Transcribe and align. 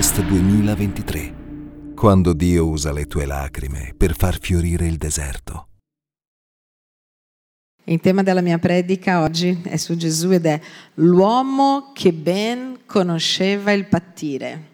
Harvest 0.00 0.22
2023, 0.22 1.34
quando 1.94 2.32
Dio 2.32 2.66
usa 2.66 2.90
le 2.90 3.04
tue 3.04 3.26
lacrime 3.26 3.92
per 3.94 4.16
far 4.16 4.38
fiorire 4.40 4.86
il 4.86 4.96
deserto. 4.96 5.68
Il 7.84 8.00
tema 8.00 8.22
della 8.22 8.40
mia 8.40 8.56
predica 8.56 9.20
oggi 9.20 9.60
è 9.62 9.76
su 9.76 9.98
Gesù 9.98 10.30
ed 10.30 10.46
è 10.46 10.58
l'uomo 10.94 11.90
che 11.92 12.14
ben 12.14 12.78
conosceva 12.86 13.72
il 13.72 13.88
pattire. 13.88 14.68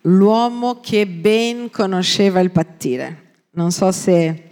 L'uomo 0.00 0.80
che 0.80 1.06
ben 1.06 1.70
conosceva 1.70 2.40
il 2.40 2.50
pattire. 2.50 3.34
Non 3.50 3.70
so 3.70 3.92
se 3.92 4.50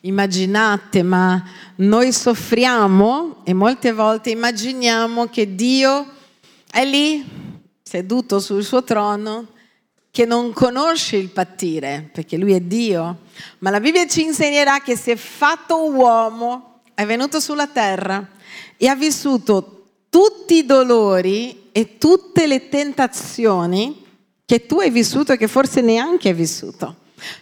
immaginate, 0.00 1.04
ma 1.04 1.40
noi 1.76 2.10
soffriamo 2.10 3.44
e 3.44 3.52
molte 3.52 3.92
volte 3.92 4.30
immaginiamo 4.30 5.26
che 5.26 5.54
Dio 5.54 6.04
è 6.68 6.84
lì, 6.84 7.39
seduto 7.90 8.38
sul 8.38 8.62
suo 8.62 8.84
trono, 8.84 9.48
che 10.12 10.24
non 10.24 10.52
conosce 10.52 11.16
il 11.16 11.30
pattire, 11.30 12.08
perché 12.12 12.36
lui 12.36 12.52
è 12.52 12.60
Dio. 12.60 13.22
Ma 13.58 13.70
la 13.70 13.80
Bibbia 13.80 14.06
ci 14.06 14.22
insegnerà 14.22 14.78
che 14.78 14.96
si 14.96 15.10
è 15.10 15.16
fatto 15.16 15.90
uomo, 15.90 16.82
è 16.94 17.04
venuto 17.04 17.40
sulla 17.40 17.66
terra 17.66 18.28
e 18.76 18.86
ha 18.86 18.94
vissuto 18.94 19.86
tutti 20.08 20.58
i 20.58 20.66
dolori 20.66 21.70
e 21.72 21.98
tutte 21.98 22.46
le 22.46 22.68
tentazioni 22.68 24.04
che 24.46 24.66
tu 24.66 24.78
hai 24.78 24.90
vissuto 24.90 25.32
e 25.32 25.36
che 25.36 25.48
forse 25.48 25.80
neanche 25.80 26.28
hai 26.28 26.34
vissuto. 26.34 26.94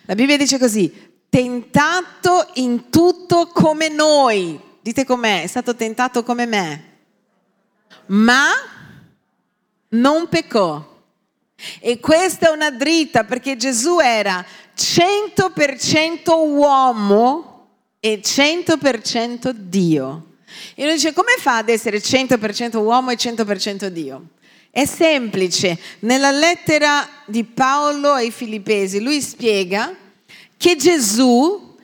La 0.06 0.14
Bibbia 0.14 0.38
dice 0.38 0.58
così, 0.58 0.90
tentato 1.28 2.52
in 2.54 2.88
tutto 2.88 3.48
come 3.48 3.90
noi. 3.90 4.58
Dite 4.80 5.04
com'è, 5.04 5.42
è 5.42 5.46
stato 5.46 5.74
tentato 5.74 6.22
come 6.22 6.46
me. 6.46 6.84
Ma 8.06 8.46
non 9.90 10.28
peccò. 10.28 10.96
E 11.80 11.98
questa 11.98 12.48
è 12.48 12.52
una 12.52 12.70
dritta 12.70 13.24
perché 13.24 13.56
Gesù 13.56 13.98
era 13.98 14.44
100% 14.76 16.30
uomo 16.36 17.66
e 18.00 18.20
100% 18.22 19.50
Dio. 19.50 20.26
E 20.74 20.84
uno 20.84 20.92
dice, 20.92 21.12
come 21.12 21.34
fa 21.38 21.58
ad 21.58 21.68
essere 21.68 21.98
100% 21.98 22.76
uomo 22.76 23.10
e 23.10 23.16
100% 23.16 23.86
Dio? 23.86 24.28
È 24.70 24.84
semplice, 24.84 25.78
nella 26.00 26.30
lettera 26.30 27.08
di 27.26 27.42
Paolo 27.42 28.12
ai 28.12 28.30
Filippesi 28.30 29.00
lui 29.00 29.20
spiega 29.20 29.94
che 30.56 30.76
Gesù, 30.76 31.76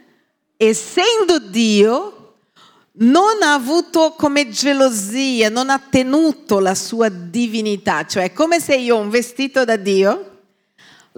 essendo 0.56 1.38
Dio, 1.40 2.23
non 2.96 3.42
ha 3.42 3.54
avuto 3.54 4.14
come 4.16 4.48
gelosia, 4.48 5.48
non 5.48 5.70
ha 5.70 5.78
tenuto 5.78 6.60
la 6.60 6.74
sua 6.74 7.08
divinità, 7.08 8.06
cioè 8.06 8.32
come 8.32 8.60
se 8.60 8.76
io 8.76 8.96
ho 8.96 9.00
un 9.00 9.10
vestito 9.10 9.64
da 9.64 9.76
Dio, 9.76 10.30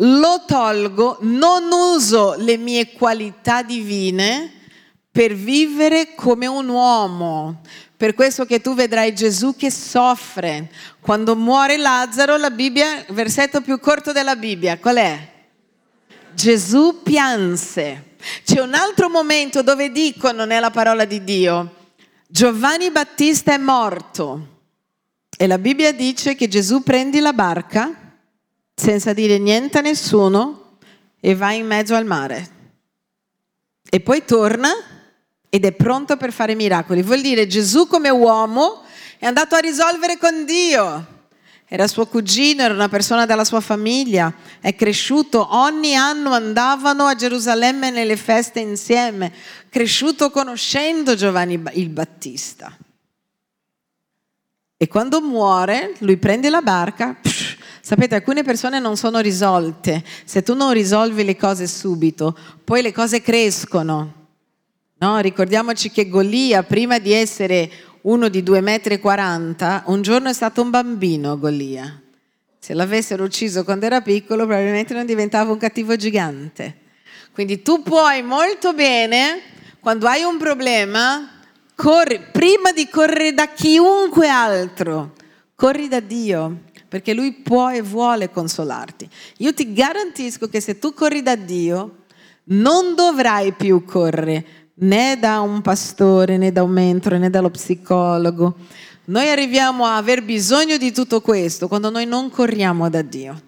lo 0.01 0.45
tolgo, 0.47 1.19
non 1.23 1.69
uso 1.71 2.35
le 2.39 2.57
mie 2.57 2.93
qualità 2.93 3.63
divine 3.63 4.53
per 5.11 5.35
vivere 5.35 6.15
come 6.15 6.47
un 6.47 6.69
uomo. 6.69 7.61
Per 7.97 8.13
questo 8.13 8.45
che 8.45 8.61
tu 8.61 8.75
vedrai 8.75 9.15
Gesù 9.15 9.57
che 9.57 9.71
soffre. 9.71 10.71
Quando 11.01 11.35
muore 11.35 11.79
Lazzaro, 11.79 12.37
la 12.37 12.51
Bibbia, 12.51 12.99
il 12.99 13.15
versetto 13.15 13.63
più 13.63 13.81
corto 13.81 14.13
della 14.13 14.37
Bibbia, 14.37 14.79
qual 14.79 14.97
è? 14.97 15.33
Gesù 16.35 17.01
pianse. 17.03 18.16
C'è 18.45 18.61
un 18.61 18.75
altro 18.75 19.09
momento 19.09 19.63
dove 19.63 19.91
dicono 19.91 20.45
nella 20.45 20.70
parola 20.70 21.05
di 21.05 21.25
Dio, 21.25 21.75
Giovanni 22.27 22.91
Battista 22.91 23.53
è 23.53 23.59
morto 23.59 24.55
e 25.37 25.47
la 25.47 25.59
Bibbia 25.59 25.92
dice 25.92 26.35
che 26.35 26.48
Gesù 26.48 26.83
prende 26.83 27.20
la 27.20 27.33
barca 27.33 28.19
senza 28.75 29.13
dire 29.13 29.39
niente 29.39 29.79
a 29.79 29.83
nessuno 29.83 30.79
e 31.20 31.35
va 31.35 31.53
in 31.53 31.67
mezzo 31.67 31.95
al 31.95 32.05
mare. 32.05 32.55
E 33.89 34.01
poi 34.01 34.25
torna 34.25 34.70
ed 35.48 35.65
è 35.65 35.73
pronto 35.73 36.17
per 36.17 36.33
fare 36.33 36.55
miracoli. 36.55 37.03
Vuol 37.03 37.20
dire 37.20 37.47
Gesù 37.47 37.86
come 37.86 38.11
uomo 38.11 38.83
è 39.19 39.27
andato 39.27 39.55
a 39.55 39.61
risolvere 39.61 40.19
con 40.19 40.45
Dio 40.45 41.15
era 41.69 41.89
suo 41.89 42.07
cugino, 42.07 42.63
era 42.63 42.73
una 42.73 42.89
persona 42.89 43.27
della 43.27 43.45
sua 43.45 43.61
famiglia, 43.61 44.33
è 44.61 44.75
cresciuto, 44.77 45.49
ogni 45.57 45.97
anno 45.97 46.33
andavano 46.33 47.07
a 47.07 47.17
Gerusalemme 47.17 47.91
nelle 47.91 48.17
feste 48.17 48.61
insieme, 48.61 49.33
cresciuto 49.69 50.31
conoscendo 50.31 51.17
Giovanni 51.17 51.61
il 51.73 51.89
Battista. 51.89 52.77
E 54.79 54.89
quando 54.89 55.21
muore, 55.21 55.95
lui 55.99 56.19
prende 56.19 56.51
la 56.51 56.63
barca, 56.63 57.19
sapete, 57.81 58.15
alcune 58.15 58.45
persone 58.45 58.79
non 58.79 58.97
sono 58.97 59.19
risolte, 59.19 60.05
se 60.25 60.43
tu 60.43 60.55
non 60.55 60.73
risolvi 60.73 61.25
le 61.25 61.37
cose 61.37 61.67
subito, 61.67 62.37
poi 62.63 62.83
le 62.83 62.93
cose 62.93 63.21
crescono. 63.21 64.13
No, 64.98 65.19
ricordiamoci 65.19 65.91
che 65.91 66.09
Golia, 66.09 66.63
prima 66.63 66.98
di 66.98 67.13
essere 67.13 67.71
uno 68.06 68.28
di 68.28 68.42
2,40 68.42 68.62
metri, 68.62 69.00
un 69.86 70.02
giorno 70.02 70.28
è 70.28 70.33
stato 70.33 70.62
un 70.62 70.70
bambino 70.70 71.39
Golia. 71.39 72.00
Se 72.58 72.72
l'avessero 72.72 73.24
ucciso 73.24 73.64
quando 73.64 73.86
era 73.86 74.00
piccolo 74.00 74.46
probabilmente 74.46 74.94
non 74.94 75.06
diventava 75.06 75.52
un 75.52 75.58
cattivo 75.58 75.96
gigante. 75.96 76.84
Quindi 77.33 77.62
tu 77.62 77.83
puoi 77.83 78.22
molto 78.22 78.72
bene, 78.72 79.40
quando 79.80 80.06
hai 80.06 80.22
un 80.22 80.39
problema, 80.39 81.42
corri, 81.74 82.20
prima 82.33 82.72
di 82.72 82.89
correre 82.89 83.34
da 83.34 83.48
chiunque 83.48 84.28
altro, 84.28 85.14
corri 85.55 85.88
da 85.88 86.00
Dio, 86.00 86.62
perché 86.88 87.12
Lui 87.12 87.33
può 87.33 87.70
e 87.70 87.83
vuole 87.83 88.30
consolarti. 88.30 89.08
Io 89.38 89.52
ti 89.52 89.73
garantisco 89.73 90.48
che 90.48 90.61
se 90.61 90.78
tu 90.78 90.94
corri 90.94 91.23
da 91.23 91.34
Dio, 91.34 92.05
non 92.44 92.94
dovrai 92.94 93.52
più 93.52 93.84
correre 93.84 94.66
né 94.79 95.17
da 95.19 95.41
un 95.41 95.63
pastore, 95.63 96.37
né 96.37 96.53
da 96.53 96.63
un 96.63 96.70
mentore, 96.70 97.19
né 97.19 97.31
dallo 97.31 97.51
psicologo. 97.51 98.57
Noi 99.07 99.29
arriviamo 99.29 99.85
a 99.85 99.97
aver 99.97 100.23
bisogno 100.23 100.77
di 100.77 100.92
tutto 100.92 101.20
questo 101.20 101.69
quando 101.69 101.91
noi 101.91 102.07
non 102.07 102.29
corriamo 102.29 102.91
da 102.91 103.03
Dio. 103.03 103.41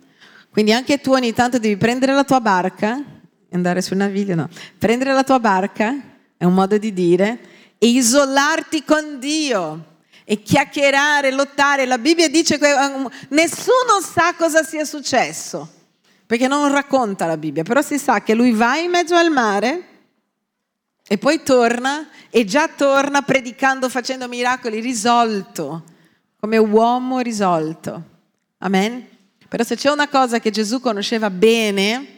Quindi 0.51 0.73
anche 0.73 1.01
tu 1.01 1.13
ogni 1.13 1.33
tanto 1.33 1.59
devi 1.59 1.77
prendere 1.77 2.15
la 2.15 2.25
tua 2.25 2.41
barca, 2.41 3.03
andare 3.51 3.83
sul 3.83 3.97
naviglio, 3.97 4.35
no, 4.35 4.49
prendere 4.79 5.13
la 5.13 5.25
tua 5.25 5.39
barca, 5.39 5.95
è 6.37 6.45
un 6.45 6.55
modo 6.55 6.79
di 6.79 6.93
dire, 6.93 7.39
e 7.79 7.89
isolarti 7.89 8.85
con 8.85 9.19
Dio 9.19 9.85
e 10.25 10.43
chiacchierare, 10.43 11.31
lottare. 11.33 11.87
La 11.87 11.99
Bibbia 11.99 12.29
dice 12.29 12.59
che 12.59 12.73
um, 12.73 13.09
nessuno 13.31 14.01
sa 14.03 14.35
cosa 14.37 14.63
sia 14.63 14.85
successo, 14.85 15.69
perché 16.27 16.49
non 16.49 16.71
racconta 16.71 17.27
la 17.27 17.37
Bibbia, 17.37 17.63
però 17.63 17.83
si 17.83 17.99
sa 17.99 18.23
che 18.23 18.35
lui 18.35 18.53
va 18.53 18.77
in 18.79 18.91
mezzo 18.91 19.15
al 19.15 19.31
mare 19.31 19.98
e 21.09 21.17
poi 21.17 21.43
torna 21.43 22.09
e 22.29 22.45
già 22.45 22.69
torna 22.69 23.23
predicando, 23.23 23.89
facendo 23.89 24.29
miracoli, 24.29 24.79
risolto, 24.81 25.83
come 26.39 26.59
uomo 26.59 27.21
risolto. 27.21 28.05
Amen? 28.59 29.07
Però 29.49 29.65
se 29.65 29.75
c'è 29.75 29.91
una 29.91 30.09
cosa 30.09 30.39
che 30.39 30.51
Gesù 30.51 30.81
conosceva 30.81 31.31
bene, 31.31 32.17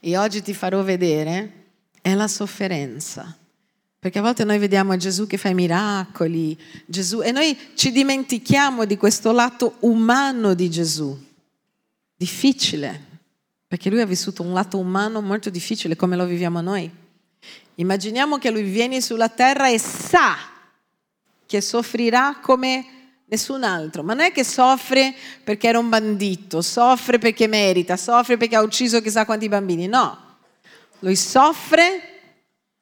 e 0.00 0.16
oggi 0.16 0.42
ti 0.42 0.54
farò 0.54 0.82
vedere, 0.82 1.64
è 2.00 2.14
la 2.14 2.28
sofferenza. 2.28 3.36
Perché 3.98 4.20
a 4.20 4.22
volte 4.22 4.44
noi 4.44 4.58
vediamo 4.58 4.96
Gesù 4.96 5.26
che 5.26 5.36
fa 5.36 5.48
i 5.48 5.54
miracoli, 5.54 6.56
Gesù, 6.86 7.20
e 7.20 7.32
noi 7.32 7.58
ci 7.74 7.90
dimentichiamo 7.90 8.84
di 8.84 8.96
questo 8.96 9.32
lato 9.32 9.74
umano 9.80 10.54
di 10.54 10.70
Gesù. 10.70 11.18
Difficile, 12.14 13.06
perché 13.66 13.90
lui 13.90 14.00
ha 14.00 14.06
vissuto 14.06 14.44
un 14.44 14.52
lato 14.52 14.78
umano 14.78 15.20
molto 15.20 15.50
difficile 15.50 15.96
come 15.96 16.14
lo 16.14 16.26
viviamo 16.26 16.60
noi. 16.60 16.88
Immaginiamo 17.80 18.38
che 18.38 18.50
lui 18.50 18.62
viene 18.62 19.00
sulla 19.00 19.28
terra 19.28 19.68
e 19.68 19.78
sa 19.78 20.36
che 21.46 21.60
soffrirà 21.60 22.38
come 22.42 22.84
nessun 23.26 23.62
altro, 23.62 24.02
ma 24.02 24.14
non 24.14 24.24
è 24.24 24.32
che 24.32 24.42
soffre 24.42 25.14
perché 25.44 25.68
era 25.68 25.78
un 25.78 25.88
bandito, 25.88 26.60
soffre 26.60 27.18
perché 27.18 27.46
merita, 27.46 27.96
soffre 27.96 28.36
perché 28.36 28.56
ha 28.56 28.62
ucciso 28.62 29.00
chissà 29.00 29.24
quanti 29.24 29.48
bambini, 29.48 29.86
no, 29.86 30.38
lui 31.00 31.14
soffre 31.14 32.02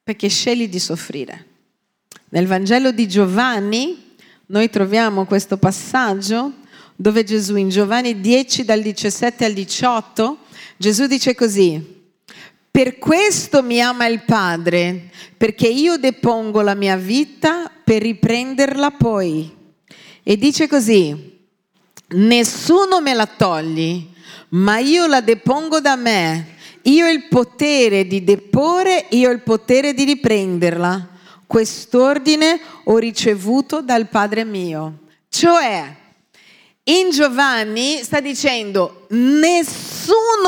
perché 0.02 0.28
sceglie 0.28 0.69
di 0.69 0.78
soffrire. 0.78 1.46
Nel 2.31 2.46
Vangelo 2.46 2.90
di 2.90 3.06
Giovanni 3.06 4.14
noi 4.46 4.70
troviamo 4.70 5.26
questo 5.26 5.58
passaggio 5.58 6.52
dove 6.94 7.22
Gesù 7.22 7.56
in 7.56 7.69
Giovanni 7.69 8.19
10 8.19 8.64
dal 8.64 8.81
17 8.81 9.44
al 9.44 9.52
18, 9.52 10.38
Gesù 10.78 11.06
dice 11.06 11.34
così, 11.34 11.95
per 12.76 12.99
questo 12.99 13.62
mi 13.62 13.81
ama 13.81 14.05
il 14.05 14.23
Padre, 14.25 15.08
perché 15.38 15.67
io 15.67 15.96
depongo 15.96 16.61
la 16.61 16.75
mia 16.75 16.96
vita 16.96 17.73
per 17.82 18.02
riprenderla 18.02 18.90
poi. 18.90 19.50
E 20.23 20.37
dice 20.37 20.69
così, 20.69 21.38
nessuno 22.08 23.00
me 23.00 23.14
la 23.14 23.25
togli, 23.25 24.06
ma 24.50 24.76
io 24.76 25.06
la 25.06 25.23
depongo 25.23 25.81
da 25.81 25.96
me. 25.96 26.49
Io 26.82 27.06
ho 27.06 27.11
il 27.11 27.28
potere 27.28 28.06
di 28.06 28.23
deporre, 28.23 29.06
io 29.08 29.31
ho 29.31 29.32
il 29.32 29.40
potere 29.40 29.94
di 29.94 30.05
riprenderla. 30.05 31.08
Quest'ordine 31.46 32.61
ho 32.84 32.99
ricevuto 32.99 33.81
dal 33.81 34.06
Padre 34.11 34.44
mio. 34.44 34.99
Cioè, 35.31 35.96
In 36.88 37.11
Giovanni 37.11 38.00
sta 38.05 38.20
dicendo 38.20 39.06
nessuno 39.08 39.95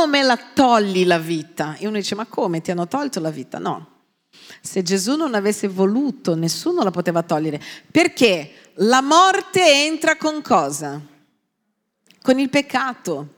me 0.08 0.22
la 0.22 0.38
togli 0.54 1.04
la 1.04 1.18
vita. 1.18 1.76
E 1.78 1.86
uno 1.86 1.96
dice 1.96 2.14
ma 2.14 2.26
come 2.26 2.60
ti 2.60 2.70
hanno 2.70 2.88
tolto 2.88 3.20
la 3.20 3.30
vita? 3.30 3.58
No. 3.58 3.96
Se 4.60 4.82
Gesù 4.82 5.16
non 5.16 5.34
avesse 5.34 5.68
voluto, 5.68 6.34
nessuno 6.34 6.82
la 6.82 6.90
poteva 6.90 7.22
togliere. 7.22 7.60
Perché 7.90 8.72
la 8.76 9.02
morte 9.02 9.84
entra 9.84 10.16
con 10.16 10.42
cosa? 10.42 11.00
Con 12.22 12.38
il 12.38 12.48
peccato. 12.48 13.34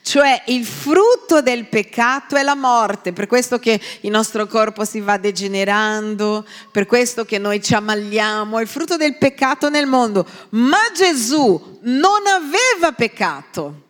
Cioè 0.00 0.44
il 0.46 0.64
frutto 0.64 1.42
del 1.42 1.66
peccato 1.66 2.36
è 2.36 2.42
la 2.42 2.54
morte, 2.54 3.12
per 3.12 3.26
questo 3.26 3.58
che 3.58 3.78
il 4.00 4.10
nostro 4.10 4.46
corpo 4.46 4.86
si 4.86 5.00
va 5.00 5.18
degenerando, 5.18 6.46
per 6.72 6.86
questo 6.86 7.26
che 7.26 7.36
noi 7.36 7.62
ci 7.62 7.74
ammaliamo, 7.74 8.58
è 8.58 8.62
il 8.62 8.68
frutto 8.68 8.96
del 8.96 9.18
peccato 9.18 9.68
nel 9.68 9.86
mondo. 9.86 10.26
Ma 10.50 10.78
Gesù 10.94 11.78
non 11.82 12.22
aveva 12.26 12.92
peccato, 12.92 13.85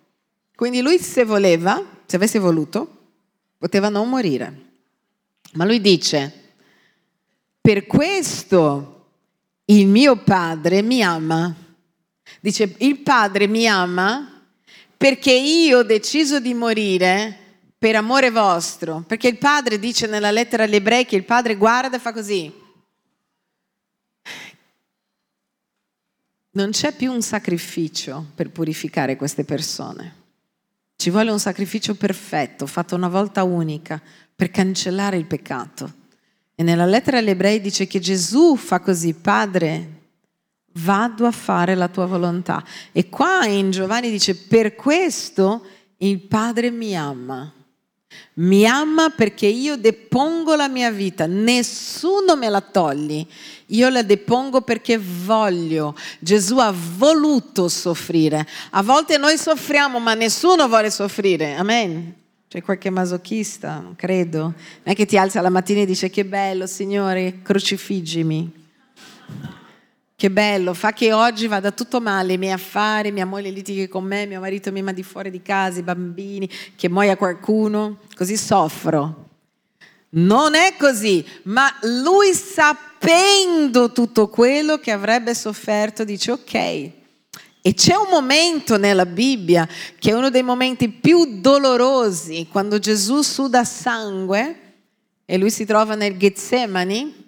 quindi 0.57 0.81
lui 0.81 0.99
se 0.99 1.25
voleva, 1.25 1.85
se 2.07 2.17
avesse 2.17 2.39
voluto, 2.39 2.91
poteva 3.59 3.91
non 3.91 4.09
morire. 4.09 4.65
Ma 5.53 5.67
lui 5.67 5.83
dice, 5.83 6.33
per 7.61 7.87
questo 7.87 9.11
il 9.67 9.87
mio 9.87 10.17
padre 10.17 10.81
mi 10.81 11.03
ama. 11.03 11.55
Dice, 12.41 12.75
il 12.79 13.01
padre 13.01 13.47
mi 13.47 13.69
ama 13.69 14.43
perché 14.97 15.33
io 15.33 15.79
ho 15.79 15.83
deciso 15.83 16.41
di 16.41 16.55
morire 16.55 17.39
per 17.77 17.97
amore 17.97 18.31
vostro, 18.31 19.05
perché 19.07 19.29
il 19.29 19.37
padre 19.37 19.79
dice 19.79 20.07
nella 20.07 20.31
lettera 20.31 20.63
agli 20.63 20.75
ebrei 20.75 21.05
che 21.05 21.17
il 21.17 21.25
padre 21.25 21.57
guarda 21.57 21.97
e 21.97 22.01
fa 22.01 22.13
così. 22.13 22.51
Non 26.53 26.71
c'è 26.71 26.97
più 26.97 27.13
un 27.13 27.21
sacrificio 27.21 28.25
per 28.35 28.49
purificare 28.51 29.17
queste 29.17 29.45
persone. 29.45 30.25
Ci 30.97 31.11
vuole 31.11 31.31
un 31.31 31.39
sacrificio 31.39 31.95
perfetto, 31.95 32.67
fatto 32.67 32.95
una 32.95 33.09
volta 33.09 33.45
unica, 33.45 34.01
per 34.35 34.51
cancellare 34.51 35.17
il 35.17 35.27
peccato. 35.27 35.93
E 36.55 36.63
nella 36.63 36.87
lettera 36.87 37.19
agli 37.19 37.29
ebrei 37.29 37.61
dice 37.61 37.87
che 37.87 38.01
Gesù 38.01 38.57
fa 38.57 38.81
così, 38.81 39.13
Padre, 39.13 39.97
vado 40.73 41.27
a 41.27 41.31
fare 41.31 41.75
la 41.75 41.89
tua 41.89 42.07
volontà. 42.07 42.65
E 42.93 43.09
qua 43.09 43.47
in 43.47 43.71
Giovanni 43.71 44.11
dice, 44.11 44.35
per 44.35 44.75
questo 44.75 45.65
il 45.99 46.21
Padre 46.23 46.71
mi 46.71 46.97
ama. 46.97 47.53
Mi 48.35 48.67
ama 48.67 49.11
perché 49.11 49.47
io 49.47 49.77
depongo 49.77 50.55
la 50.55 50.69
mia 50.69 50.91
vita, 50.91 51.27
nessuno 51.27 52.37
me 52.37 52.49
la 52.51 52.61
toglie, 52.61 53.27
io 53.67 53.89
la 53.89 54.03
depongo 54.03 54.61
perché 54.61 54.99
voglio. 54.99 55.97
Gesù 56.19 56.59
ha 56.59 56.73
voluto 56.73 57.69
soffrire. 57.69 58.47
A 58.71 58.83
volte 58.83 59.17
noi 59.17 59.39
soffriamo, 59.39 59.99
ma 59.99 60.15
nessuno 60.15 60.69
vuole 60.69 60.91
soffrire. 60.91 61.55
Amen. 61.55 62.15
C'è 62.49 62.63
qualche 62.63 62.91
masochista, 62.91 63.93
credo. 63.97 64.41
Non 64.41 64.55
è 64.85 64.95
che 64.95 65.07
ti 65.07 65.19
alza 65.19 65.41
la 65.41 65.51
mattina 65.51 65.81
e 65.81 65.87
dice 65.87 66.11
che 66.11 66.25
bello, 66.25 66.67
Signore, 66.67 67.41
crocifiggimi. 67.43 68.53
Che 70.19 70.31
bello, 70.31 70.73
fa 70.73 70.95
che 70.95 71.13
oggi 71.13 71.47
vada 71.47 71.73
tutto 71.73 72.01
male, 72.01 72.33
i 72.33 72.39
miei 72.39 72.53
affari, 72.55 73.13
mia 73.13 73.27
moglie 73.27 73.51
litighi 73.51 73.87
con 73.87 74.03
me, 74.03 74.25
mio 74.25 74.41
marito 74.41 74.73
mi 74.73 74.81
manda 74.81 75.03
fuori 75.03 75.31
di 75.31 75.43
casa, 75.43 75.81
i 75.81 75.83
bambini, 75.83 76.49
che 76.75 76.89
muoia 76.89 77.19
qualcuno, 77.19 77.99
così 78.15 78.39
soffro. 78.39 79.29
Non 80.09 80.55
è 80.55 80.75
così, 80.79 81.23
ma 81.43 81.71
lui 81.83 82.33
sapendo 82.33 83.93
tutto 83.93 84.29
quello 84.29 84.79
che 84.79 84.91
avrebbe 84.91 85.35
sofferto 85.35 86.03
dice 86.03 86.31
ok. 86.31 86.55
E 86.55 87.75
c'è 87.75 87.95
un 87.95 88.09
momento 88.11 88.79
nella 88.79 89.05
Bibbia 89.05 89.69
che 89.99 90.13
è 90.13 90.15
uno 90.15 90.31
dei 90.31 90.43
momenti 90.43 90.89
più 90.89 91.41
dolorosi, 91.43 92.49
quando 92.51 92.79
Gesù 92.79 93.21
suda 93.21 93.65
sangue 93.65 94.61
e 95.27 95.37
lui 95.37 95.51
si 95.51 95.67
trova 95.67 95.95
nel 95.95 96.17
Getsemani 96.17 97.25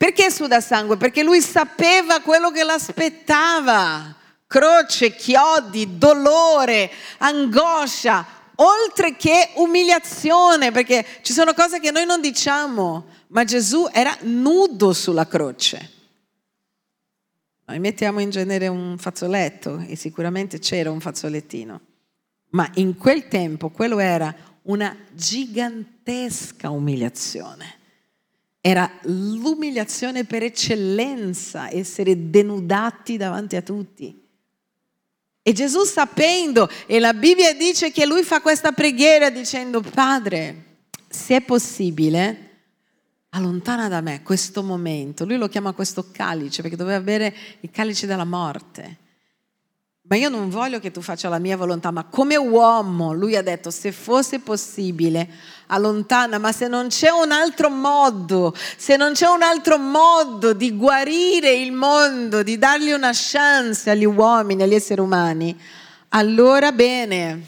perché 0.00 0.30
suda 0.30 0.62
sangue? 0.62 0.96
Perché 0.96 1.22
lui 1.22 1.42
sapeva 1.42 2.20
quello 2.20 2.50
che 2.50 2.64
l'aspettava. 2.64 4.16
Croce, 4.46 5.14
chiodi, 5.14 5.98
dolore, 5.98 6.90
angoscia, 7.18 8.26
oltre 8.54 9.14
che 9.16 9.50
umiliazione, 9.56 10.70
perché 10.72 11.04
ci 11.20 11.34
sono 11.34 11.52
cose 11.52 11.80
che 11.80 11.90
noi 11.90 12.06
non 12.06 12.22
diciamo, 12.22 13.08
ma 13.26 13.44
Gesù 13.44 13.90
era 13.92 14.16
nudo 14.22 14.94
sulla 14.94 15.26
croce. 15.26 15.90
Noi 17.66 17.78
mettiamo 17.78 18.20
in 18.20 18.30
genere 18.30 18.68
un 18.68 18.96
fazzoletto 18.96 19.84
e 19.86 19.96
sicuramente 19.96 20.60
c'era 20.60 20.90
un 20.90 21.00
fazzolettino, 21.00 21.80
ma 22.52 22.66
in 22.76 22.96
quel 22.96 23.28
tempo 23.28 23.68
quello 23.68 23.98
era 23.98 24.34
una 24.62 24.96
gigantesca 25.12 26.70
umiliazione. 26.70 27.79
Era 28.60 28.90
l'umiliazione 29.02 30.24
per 30.24 30.42
eccellenza, 30.42 31.70
essere 31.70 32.30
denudati 32.30 33.16
davanti 33.16 33.56
a 33.56 33.62
tutti. 33.62 34.20
E 35.42 35.52
Gesù 35.52 35.84
sapendo, 35.84 36.68
e 36.86 36.98
la 36.98 37.14
Bibbia 37.14 37.54
dice 37.54 37.90
che 37.90 38.04
lui 38.04 38.22
fa 38.22 38.42
questa 38.42 38.72
preghiera 38.72 39.30
dicendo, 39.30 39.80
Padre, 39.80 40.64
se 41.08 41.36
è 41.36 41.40
possibile, 41.40 42.48
allontana 43.30 43.88
da 43.88 44.00
me 44.00 44.22
questo 44.22 44.62
momento. 44.62 45.24
Lui 45.24 45.36
lo 45.38 45.48
chiama 45.48 45.72
questo 45.72 46.10
calice 46.12 46.62
perché 46.62 46.76
doveva 46.76 47.00
bere 47.00 47.34
il 47.60 47.70
calice 47.70 48.06
della 48.06 48.24
morte. 48.24 48.98
Ma 50.02 50.16
io 50.16 50.28
non 50.28 50.50
voglio 50.50 50.80
che 50.80 50.90
tu 50.90 51.00
faccia 51.00 51.28
la 51.28 51.38
mia 51.38 51.56
volontà, 51.56 51.92
ma 51.92 52.04
come 52.04 52.36
uomo 52.36 53.12
lui 53.12 53.36
ha 53.36 53.42
detto, 53.42 53.70
se 53.70 53.92
fosse 53.92 54.40
possibile, 54.40 55.28
allontana, 55.70 56.38
ma 56.38 56.52
se 56.52 56.68
non 56.68 56.88
c'è 56.88 57.10
un 57.10 57.30
altro 57.30 57.70
modo, 57.70 58.54
se 58.76 58.96
non 58.96 59.12
c'è 59.12 59.26
un 59.26 59.42
altro 59.42 59.78
modo 59.78 60.52
di 60.52 60.76
guarire 60.76 61.52
il 61.52 61.72
mondo, 61.72 62.42
di 62.42 62.58
dargli 62.58 62.90
una 62.90 63.12
chance 63.12 63.88
agli 63.88 64.04
uomini, 64.04 64.62
agli 64.62 64.74
esseri 64.74 65.00
umani, 65.00 65.58
allora 66.10 66.72
bene, 66.72 67.42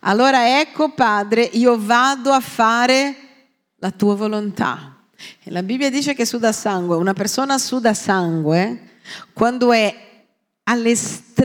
allora 0.00 0.60
ecco 0.60 0.90
Padre, 0.90 1.42
io 1.42 1.76
vado 1.78 2.32
a 2.32 2.40
fare 2.40 3.16
la 3.76 3.90
tua 3.90 4.14
volontà. 4.14 4.94
E 5.42 5.50
la 5.50 5.62
Bibbia 5.62 5.90
dice 5.90 6.14
che 6.14 6.24
suda 6.24 6.52
sangue, 6.52 6.96
una 6.96 7.12
persona 7.12 7.58
suda 7.58 7.92
sangue 7.92 8.96
quando 9.32 9.72
è 9.72 10.06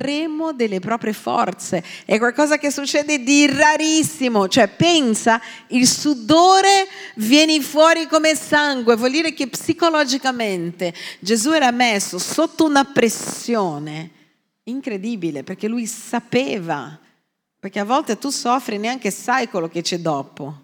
all'estremo 0.03 0.51
delle 0.51 0.79
proprie 0.79 1.13
forze. 1.13 1.83
È 2.05 2.17
qualcosa 2.17 2.57
che 2.57 2.69
succede 2.69 3.23
di 3.23 3.47
rarissimo, 3.47 4.47
cioè 4.47 4.67
pensa, 4.67 5.41
il 5.67 5.87
sudore 5.87 6.87
viene 7.15 7.59
fuori 7.61 8.07
come 8.07 8.35
sangue, 8.35 8.95
vuol 8.95 9.11
dire 9.11 9.33
che 9.33 9.47
psicologicamente 9.47 10.93
Gesù 11.19 11.51
era 11.51 11.71
messo 11.71 12.19
sotto 12.19 12.65
una 12.65 12.83
pressione 12.83 14.11
incredibile 14.63 15.43
perché 15.43 15.67
lui 15.67 15.85
sapeva, 15.85 16.99
perché 17.57 17.79
a 17.79 17.85
volte 17.85 18.17
tu 18.17 18.29
soffri 18.29 18.75
e 18.75 18.79
neanche 18.79 19.09
sai 19.09 19.47
quello 19.47 19.69
che 19.69 19.81
c'è 19.81 19.99
dopo, 19.99 20.61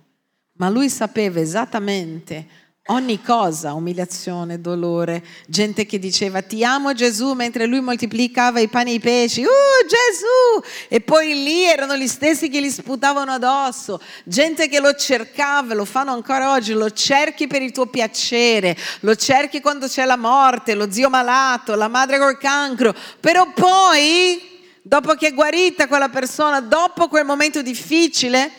ma 0.54 0.70
lui 0.70 0.90
sapeva 0.90 1.40
esattamente 1.40 2.68
ogni 2.90 3.22
cosa, 3.22 3.74
umiliazione, 3.74 4.62
dolore, 4.62 5.24
gente 5.48 5.86
che 5.86 6.00
diceva 6.00 6.42
ti 6.42 6.64
amo 6.64 6.94
Gesù 6.94 7.34
mentre 7.34 7.66
lui 7.66 7.82
moltiplicava 7.82 8.60
i 8.60 8.68
pani 8.68 8.92
e 8.92 8.94
i 8.96 9.00
pesci, 9.00 9.44
uh 9.44 9.48
Gesù! 9.88 10.68
E 10.88 11.02
poi 11.02 11.44
lì 11.44 11.64
erano 11.64 11.96
gli 11.96 12.08
stessi 12.08 12.50
che 12.50 12.62
gli 12.62 12.70
sputavano 12.70 13.32
addosso, 13.32 14.02
gente 14.24 14.68
che 14.68 14.80
lo 14.80 14.94
cercava, 14.94 15.74
lo 15.74 15.86
fanno 15.86 16.12
ancora 16.12 16.52
oggi, 16.52 16.74
lo 16.74 16.90
cerchi 16.92 17.48
per 17.48 17.62
il 17.62 17.72
tuo 17.72 17.86
piacere, 17.88 18.76
lo 19.02 19.16
cerchi 19.16 19.62
quando 19.62 19.88
c'è 19.88 20.06
la 20.06 20.18
morte, 20.18 20.74
lo 20.74 20.92
zio 20.92 21.10
malato, 21.10 21.76
la 21.76 21.88
madre 21.88 22.18
col 22.18 22.38
cancro, 22.38 22.96
però 23.20 23.52
poi, 23.54 24.60
dopo 24.82 25.14
che 25.14 25.28
è 25.28 25.34
guarita 25.34 25.88
quella 25.88 26.10
persona, 26.10 26.60
dopo 26.60 27.08
quel 27.08 27.26
momento 27.26 27.62
difficile, 27.62 28.52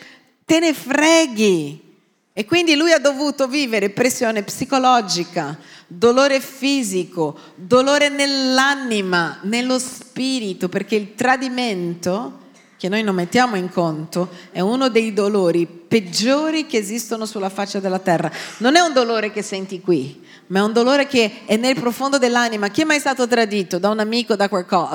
te 0.45 0.59
ne 0.59 0.73
freghi 0.73 1.89
e 2.33 2.45
quindi 2.45 2.75
lui 2.75 2.93
ha 2.93 2.99
dovuto 2.99 3.47
vivere 3.47 3.89
pressione 3.89 4.43
psicologica, 4.43 5.57
dolore 5.85 6.39
fisico, 6.39 7.37
dolore 7.55 8.07
nell'anima, 8.07 9.39
nello 9.41 9.77
spirito, 9.77 10.69
perché 10.69 10.95
il 10.95 11.13
tradimento, 11.13 12.39
che 12.77 12.87
noi 12.87 13.03
non 13.03 13.15
mettiamo 13.15 13.57
in 13.57 13.69
conto, 13.69 14.29
è 14.51 14.61
uno 14.61 14.87
dei 14.87 15.11
dolori 15.11 15.67
peggiori 15.67 16.67
che 16.67 16.77
esistono 16.77 17.25
sulla 17.25 17.49
faccia 17.49 17.81
della 17.81 17.99
terra. 17.99 18.31
Non 18.59 18.77
è 18.77 18.79
un 18.79 18.93
dolore 18.93 19.29
che 19.33 19.41
senti 19.41 19.81
qui, 19.81 20.23
ma 20.47 20.59
è 20.59 20.63
un 20.63 20.71
dolore 20.71 21.07
che 21.07 21.41
è 21.45 21.57
nel 21.57 21.75
profondo 21.75 22.17
dell'anima. 22.17 22.69
Chi 22.69 22.81
è 22.81 22.85
mai 22.85 22.99
stato 22.99 23.27
tradito 23.27 23.77
da 23.77 23.89
un 23.89 23.99
amico 23.99 24.37
da, 24.37 24.47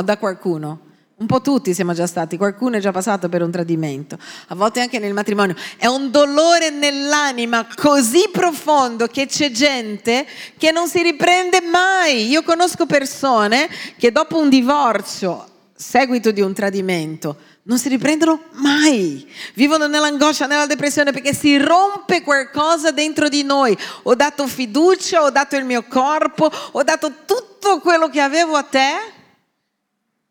da 0.02 0.16
qualcuno? 0.16 0.85
Un 1.18 1.24
po' 1.24 1.40
tutti 1.40 1.72
siamo 1.72 1.94
già 1.94 2.06
stati, 2.06 2.36
qualcuno 2.36 2.76
è 2.76 2.78
già 2.78 2.92
passato 2.92 3.30
per 3.30 3.40
un 3.40 3.50
tradimento, 3.50 4.18
a 4.48 4.54
volte 4.54 4.82
anche 4.82 4.98
nel 4.98 5.14
matrimonio. 5.14 5.56
È 5.78 5.86
un 5.86 6.10
dolore 6.10 6.68
nell'anima 6.68 7.66
così 7.74 8.28
profondo 8.30 9.06
che 9.06 9.24
c'è 9.24 9.50
gente 9.50 10.26
che 10.58 10.72
non 10.72 10.88
si 10.88 11.00
riprende 11.00 11.62
mai. 11.62 12.28
Io 12.28 12.42
conosco 12.42 12.84
persone 12.84 13.66
che 13.96 14.12
dopo 14.12 14.38
un 14.38 14.50
divorzio 14.50 15.48
seguito 15.74 16.32
di 16.32 16.42
un 16.42 16.52
tradimento 16.52 17.38
non 17.62 17.78
si 17.78 17.88
riprendono 17.88 18.42
mai, 18.52 19.26
vivono 19.54 19.86
nell'angoscia, 19.86 20.44
nella 20.44 20.66
depressione 20.66 21.12
perché 21.12 21.32
si 21.32 21.56
rompe 21.56 22.20
qualcosa 22.20 22.90
dentro 22.90 23.30
di 23.30 23.42
noi. 23.42 23.74
Ho 24.02 24.14
dato 24.14 24.46
fiducia, 24.46 25.22
ho 25.22 25.30
dato 25.30 25.56
il 25.56 25.64
mio 25.64 25.82
corpo, 25.88 26.50
ho 26.72 26.82
dato 26.82 27.10
tutto 27.24 27.80
quello 27.80 28.10
che 28.10 28.20
avevo 28.20 28.54
a 28.54 28.62
te 28.64 29.14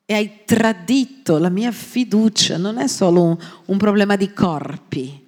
e 0.06 0.14
hai 0.14 0.44
tradito 0.46 1.38
la 1.38 1.50
mia 1.50 1.72
fiducia. 1.72 2.58
Non 2.58 2.78
è 2.78 2.88
solo 2.88 3.24
un, 3.24 3.38
un 3.66 3.78
problema 3.78 4.16
di 4.16 4.32
corpi, 4.34 5.28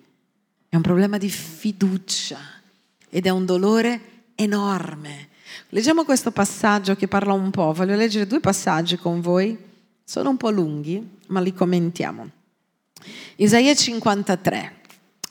è 0.69 0.75
un 0.75 0.81
problema 0.81 1.17
di 1.17 1.29
fiducia 1.29 2.39
ed 3.09 3.25
è 3.25 3.29
un 3.29 3.45
dolore 3.45 4.01
enorme. 4.35 5.29
Leggiamo 5.69 6.03
questo 6.03 6.31
passaggio 6.31 6.95
che 6.95 7.07
parla 7.07 7.33
un 7.33 7.49
po', 7.51 7.73
voglio 7.73 7.95
leggere 7.95 8.27
due 8.27 8.39
passaggi 8.39 8.97
con 8.97 9.21
voi, 9.21 9.57
sono 10.03 10.29
un 10.29 10.37
po' 10.37 10.49
lunghi, 10.49 11.17
ma 11.27 11.39
li 11.39 11.53
commentiamo. 11.53 12.29
Isaia 13.37 13.73
53 13.73 14.75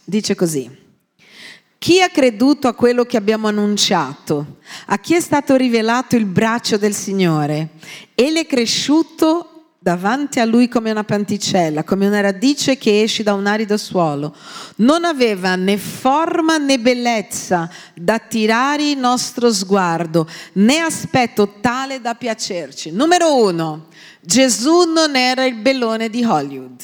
dice 0.04 0.34
così. 0.34 0.84
Chi 1.78 2.00
ha 2.00 2.08
creduto 2.08 2.68
a 2.68 2.74
quello 2.74 3.04
che 3.04 3.16
abbiamo 3.16 3.48
annunciato? 3.48 4.58
A 4.86 4.98
chi 4.98 5.14
è 5.14 5.20
stato 5.20 5.56
rivelato 5.56 6.16
il 6.16 6.24
braccio 6.24 6.78
del 6.78 6.94
Signore? 6.94 7.70
Egli 8.14 8.38
è 8.38 8.46
cresciuto 8.46 9.50
davanti 9.86 10.40
a 10.40 10.44
lui 10.44 10.66
come 10.66 10.90
una 10.90 11.04
panticella, 11.04 11.84
come 11.84 12.08
una 12.08 12.20
radice 12.20 12.76
che 12.76 13.02
esce 13.02 13.22
da 13.22 13.34
un 13.34 13.46
arido 13.46 13.76
suolo. 13.76 14.34
Non 14.76 15.04
aveva 15.04 15.54
né 15.54 15.76
forma 15.76 16.56
né 16.56 16.80
bellezza 16.80 17.70
da 17.94 18.14
attirare 18.14 18.90
il 18.90 18.98
nostro 18.98 19.52
sguardo, 19.52 20.26
né 20.54 20.78
aspetto 20.78 21.58
tale 21.60 22.00
da 22.00 22.16
piacerci. 22.16 22.90
Numero 22.90 23.40
uno, 23.44 23.86
Gesù 24.20 24.92
non 24.92 25.14
era 25.14 25.44
il 25.44 25.54
bellone 25.54 26.10
di 26.10 26.24
Hollywood. 26.24 26.82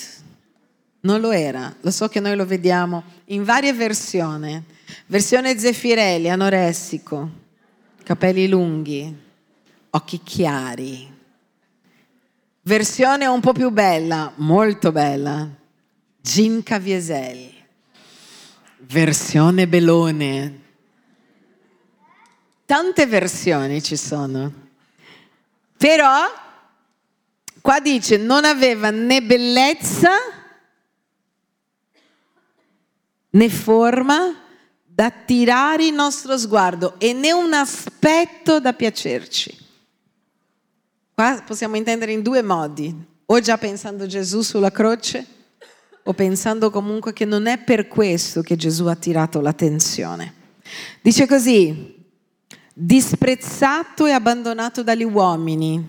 Non 1.01 1.21
lo 1.21 1.33
era, 1.33 1.75
lo 1.81 1.91
so 1.91 2.07
che 2.07 2.21
noi 2.21 2.37
lo 2.37 2.47
vediamo 2.47 3.03
in 3.27 3.43
varie 3.43 3.73
versioni. 3.73 4.63
Versione 5.07 5.59
Zeffirelli, 5.59 6.31
anoressico, 6.31 7.31
capelli 8.03 8.49
lunghi, 8.49 9.15
occhi 9.91 10.21
chiari, 10.23 11.13
Versione 12.65 13.27
un 13.27 13.41
po' 13.41 13.53
più 13.53 13.71
bella, 13.71 14.33
molto 14.37 14.93
bella, 14.93 15.49
Gin 16.21 16.63
Cavieselli. 16.63 17.53
Versione 18.79 19.67
Belone. 19.67 20.61
Tante 22.65 23.07
versioni 23.07 23.83
ci 23.83 23.97
sono. 23.97 24.53
Però 25.77 26.33
qua 27.61 27.81
dice 27.81 28.17
non 28.17 28.45
aveva 28.45 28.91
né 28.91 29.23
bellezza 29.23 30.11
né 33.31 33.49
forma 33.49 34.42
da 34.95 35.07
attirare 35.07 35.87
il 35.87 35.95
nostro 35.95 36.37
sguardo 36.37 36.95
e 36.99 37.15
né 37.15 37.33
un 37.33 37.55
aspetto 37.55 38.61
da 38.61 38.75
piacerci. 38.75 39.57
Qua 41.15 41.43
possiamo 41.47 41.77
intendere 41.77 42.13
in 42.13 42.23
due 42.23 42.43
modi, 42.43 42.95
o 43.25 43.41
già 43.41 43.57
pensando 43.57 44.07
Gesù 44.07 44.43
sulla 44.43 44.71
croce, 44.71 45.27
o 46.03 46.13
pensando 46.13 46.71
comunque 46.71 47.13
che 47.15 47.25
non 47.25 47.47
è 47.47 47.59
per 47.59 47.89
questo 47.89 48.43
che 48.43 48.57
Gesù 48.57 48.87
ha 48.87 48.93
attirato 48.93 49.41
l'attenzione. 49.41 50.35
Dice 51.01 51.27
così, 51.27 52.05
disprezzato 52.75 54.05
e 54.05 54.13
abbandonato 54.13 54.83
dagli 54.83 55.05
uomini, 55.05 55.83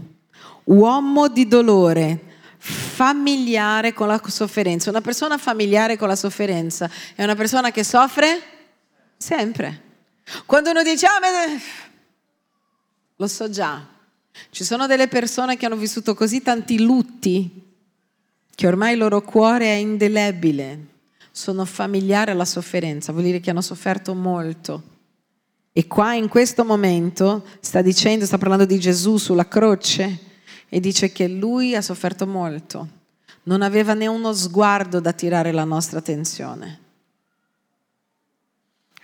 uomo 0.65 1.27
di 1.27 1.47
dolore, 1.47 2.23
familiare 2.57 3.91
con 3.91 4.07
la 4.07 4.21
sofferenza. 4.25 4.89
Una 4.89 5.01
persona 5.01 5.37
familiare 5.37 5.97
con 5.97 6.07
la 6.07 6.15
sofferenza 6.15 6.89
è 7.15 7.23
una 7.23 7.35
persona 7.35 7.71
che 7.71 7.83
soffre 7.83 8.52
sempre. 9.23 9.81
Quando 10.45 10.71
uno 10.71 10.83
dice, 10.83 11.05
ah, 11.05 11.19
ma... 11.21 11.27
lo 13.15 13.27
so 13.27 13.49
già, 13.49 13.87
ci 14.49 14.65
sono 14.65 14.85
delle 14.85 15.07
persone 15.07 15.55
che 15.55 15.65
hanno 15.65 15.77
vissuto 15.77 16.13
così 16.13 16.41
tanti 16.41 16.81
lutti 16.81 17.61
che 18.53 18.67
ormai 18.67 18.93
il 18.93 18.99
loro 18.99 19.21
cuore 19.21 19.65
è 19.65 19.75
indelebile, 19.75 20.87
sono 21.31 21.63
familiari 21.63 22.31
alla 22.31 22.45
sofferenza, 22.45 23.13
vuol 23.13 23.23
dire 23.23 23.39
che 23.39 23.49
hanno 23.49 23.61
sofferto 23.61 24.13
molto. 24.13 24.91
E 25.71 25.87
qua 25.87 26.13
in 26.13 26.27
questo 26.27 26.65
momento 26.65 27.45
sta 27.61 27.81
dicendo, 27.81 28.25
sta 28.25 28.37
parlando 28.37 28.65
di 28.65 28.77
Gesù 28.77 29.17
sulla 29.17 29.47
croce 29.47 30.19
e 30.67 30.79
dice 30.79 31.11
che 31.11 31.27
lui 31.27 31.75
ha 31.75 31.81
sofferto 31.81 32.27
molto, 32.27 32.87
non 33.43 33.61
aveva 33.61 33.93
né 33.93 34.05
uno 34.05 34.33
sguardo 34.33 34.99
da 34.99 35.13
tirare 35.13 35.51
la 35.51 35.63
nostra 35.63 35.99
attenzione 35.99 36.82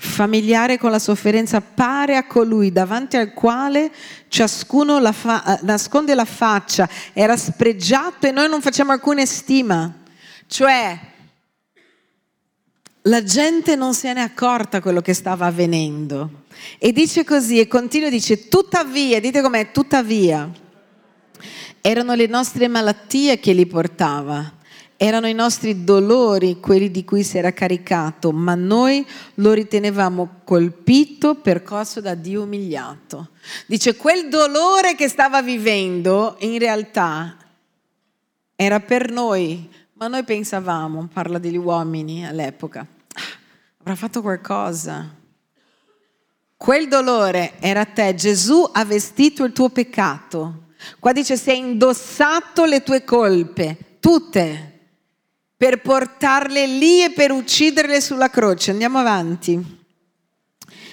familiare 0.01 0.77
con 0.77 0.91
la 0.91 0.99
sofferenza 0.99 1.59
pare 1.59 2.15
a 2.15 2.25
colui 2.25 2.71
davanti 2.71 3.17
al 3.17 3.33
quale 3.33 3.91
ciascuno 4.29 4.97
la 4.97 5.11
fa- 5.11 5.43
eh, 5.43 5.59
nasconde 5.63 6.15
la 6.15 6.23
faccia, 6.23 6.87
era 7.11 7.35
spregiato 7.35 8.25
e 8.25 8.31
noi 8.31 8.47
non 8.47 8.61
facciamo 8.61 8.93
alcuna 8.93 9.25
stima. 9.25 9.93
Cioè, 10.47 10.99
la 13.03 13.23
gente 13.23 13.75
non 13.75 13.93
se 13.93 14.13
ne 14.13 14.21
è 14.21 14.23
accorta 14.23 14.79
quello 14.79 15.01
che 15.01 15.13
stava 15.13 15.47
avvenendo. 15.47 16.45
E 16.77 16.93
dice 16.93 17.25
così, 17.25 17.59
e 17.59 17.67
continua, 17.67 18.09
dice, 18.09 18.47
tuttavia, 18.47 19.19
dite 19.19 19.41
com'è, 19.41 19.71
tuttavia, 19.71 20.49
erano 21.81 22.13
le 22.13 22.27
nostre 22.27 22.69
malattie 22.69 23.37
che 23.39 23.51
li 23.51 23.65
portava 23.65 24.58
erano 25.01 25.27
i 25.27 25.33
nostri 25.33 25.85
dolori 25.85 26.59
quelli 26.59 26.91
di 26.91 27.05
cui 27.05 27.23
si 27.23 27.37
era 27.37 27.53
caricato, 27.53 28.33
ma 28.33 28.53
noi 28.53 29.07
lo 29.35 29.53
ritenevamo 29.53 30.41
colpito, 30.43 31.35
percosso 31.35 32.01
da 32.01 32.15
Dio 32.15 32.41
umiliato. 32.41 33.29
Dice, 33.65 33.95
quel 33.95 34.27
dolore 34.27 34.95
che 34.95 35.07
stava 35.07 35.41
vivendo 35.41 36.35
in 36.39 36.59
realtà 36.59 37.37
era 38.57 38.81
per 38.81 39.09
noi, 39.09 39.69
ma 39.93 40.09
noi 40.09 40.25
pensavamo, 40.25 41.07
parla 41.13 41.37
degli 41.37 41.55
uomini 41.55 42.27
all'epoca, 42.27 42.85
avrà 43.79 43.95
fatto 43.95 44.21
qualcosa. 44.21 45.15
Quel 46.57 46.89
dolore 46.89 47.53
era 47.61 47.85
te, 47.85 48.15
Gesù 48.15 48.69
ha 48.69 48.83
vestito 48.83 49.45
il 49.45 49.53
tuo 49.53 49.69
peccato. 49.69 50.63
Qua 50.99 51.13
dice, 51.13 51.37
si 51.37 51.51
è 51.51 51.53
indossato 51.53 52.65
le 52.65 52.83
tue 52.83 53.05
colpe, 53.05 53.95
tutte 54.01 54.73
per 55.59 55.81
portarle 55.81 56.65
lì 56.67 57.03
e 57.03 57.11
per 57.11 57.33
ucciderle 57.33 57.99
sulla 57.99 58.29
croce. 58.29 58.71
Andiamo 58.71 58.97
avanti. 58.97 59.61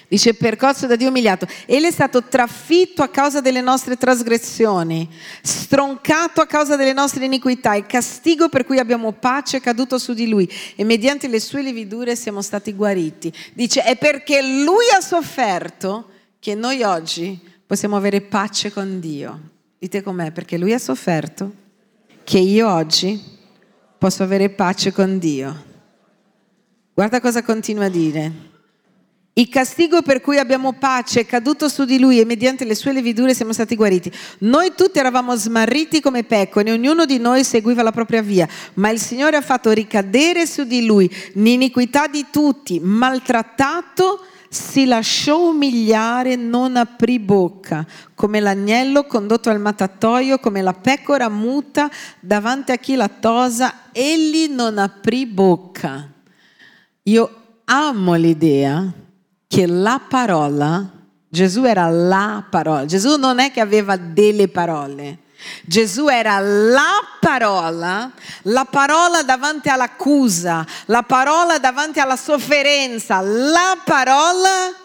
Dice 0.08 0.34
percosso 0.34 0.88
da 0.88 0.96
Dio 0.96 1.08
umiliato. 1.08 1.46
Egli 1.66 1.84
è 1.84 1.90
stato 1.92 2.24
trafitto 2.24 3.04
a 3.04 3.08
causa 3.08 3.40
delle 3.40 3.60
nostre 3.60 3.96
trasgressioni, 3.96 5.08
stroncato 5.40 6.40
a 6.40 6.46
causa 6.46 6.74
delle 6.74 6.92
nostre 6.92 7.24
iniquità. 7.24 7.76
Il 7.76 7.86
castigo 7.86 8.48
per 8.48 8.64
cui 8.64 8.80
abbiamo 8.80 9.12
pace 9.12 9.58
è 9.58 9.60
caduto 9.60 9.98
su 9.98 10.14
di 10.14 10.28
lui 10.28 10.50
e 10.74 10.82
mediante 10.82 11.28
le 11.28 11.38
sue 11.38 11.62
lividure 11.62 12.16
siamo 12.16 12.42
stati 12.42 12.72
guariti. 12.72 13.32
Dice 13.54 13.84
è 13.84 13.96
perché 13.96 14.42
lui 14.42 14.86
ha 14.96 15.00
sofferto 15.00 16.10
che 16.40 16.56
noi 16.56 16.82
oggi 16.82 17.40
possiamo 17.64 17.94
avere 17.94 18.20
pace 18.20 18.72
con 18.72 18.98
Dio. 18.98 19.40
Dite 19.78 20.02
com'è? 20.02 20.32
Perché 20.32 20.58
lui 20.58 20.72
ha 20.72 20.78
sofferto 20.80 21.52
che 22.24 22.38
io 22.38 22.68
oggi 22.68 23.34
posso 23.98 24.22
avere 24.22 24.50
pace 24.50 24.92
con 24.92 25.18
Dio. 25.18 25.64
Guarda 26.94 27.20
cosa 27.20 27.42
continua 27.42 27.84
a 27.84 27.90
dire. 27.90 28.54
Il 29.38 29.50
castigo 29.50 30.00
per 30.00 30.22
cui 30.22 30.38
abbiamo 30.38 30.72
pace 30.72 31.20
è 31.20 31.26
caduto 31.26 31.68
su 31.68 31.84
di 31.84 31.98
lui 31.98 32.18
e 32.18 32.24
mediante 32.24 32.64
le 32.64 32.74
sue 32.74 32.94
levidure 32.94 33.34
siamo 33.34 33.52
stati 33.52 33.76
guariti. 33.76 34.10
Noi 34.38 34.72
tutti 34.74 34.98
eravamo 34.98 35.36
smarriti 35.36 36.00
come 36.00 36.24
pecore, 36.24 36.72
ognuno 36.72 37.04
di 37.04 37.18
noi 37.18 37.44
seguiva 37.44 37.82
la 37.82 37.92
propria 37.92 38.22
via, 38.22 38.48
ma 38.74 38.88
il 38.88 38.98
Signore 38.98 39.36
ha 39.36 39.42
fatto 39.42 39.72
ricadere 39.72 40.46
su 40.46 40.64
di 40.64 40.86
lui 40.86 41.14
l'iniquità 41.34 42.06
di 42.06 42.24
tutti, 42.30 42.80
maltrattato 42.80 44.24
si 44.48 44.84
lasciò 44.84 45.48
umiliare, 45.48 46.36
non 46.36 46.76
aprì 46.76 47.18
bocca, 47.18 47.86
come 48.14 48.40
l'agnello 48.40 49.04
condotto 49.04 49.50
al 49.50 49.60
mattatoio, 49.60 50.38
come 50.38 50.62
la 50.62 50.72
pecora 50.72 51.28
muta 51.28 51.90
davanti 52.20 52.72
a 52.72 52.76
chi 52.76 52.94
la 52.94 53.08
tosa, 53.08 53.90
egli 53.92 54.48
non 54.48 54.78
aprì 54.78 55.26
bocca. 55.26 56.10
Io 57.04 57.30
amo 57.64 58.14
l'idea 58.14 58.92
che 59.46 59.66
la 59.66 60.00
parola, 60.08 60.90
Gesù 61.28 61.64
era 61.64 61.88
la 61.88 62.44
parola, 62.48 62.84
Gesù 62.84 63.16
non 63.16 63.38
è 63.38 63.50
che 63.50 63.60
aveva 63.60 63.96
delle 63.96 64.48
parole, 64.48 65.18
Gesù 65.64 66.08
era 66.08 66.38
la 66.38 67.16
parola, 67.20 68.10
la 68.42 68.64
parola 68.64 69.22
davanti 69.22 69.68
all'accusa, 69.68 70.66
la 70.86 71.02
parola 71.02 71.58
davanti 71.58 72.00
alla 72.00 72.16
sofferenza, 72.16 73.20
la 73.20 73.78
parola 73.84 74.84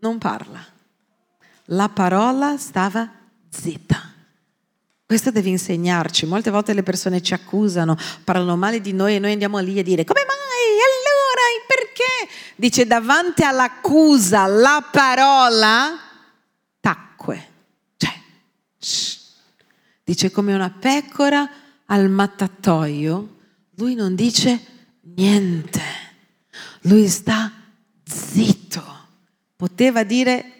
non 0.00 0.18
parla. 0.18 0.64
La 1.70 1.88
parola 1.88 2.56
stava 2.58 3.10
zitta. 3.50 4.12
Questo 5.04 5.30
deve 5.30 5.48
insegnarci. 5.50 6.26
Molte 6.26 6.50
volte 6.50 6.74
le 6.74 6.82
persone 6.82 7.22
ci 7.22 7.34
accusano, 7.34 7.96
parlano 8.24 8.56
male 8.56 8.80
di 8.80 8.92
noi 8.92 9.16
e 9.16 9.18
noi 9.18 9.32
andiamo 9.32 9.58
lì 9.58 9.78
a 9.78 9.82
dire 9.82 10.04
come 10.04 10.20
mai? 10.20 10.34
Allora, 10.88 11.64
perché? 11.66 12.32
Dice 12.56 12.86
davanti 12.86 13.42
all'accusa 13.42 14.46
la 14.46 14.84
parola 14.90 15.98
tacque. 16.80 17.48
Cioè, 17.96 18.12
shh. 18.78 19.15
Dice 20.06 20.30
come 20.30 20.54
una 20.54 20.70
pecora 20.70 21.50
al 21.86 22.08
mattatoio, 22.08 23.38
lui 23.74 23.96
non 23.96 24.14
dice 24.14 24.60
niente. 25.16 25.82
Lui 26.82 27.08
sta 27.08 27.50
zitto. 28.04 28.84
Poteva 29.56 30.04
dire 30.04 30.52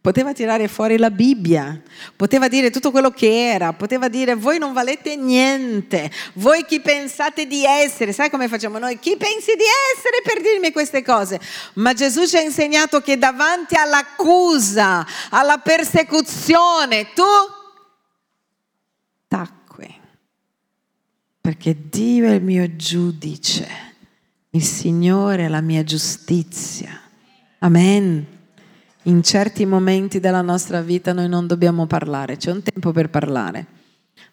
poteva 0.00 0.32
tirare 0.32 0.66
fuori 0.66 0.98
la 0.98 1.10
Bibbia, 1.10 1.80
poteva 2.16 2.48
dire 2.48 2.70
tutto 2.70 2.90
quello 2.90 3.12
che 3.12 3.52
era, 3.52 3.72
poteva 3.72 4.08
dire 4.08 4.34
voi 4.34 4.58
non 4.58 4.72
valete 4.72 5.14
niente, 5.14 6.10
voi 6.34 6.64
chi 6.64 6.80
pensate 6.80 7.46
di 7.46 7.64
essere, 7.64 8.12
sai 8.12 8.28
come 8.28 8.48
facciamo 8.48 8.78
noi? 8.78 8.98
Chi 8.98 9.16
pensi 9.16 9.54
di 9.54 9.62
essere 9.94 10.22
per 10.24 10.42
dirmi 10.42 10.72
queste 10.72 11.04
cose? 11.04 11.40
Ma 11.74 11.92
Gesù 11.92 12.26
ci 12.26 12.36
ha 12.36 12.40
insegnato 12.40 13.00
che 13.00 13.16
davanti 13.16 13.76
all'accusa, 13.76 15.06
alla 15.30 15.58
persecuzione, 15.58 17.12
tu 17.14 17.22
tacque, 19.32 19.88
perché 21.40 21.88
Dio 21.88 22.26
è 22.26 22.34
il 22.34 22.42
mio 22.42 22.76
giudice, 22.76 23.66
il 24.50 24.62
Signore 24.62 25.46
è 25.46 25.48
la 25.48 25.62
mia 25.62 25.82
giustizia. 25.84 27.00
Amen 27.60 28.26
in 29.04 29.22
certi 29.22 29.66
momenti 29.66 30.20
della 30.20 30.42
nostra 30.42 30.80
vita 30.80 31.12
noi 31.12 31.28
non 31.28 31.46
dobbiamo 31.46 31.86
parlare, 31.86 32.36
c'è 32.36 32.52
un 32.52 32.62
tempo 32.62 32.92
per 32.92 33.10
parlare, 33.10 33.66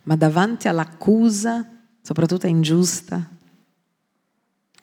ma 0.04 0.16
davanti 0.16 0.68
all'accusa, 0.68 1.68
soprattutto 2.02 2.46
ingiusta, 2.46 3.28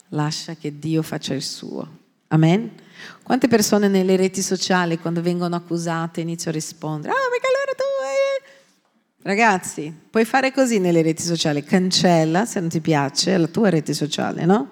lascia 0.09 0.55
che 0.55 0.79
Dio 0.79 1.03
faccia 1.03 1.35
il 1.35 1.43
suo. 1.43 1.99
Amen? 2.29 2.73
Quante 3.23 3.47
persone 3.47 3.87
nelle 3.87 4.17
reti 4.17 4.43
sociali 4.43 4.99
quando 4.99 5.23
vengono 5.23 5.55
accusate 5.55 6.21
iniziano 6.21 6.57
a 6.57 6.61
rispondere, 6.61 7.13
ah 7.13 7.29
perché? 7.31 7.56
Ragazzi, 9.27 9.93
puoi 10.09 10.25
fare 10.25 10.53
così 10.53 10.79
nelle 10.79 11.03
reti 11.03 11.23
sociali, 11.23 11.65
cancella 11.65 12.45
se 12.45 12.61
non 12.61 12.69
ti 12.69 12.81
piace 12.81 13.37
la 13.37 13.49
tua 13.49 13.71
rete 13.71 13.93
sociale, 13.93 14.45
no? 14.45 14.69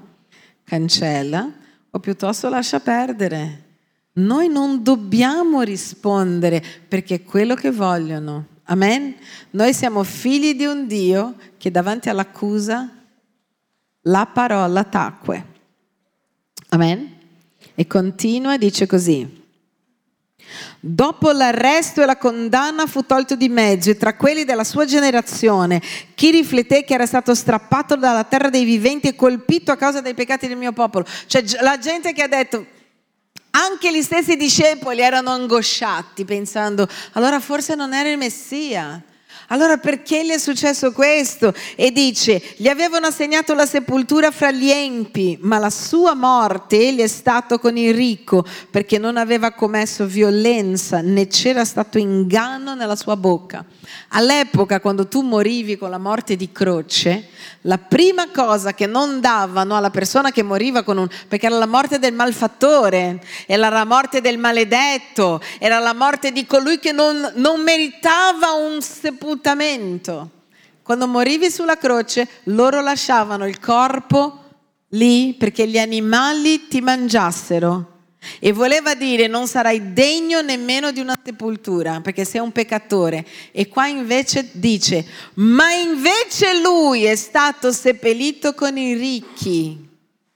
Cancella 0.62 1.52
o 1.90 1.98
piuttosto 1.98 2.48
lascia 2.48 2.78
perdere 2.80 3.64
noi 4.16 4.48
non 4.48 4.82
dobbiamo 4.82 5.62
rispondere 5.62 6.62
perché 6.86 7.16
è 7.16 7.22
quello 7.24 7.54
che 7.54 7.72
vogliono. 7.72 8.46
Amen? 8.64 9.16
Noi 9.50 9.74
siamo 9.74 10.04
figli 10.04 10.54
di 10.54 10.64
un 10.66 10.86
Dio 10.86 11.34
che 11.58 11.70
davanti 11.70 12.08
all'accusa 12.08 12.90
la 14.02 14.26
parola 14.26 14.84
tacque. 14.84 15.46
Amen? 16.68 17.12
E 17.74 17.86
continua 17.88 18.54
e 18.54 18.58
dice 18.58 18.86
così. 18.86 19.42
Dopo 20.86 21.30
l'arresto 21.30 22.02
e 22.02 22.04
la 22.04 22.18
condanna 22.18 22.84
fu 22.86 23.06
tolto 23.06 23.36
di 23.36 23.48
mezzo 23.48 23.88
e 23.88 23.96
tra 23.96 24.16
quelli 24.16 24.44
della 24.44 24.64
sua 24.64 24.84
generazione 24.84 25.80
chi 26.14 26.30
rifletté 26.30 26.84
che 26.84 26.92
era 26.92 27.06
stato 27.06 27.34
strappato 27.34 27.96
dalla 27.96 28.24
terra 28.24 28.50
dei 28.50 28.64
viventi 28.64 29.08
e 29.08 29.14
colpito 29.14 29.72
a 29.72 29.78
causa 29.78 30.02
dei 30.02 30.12
peccati 30.12 30.46
del 30.46 30.58
mio 30.58 30.72
popolo. 30.72 31.06
Cioè 31.26 31.42
la 31.62 31.78
gente 31.78 32.12
che 32.12 32.22
ha 32.22 32.28
detto 32.28 32.66
anche 33.52 33.96
gli 33.96 34.02
stessi 34.02 34.36
discepoli 34.36 35.00
erano 35.00 35.30
angosciati 35.30 36.26
pensando, 36.26 36.86
allora 37.12 37.40
forse 37.40 37.74
non 37.74 37.94
era 37.94 38.10
il 38.10 38.18
Messia. 38.18 39.02
Allora 39.48 39.76
perché 39.76 40.24
gli 40.24 40.30
è 40.30 40.38
successo 40.38 40.92
questo? 40.92 41.52
E 41.76 41.90
dice, 41.90 42.42
gli 42.56 42.68
avevano 42.68 43.06
assegnato 43.06 43.54
la 43.54 43.66
sepoltura 43.66 44.30
fra 44.30 44.50
gli 44.50 44.70
empi, 44.70 45.38
ma 45.40 45.58
la 45.58 45.70
sua 45.70 46.14
morte 46.14 46.76
egli 46.76 47.00
è 47.00 47.06
stato 47.06 47.58
con 47.58 47.76
il 47.76 47.94
ricco 47.94 48.44
perché 48.70 48.98
non 48.98 49.16
aveva 49.16 49.52
commesso 49.52 50.06
violenza 50.06 51.00
né 51.00 51.26
c'era 51.26 51.64
stato 51.64 51.98
inganno 51.98 52.74
nella 52.74 52.96
sua 52.96 53.16
bocca. 53.16 53.64
All'epoca, 54.10 54.80
quando 54.80 55.08
tu 55.08 55.20
morivi 55.20 55.76
con 55.76 55.90
la 55.90 55.98
morte 55.98 56.36
di 56.36 56.50
croce, 56.52 57.28
la 57.62 57.78
prima 57.78 58.28
cosa 58.30 58.74
che 58.74 58.86
non 58.86 59.20
davano 59.20 59.76
alla 59.76 59.90
persona 59.90 60.30
che 60.30 60.42
moriva 60.42 60.82
con 60.82 60.98
un... 60.98 61.08
perché 61.28 61.46
era 61.46 61.56
la 61.56 61.66
morte 61.66 61.98
del 61.98 62.12
malfattore, 62.12 63.22
era 63.46 63.68
la 63.68 63.84
morte 63.84 64.20
del 64.20 64.38
maledetto, 64.38 65.40
era 65.58 65.78
la 65.78 65.94
morte 65.94 66.32
di 66.32 66.46
colui 66.46 66.78
che 66.78 66.92
non, 66.92 67.32
non 67.36 67.62
meritava 67.62 68.52
un 68.52 68.80
sepultamento. 69.34 70.30
Quando 70.82 71.06
morivi 71.06 71.50
sulla 71.50 71.76
croce, 71.76 72.28
loro 72.44 72.80
lasciavano 72.80 73.46
il 73.46 73.58
corpo 73.58 74.40
lì 74.90 75.34
perché 75.34 75.66
gli 75.66 75.78
animali 75.78 76.68
ti 76.68 76.80
mangiassero 76.80 77.90
e 78.38 78.52
voleva 78.52 78.94
dire 78.94 79.26
non 79.26 79.46
sarai 79.46 79.92
degno 79.92 80.40
nemmeno 80.40 80.92
di 80.92 81.00
una 81.00 81.18
sepoltura 81.22 82.00
perché 82.00 82.24
sei 82.24 82.40
un 82.40 82.52
peccatore. 82.52 83.26
E 83.50 83.68
qua 83.68 83.86
invece 83.86 84.50
dice, 84.52 85.04
ma 85.34 85.72
invece 85.72 86.60
lui 86.60 87.04
è 87.04 87.16
stato 87.16 87.72
seppellito 87.72 88.54
con 88.54 88.76
i 88.76 88.94
ricchi 88.94 89.88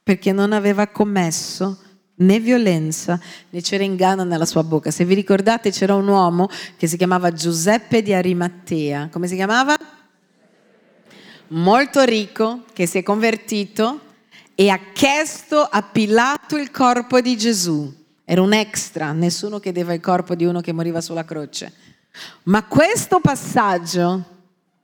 perché 0.02 0.32
non 0.32 0.52
aveva 0.52 0.88
commesso 0.88 1.82
né 2.18 2.40
violenza 2.40 3.20
né 3.50 3.60
c'era 3.60 3.84
inganno 3.84 4.24
nella 4.24 4.46
sua 4.46 4.62
bocca. 4.62 4.90
Se 4.90 5.04
vi 5.04 5.14
ricordate 5.14 5.70
c'era 5.70 5.94
un 5.94 6.08
uomo 6.08 6.48
che 6.76 6.86
si 6.86 6.96
chiamava 6.96 7.32
Giuseppe 7.32 8.02
di 8.02 8.12
Arimattea. 8.12 9.08
Come 9.10 9.26
si 9.26 9.34
chiamava? 9.34 9.76
Molto 11.48 12.02
ricco, 12.02 12.64
che 12.72 12.86
si 12.86 12.98
è 12.98 13.02
convertito 13.02 14.00
e 14.54 14.68
ha 14.68 14.80
chiesto 14.92 15.60
a 15.60 15.82
Pilato 15.82 16.56
il 16.56 16.70
corpo 16.70 17.20
di 17.20 17.36
Gesù. 17.36 17.94
Era 18.24 18.42
un 18.42 18.52
extra, 18.52 19.12
nessuno 19.12 19.58
chiedeva 19.58 19.94
il 19.94 20.00
corpo 20.00 20.34
di 20.34 20.44
uno 20.44 20.60
che 20.60 20.72
moriva 20.72 21.00
sulla 21.00 21.24
croce. 21.24 21.72
Ma 22.44 22.64
questo 22.64 23.20
passaggio, 23.20 24.24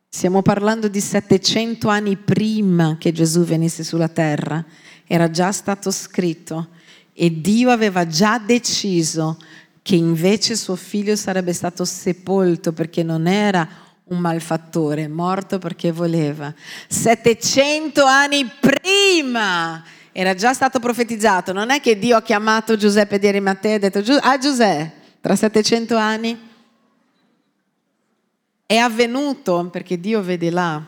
stiamo 0.09 0.41
parlando 0.41 0.89
di 0.89 1.01
700 1.01 1.89
anni 1.89 2.17
prima 2.17 2.97
che 2.99 3.13
Gesù 3.13 3.43
venisse 3.43 3.85
sulla 3.85 4.09
terra, 4.09 4.65
era 5.07 5.29
già 5.29 5.53
stato 5.53 5.91
scritto 5.91 6.69
e 7.15 7.41
Dio 7.41 7.71
aveva 7.71 8.07
già 8.07 8.39
deciso 8.39 9.39
che 9.83 9.95
invece 9.95 10.57
suo 10.57 10.77
figlio 10.77 11.15
sarebbe 11.15 11.53
stato 11.53 11.85
sepolto 11.85 12.73
perché 12.73 13.03
non 13.03 13.27
era 13.27 13.69
un 14.05 14.19
malfattore, 14.19 15.07
morto 15.09 15.59
perché 15.59 15.93
voleva. 15.93 16.53
700 16.89 18.05
anni 18.05 18.51
prima 18.61 19.83
era 20.11 20.35
già 20.35 20.53
stato 20.53 20.81
profetizzato. 20.81 21.53
Non 21.53 21.71
è 21.71 21.81
che 21.81 21.99
Dio 21.99 22.17
ha 22.17 22.23
chiamato 22.23 22.77
Giuseppe 22.77 23.19
di 23.19 23.29
Arimatea 23.29 23.73
e 23.73 23.75
ha 23.75 23.79
detto, 23.79 24.19
ah 24.21 24.39
Giuseppe, 24.39 24.93
tra 25.21 25.37
700 25.37 25.97
anni 25.97 26.39
è 28.67 28.77
avvenuto 28.77 29.69
perché 29.71 30.01
Dio 30.01 30.21
vede 30.21 30.51
là. 30.51 30.83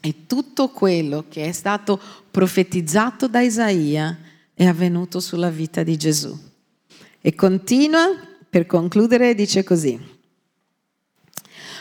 E 0.00 0.26
tutto 0.26 0.68
quello 0.68 1.24
che 1.28 1.46
è 1.46 1.52
stato 1.52 2.00
profetizzato 2.30 3.26
da 3.26 3.40
Isaia 3.40 4.16
è 4.58 4.66
avvenuto 4.66 5.20
sulla 5.20 5.50
vita 5.50 5.84
di 5.84 5.96
Gesù. 5.96 6.36
E 7.20 7.34
continua 7.36 8.08
per 8.50 8.66
concludere 8.66 9.36
dice 9.36 9.62
così. 9.62 9.96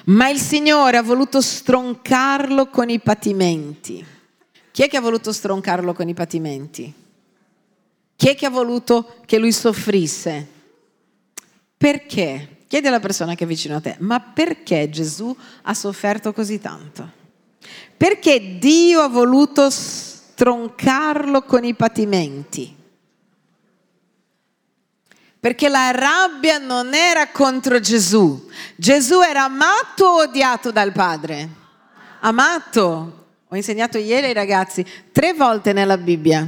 Ma 0.06 0.30
il 0.30 0.40
Signore 0.40 0.98
ha 0.98 1.02
voluto 1.02 1.42
stroncarlo 1.42 2.70
con 2.70 2.92
i 2.92 3.00
patimenti. 3.00 4.06
Chi 4.70 4.84
è 4.84 4.88
che 4.88 4.96
ha 4.96 5.02
voluto 5.02 5.32
stroncarlo 5.32 5.94
con 5.94 6.08
i 6.08 6.14
patimenti? 6.14 6.94
Chi 8.16 8.28
è 8.28 8.36
che 8.36 8.46
ha 8.46 8.52
voluto 8.52 9.16
che 9.26 9.40
lui 9.40 9.52
soffrisse? 9.52 10.48
Perché? 11.76 12.58
Chiedi 12.68 12.86
alla 12.86 13.00
persona 13.00 13.34
che 13.34 13.46
è 13.46 13.48
vicino 13.48 13.78
a 13.78 13.82
te, 13.82 13.96
ma 14.02 14.20
perché 14.20 14.88
Gesù 14.92 15.36
ha 15.64 15.74
sofferto 15.74 16.32
così 16.32 16.60
tanto? 16.60 17.12
Perché 17.98 18.60
Dio 18.60 19.00
ha 19.02 19.08
voluto 19.08 19.72
stroncarlo 19.72 20.17
con 21.46 21.64
i 21.64 21.74
patimenti? 21.74 22.76
Perché 25.40 25.70
la 25.70 25.92
rabbia 25.92 26.58
non 26.58 26.94
era 26.94 27.30
contro 27.30 27.80
Gesù. 27.80 28.48
Gesù 28.76 29.22
era 29.22 29.44
amato 29.44 30.06
o 30.06 30.22
odiato 30.24 30.72
dal 30.72 30.92
Padre? 30.92 31.50
Amato. 32.22 33.26
Ho 33.48 33.56
insegnato 33.56 33.98
ieri 33.98 34.28
ai 34.28 34.34
ragazzi 34.34 34.86
tre 35.12 35.34
volte 35.34 35.74
nella 35.74 35.98
Bibbia. 35.98 36.46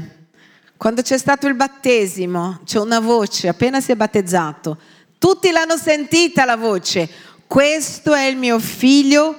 Quando 0.75 1.01
c'è 1.01 1.17
stato 1.17 1.47
il 1.47 1.55
battesimo, 1.55 2.61
c'è 2.65 2.79
una 2.79 2.99
voce, 2.99 3.47
appena 3.47 3.79
si 3.79 3.91
è 3.91 3.95
battezzato. 3.95 4.77
Tutti 5.17 5.51
l'hanno 5.51 5.77
sentita 5.77 6.45
la 6.45 6.55
voce. 6.55 7.09
Questo 7.47 8.13
è 8.13 8.25
il 8.25 8.37
mio 8.37 8.59
figlio 8.59 9.37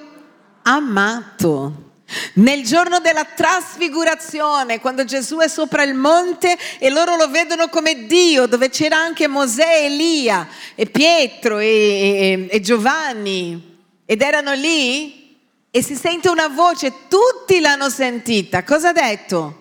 amato. 0.63 1.90
Nel 2.33 2.63
giorno 2.63 2.99
della 2.99 3.25
trasfigurazione, 3.25 4.79
quando 4.79 5.05
Gesù 5.05 5.37
è 5.37 5.47
sopra 5.47 5.83
il 5.83 5.93
monte 5.93 6.57
e 6.79 6.89
loro 6.89 7.15
lo 7.15 7.29
vedono 7.29 7.69
come 7.69 8.05
Dio, 8.05 8.45
dove 8.45 8.69
c'era 8.69 8.97
anche 8.97 9.27
Mosè, 9.27 9.85
Elia, 9.85 10.47
e 10.75 10.85
Pietro 10.87 11.59
e, 11.59 11.67
e, 11.67 12.47
e 12.49 12.59
Giovanni, 12.61 13.79
ed 14.05 14.21
erano 14.21 14.53
lì 14.53 15.39
e 15.71 15.81
si 15.81 15.95
sente 15.95 16.29
una 16.29 16.49
voce, 16.49 16.93
tutti 17.07 17.59
l'hanno 17.59 17.89
sentita. 17.89 18.63
Cosa 18.63 18.89
ha 18.89 18.93
detto? 18.93 19.59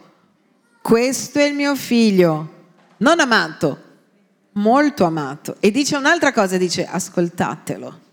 Questo 0.83 1.39
è 1.39 1.45
il 1.45 1.55
mio 1.55 1.77
figlio, 1.77 2.49
non 2.99 3.21
amato, 3.21 3.83
molto 4.53 5.05
amato. 5.05 5.57
E 5.61 5.71
dice 5.71 5.97
un'altra 5.97 6.33
cosa, 6.33 6.57
dice 6.57 6.85
ascoltatelo. 6.85 8.09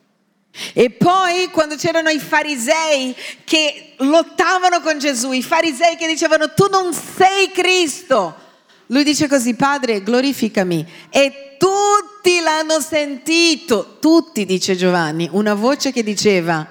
E 0.73 0.89
poi 0.89 1.49
quando 1.51 1.75
c'erano 1.75 2.09
i 2.09 2.19
farisei 2.19 3.15
che 3.43 3.93
lottavano 3.97 4.81
con 4.81 4.97
Gesù, 4.99 5.31
i 5.31 5.43
farisei 5.43 5.95
che 5.95 6.07
dicevano 6.07 6.53
tu 6.53 6.67
non 6.69 6.93
sei 6.93 7.51
Cristo, 7.51 8.45
lui 8.87 9.03
dice 9.03 9.27
così, 9.27 9.53
Padre, 9.53 10.01
glorificami. 10.01 10.85
E 11.09 11.55
tutti 11.57 12.39
l'hanno 12.39 12.79
sentito, 12.79 13.97
tutti, 13.99 14.45
dice 14.45 14.75
Giovanni, 14.75 15.27
una 15.31 15.53
voce 15.53 15.91
che 15.91 16.03
diceva, 16.03 16.65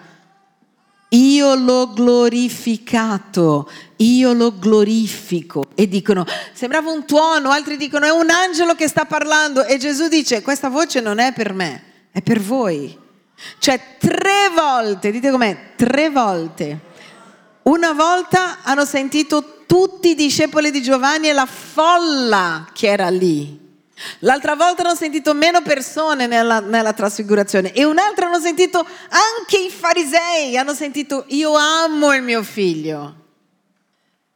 io 1.11 1.55
l'ho 1.55 1.93
glorificato, 1.93 3.71
io 3.97 4.33
lo 4.33 4.59
glorifico. 4.59 5.69
E 5.75 5.89
dicono, 5.89 6.25
sembrava 6.53 6.91
un 6.91 7.05
tuono, 7.05 7.51
altri 7.51 7.77
dicono, 7.77 8.07
è 8.07 8.11
un 8.11 8.31
angelo 8.31 8.75
che 8.75 8.89
sta 8.89 9.05
parlando. 9.05 9.65
E 9.65 9.77
Gesù 9.77 10.09
dice, 10.09 10.41
questa 10.41 10.69
voce 10.69 11.01
non 11.01 11.19
è 11.19 11.33
per 11.33 11.53
me, 11.53 11.83
è 12.13 12.23
per 12.23 12.41
voi. 12.41 13.05
Cioè 13.59 13.97
tre 13.99 14.51
volte, 14.55 15.11
dite 15.11 15.31
com'è, 15.31 15.75
tre 15.77 16.11
volte. 16.11 16.81
Una 17.63 17.93
volta 17.93 18.63
hanno 18.63 18.85
sentito 18.85 19.65
tutti 19.67 20.11
i 20.11 20.15
discepoli 20.15 20.71
di 20.71 20.83
Giovanni 20.83 21.29
e 21.29 21.33
la 21.33 21.47
folla 21.47 22.69
che 22.73 22.89
era 22.89 23.09
lì. 23.09 23.65
L'altra 24.21 24.55
volta 24.55 24.83
hanno 24.83 24.95
sentito 24.95 25.33
meno 25.35 25.63
persone 25.63 26.27
nella, 26.27 26.61
nella, 26.61 26.93
trasfigurazione 26.93 27.73
e 27.73 27.85
un'altra 27.85 28.27
hanno 28.27 28.39
sentito 28.39 28.79
anche 28.79 29.59
i 29.59 29.71
farisei, 29.71 30.57
hanno 30.57 30.75
sentito 30.75 31.25
io 31.29 31.55
amo 31.55 32.15
il 32.15 32.23
mio 32.23 32.43
figlio. 32.43 33.25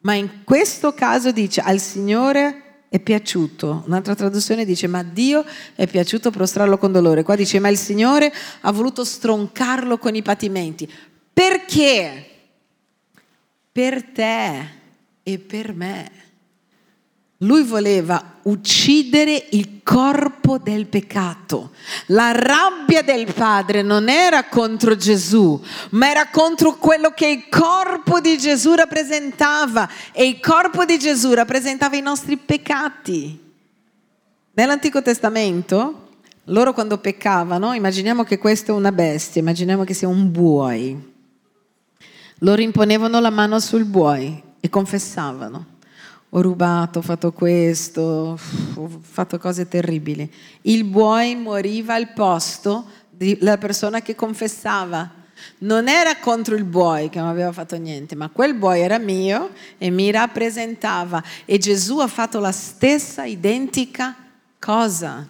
Ma 0.02 0.14
in 0.14 0.44
questo 0.44 0.94
caso 0.94 1.30
dice 1.30 1.60
al 1.60 1.78
Signore 1.78 2.69
è 2.90 2.98
piaciuto. 2.98 3.85
Un'altra 3.87 4.16
traduzione 4.16 4.64
dice 4.64 4.88
ma 4.88 5.05
Dio 5.05 5.44
è 5.76 5.87
piaciuto 5.87 6.31
prostrarlo 6.31 6.76
con 6.76 6.90
dolore. 6.90 7.22
Qua 7.22 7.37
dice 7.37 7.61
ma 7.61 7.68
il 7.68 7.79
Signore 7.79 8.33
ha 8.62 8.72
voluto 8.72 9.05
stroncarlo 9.05 9.96
con 9.96 10.16
i 10.16 10.22
patimenti. 10.22 10.92
Perché? 11.33 12.24
Per 13.70 14.03
te 14.03 14.68
e 15.22 15.38
per 15.38 15.72
me. 15.72 16.11
Lui 17.42 17.62
voleva 17.62 18.37
uccidere 18.42 19.46
il 19.53 19.81
corpo 19.83 20.59
del 20.59 20.85
peccato. 20.87 21.70
La 22.07 22.33
rabbia 22.33 23.00
del 23.00 23.33
padre 23.33 23.81
non 23.81 24.11
era 24.11 24.44
contro 24.44 24.94
Gesù, 24.94 25.59
ma 25.90 26.11
era 26.11 26.29
contro 26.29 26.76
quello 26.76 27.12
che 27.14 27.26
il 27.29 27.48
corpo 27.48 28.20
di 28.20 28.37
Gesù 28.37 28.74
rappresentava. 28.74 29.88
E 30.12 30.26
il 30.26 30.38
corpo 30.38 30.85
di 30.85 30.98
Gesù 30.98 31.33
rappresentava 31.33 31.96
i 31.96 32.03
nostri 32.03 32.37
peccati. 32.37 33.38
Nell'Antico 34.53 35.00
Testamento, 35.00 36.09
loro 36.44 36.74
quando 36.74 36.98
peccavano, 36.98 37.72
immaginiamo 37.72 38.22
che 38.22 38.37
questa 38.37 38.72
è 38.72 38.74
una 38.74 38.92
bestia, 38.92 39.40
immaginiamo 39.40 39.85
che 39.85 39.94
sia 39.94 40.09
un 40.09 40.31
buoi. 40.31 41.12
Loro 42.40 42.61
imponevano 42.61 43.18
la 43.18 43.31
mano 43.31 43.59
sul 43.61 43.85
buoi 43.87 44.42
e 44.61 44.68
confessavano 44.68 45.79
ho 46.33 46.40
rubato, 46.40 47.01
ho 47.01 47.03
fatto 47.03 47.33
questo, 47.33 48.38
ho 48.75 49.01
fatto 49.01 49.38
cose 49.38 49.66
terribili. 49.66 50.33
Il 50.62 50.85
buoi 50.85 51.35
moriva 51.35 51.95
al 51.95 52.12
posto 52.12 52.85
della 53.11 53.59
persona 53.59 54.01
che 54.01 54.14
confessava. 54.14 55.19
Non 55.59 55.88
era 55.88 56.16
contro 56.19 56.55
il 56.55 56.64
buoi 56.64 57.09
che 57.09 57.19
non 57.19 57.29
aveva 57.29 57.51
fatto 57.51 57.77
niente, 57.77 58.14
ma 58.14 58.29
quel 58.29 58.55
buoi 58.55 58.81
era 58.81 58.99
mio 58.99 59.51
e 59.79 59.90
mi 59.90 60.11
rappresentava. 60.11 61.23
E 61.45 61.59
Gesù 61.59 61.99
ha 61.99 62.07
fatto 62.07 62.38
la 62.38 62.53
stessa 62.53 63.25
identica 63.25 64.14
cosa. 64.59 65.27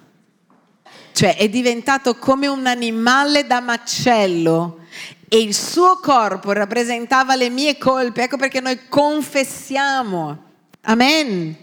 Cioè 1.13 1.37
è 1.37 1.49
diventato 1.49 2.17
come 2.17 2.47
un 2.47 2.67
animale 2.67 3.47
da 3.47 3.61
macello 3.61 4.81
e 5.29 5.41
il 5.41 5.55
suo 5.55 5.99
corpo 6.01 6.53
rappresentava 6.53 7.37
le 7.37 7.49
mie 7.49 7.79
colpe. 7.79 8.25
Ecco 8.25 8.37
perché 8.37 8.61
noi 8.61 8.81
confessiamo 8.89 10.49
Amen. 10.83 11.57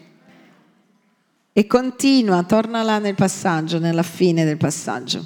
E 1.54 1.66
continua, 1.66 2.44
torna 2.44 2.84
là 2.84 3.00
nel 3.00 3.16
passaggio, 3.16 3.80
nella 3.80 4.04
fine 4.04 4.46
del 4.46 4.58
passaggio. 4.58 5.26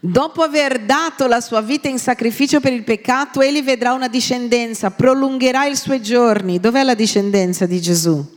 Dopo 0.00 0.42
aver 0.42 0.84
dato 0.84 1.26
la 1.26 1.40
sua 1.40 1.60
vita 1.60 1.88
in 1.88 1.98
sacrificio 1.98 2.60
per 2.60 2.72
il 2.72 2.84
peccato, 2.84 3.40
egli 3.40 3.64
vedrà 3.64 3.94
una 3.94 4.06
discendenza, 4.06 4.92
prolungherà 4.92 5.66
i 5.66 5.74
suoi 5.74 6.00
giorni. 6.00 6.60
Dov'è 6.60 6.84
la 6.84 6.94
discendenza 6.94 7.66
di 7.66 7.80
Gesù? 7.80 8.36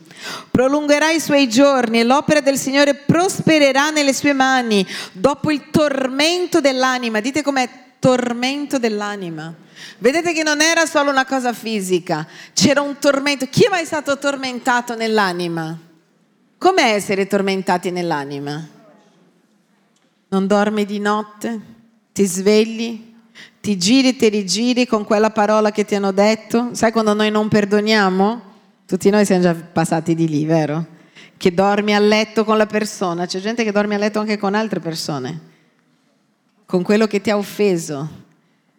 Prolungherà 0.49 1.11
i 1.11 1.19
suoi 1.19 1.47
giorni 1.47 1.99
e 1.99 2.03
l'opera 2.03 2.41
del 2.41 2.57
Signore 2.57 2.95
prospererà 2.95 3.91
nelle 3.91 4.13
sue 4.13 4.33
mani. 4.33 4.83
Dopo 5.11 5.51
il 5.51 5.69
tormento 5.69 6.61
dell'anima, 6.61 7.19
dite 7.19 7.43
com'è 7.43 7.69
tormento 8.01 8.79
dell'anima. 8.79 9.53
Vedete 9.99 10.33
che 10.33 10.41
non 10.41 10.59
era 10.59 10.87
solo 10.87 11.11
una 11.11 11.25
cosa 11.25 11.53
fisica, 11.53 12.27
c'era 12.53 12.81
un 12.81 12.97
tormento. 12.97 13.45
Chi 13.45 13.65
è 13.65 13.69
mai 13.69 13.85
stato 13.85 14.17
tormentato 14.17 14.95
nell'anima? 14.95 15.77
Com'è 16.57 16.93
essere 16.93 17.27
tormentati 17.27 17.91
nell'anima? 17.91 18.67
Non 20.29 20.47
dormi 20.47 20.85
di 20.85 20.97
notte? 20.97 21.59
Ti 22.11 22.25
svegli? 22.25 23.13
Ti 23.61 23.77
giri 23.77 24.15
ti 24.15 24.29
rigiri 24.29 24.87
con 24.87 25.05
quella 25.05 25.29
parola 25.29 25.69
che 25.71 25.85
ti 25.85 25.93
hanno 25.93 26.11
detto? 26.11 26.69
Sai 26.71 26.91
quando 26.91 27.13
noi 27.13 27.29
non 27.29 27.49
perdoniamo? 27.49 28.41
Tutti 28.87 29.11
noi 29.11 29.25
siamo 29.25 29.43
già 29.43 29.53
passati 29.53 30.15
di 30.15 30.27
lì, 30.27 30.45
vero? 30.45 30.85
Che 31.37 31.53
dormi 31.53 31.93
a 31.93 31.99
letto 31.99 32.43
con 32.45 32.57
la 32.57 32.65
persona. 32.65 33.27
C'è 33.27 33.39
gente 33.39 33.63
che 33.63 33.71
dorme 33.71 33.93
a 33.93 33.99
letto 33.99 34.19
anche 34.19 34.39
con 34.39 34.55
altre 34.55 34.79
persone, 34.79 35.39
con 36.71 36.83
quello 36.83 37.05
che 37.05 37.19
ti 37.19 37.29
ha 37.29 37.35
offeso 37.35 38.07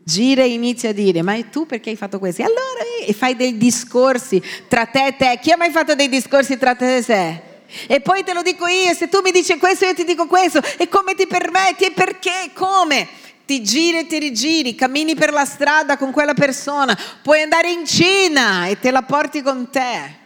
gira 0.03 0.43
e 0.43 0.49
inizia 0.49 0.89
a 0.89 0.93
dire, 0.95 1.21
ma 1.21 1.39
tu 1.45 1.67
perché 1.67 1.91
hai 1.91 1.97
fatto 1.97 2.19
questo? 2.19 2.41
E 2.41 2.47
allora 2.47 2.81
e 3.07 3.13
fai 3.13 3.37
dei 3.37 3.59
discorsi 3.59 4.43
tra 4.67 4.87
te 4.87 5.09
e 5.09 5.17
te. 5.17 5.39
Chi 5.43 5.51
ha 5.51 5.59
mai 5.59 5.71
fatto 5.71 5.95
dei 5.95 6.09
discorsi 6.09 6.57
tra 6.57 6.75
te 6.75 6.97
e 6.97 7.05
te? 7.05 7.43
E 7.87 8.01
poi 8.01 8.25
te 8.25 8.33
lo 8.33 8.41
dico 8.41 8.67
io, 8.67 8.95
se 8.95 9.11
tu 9.11 9.21
mi 9.21 9.31
dici 9.31 9.59
questo 9.59 9.85
io 9.85 9.93
ti 9.93 10.05
dico 10.05 10.27
questo. 10.27 10.63
E 10.79 10.89
come 10.89 11.15
ti 11.15 11.27
permetti? 11.27 11.85
E 11.85 11.91
perché? 11.91 12.53
Come? 12.55 13.07
Ti 13.45 13.63
giri 13.63 13.99
e 13.99 14.07
ti 14.07 14.19
rigiri, 14.19 14.75
cammini 14.75 15.15
per 15.15 15.31
la 15.31 15.45
strada 15.45 15.99
con 15.99 16.13
quella 16.13 16.33
persona, 16.33 16.99
puoi 17.23 17.43
andare 17.43 17.71
in 17.71 17.85
Cina 17.85 18.69
e 18.69 18.79
te 18.81 18.91
la 18.91 19.03
porti 19.03 19.43
con 19.43 19.69
te. 19.69 20.21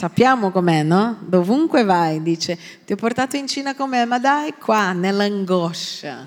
Sappiamo 0.00 0.50
com'è, 0.50 0.82
no? 0.82 1.18
Dovunque 1.20 1.84
vai, 1.84 2.22
dice, 2.22 2.58
ti 2.86 2.94
ho 2.94 2.96
portato 2.96 3.36
in 3.36 3.46
Cina 3.46 3.74
con 3.74 3.90
me, 3.90 4.06
ma 4.06 4.18
dai 4.18 4.54
qua, 4.54 4.92
nell'angoscia. 4.92 6.26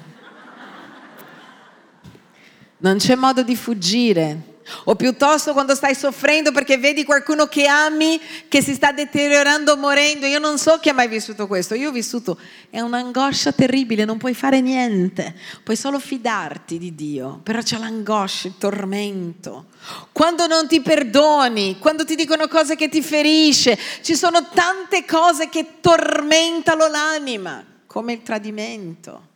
Non 2.78 2.98
c'è 2.98 3.16
modo 3.16 3.42
di 3.42 3.56
fuggire. 3.56 4.53
O 4.86 4.96
piuttosto 4.96 5.54
quando 5.54 5.76
stai 5.76 5.96
soffrendo 5.96 6.52
perché 6.52 6.78
vedi 6.78 7.04
qualcuno 7.04 7.48
che 7.48 7.68
ami 7.68 8.20
che 8.48 8.62
si 8.62 8.74
sta 8.74 8.92
deteriorando, 8.92 9.78
morendo. 9.78 10.26
Io 10.26 10.40
non 10.40 10.58
so 10.58 10.78
chi 10.80 10.90
ha 10.90 10.94
mai 10.94 11.08
vissuto 11.08 11.48
questo. 11.48 11.74
Io 11.74 11.90
ho 11.90 11.92
vissuto, 11.92 12.40
è 12.70 12.80
un'angoscia 12.80 13.52
terribile, 13.52 14.06
non 14.06 14.18
puoi 14.18 14.34
fare 14.34 14.62
niente. 14.62 15.36
Puoi 15.64 15.76
solo 15.76 16.00
fidarti 16.00 16.78
di 16.78 16.96
Dio. 16.96 17.40
Però 17.44 17.62
c'è 17.62 17.78
l'angoscia, 17.78 18.48
il 18.48 18.58
tormento. 18.58 19.68
Quando 20.12 20.48
non 20.48 20.68
ti 20.68 20.82
perdoni, 20.82 21.78
quando 21.80 22.06
ti 22.06 22.16
dicono 22.16 22.48
cose 22.48 22.76
che 22.76 22.90
ti 22.90 23.02
ferisce, 23.02 23.78
ci 24.02 24.16
sono 24.16 24.48
tante 24.50 25.06
cose 25.06 25.50
che 25.50 25.80
tormentano 25.82 26.88
l'anima, 26.88 27.66
come 27.86 28.14
il 28.14 28.22
tradimento. 28.24 29.28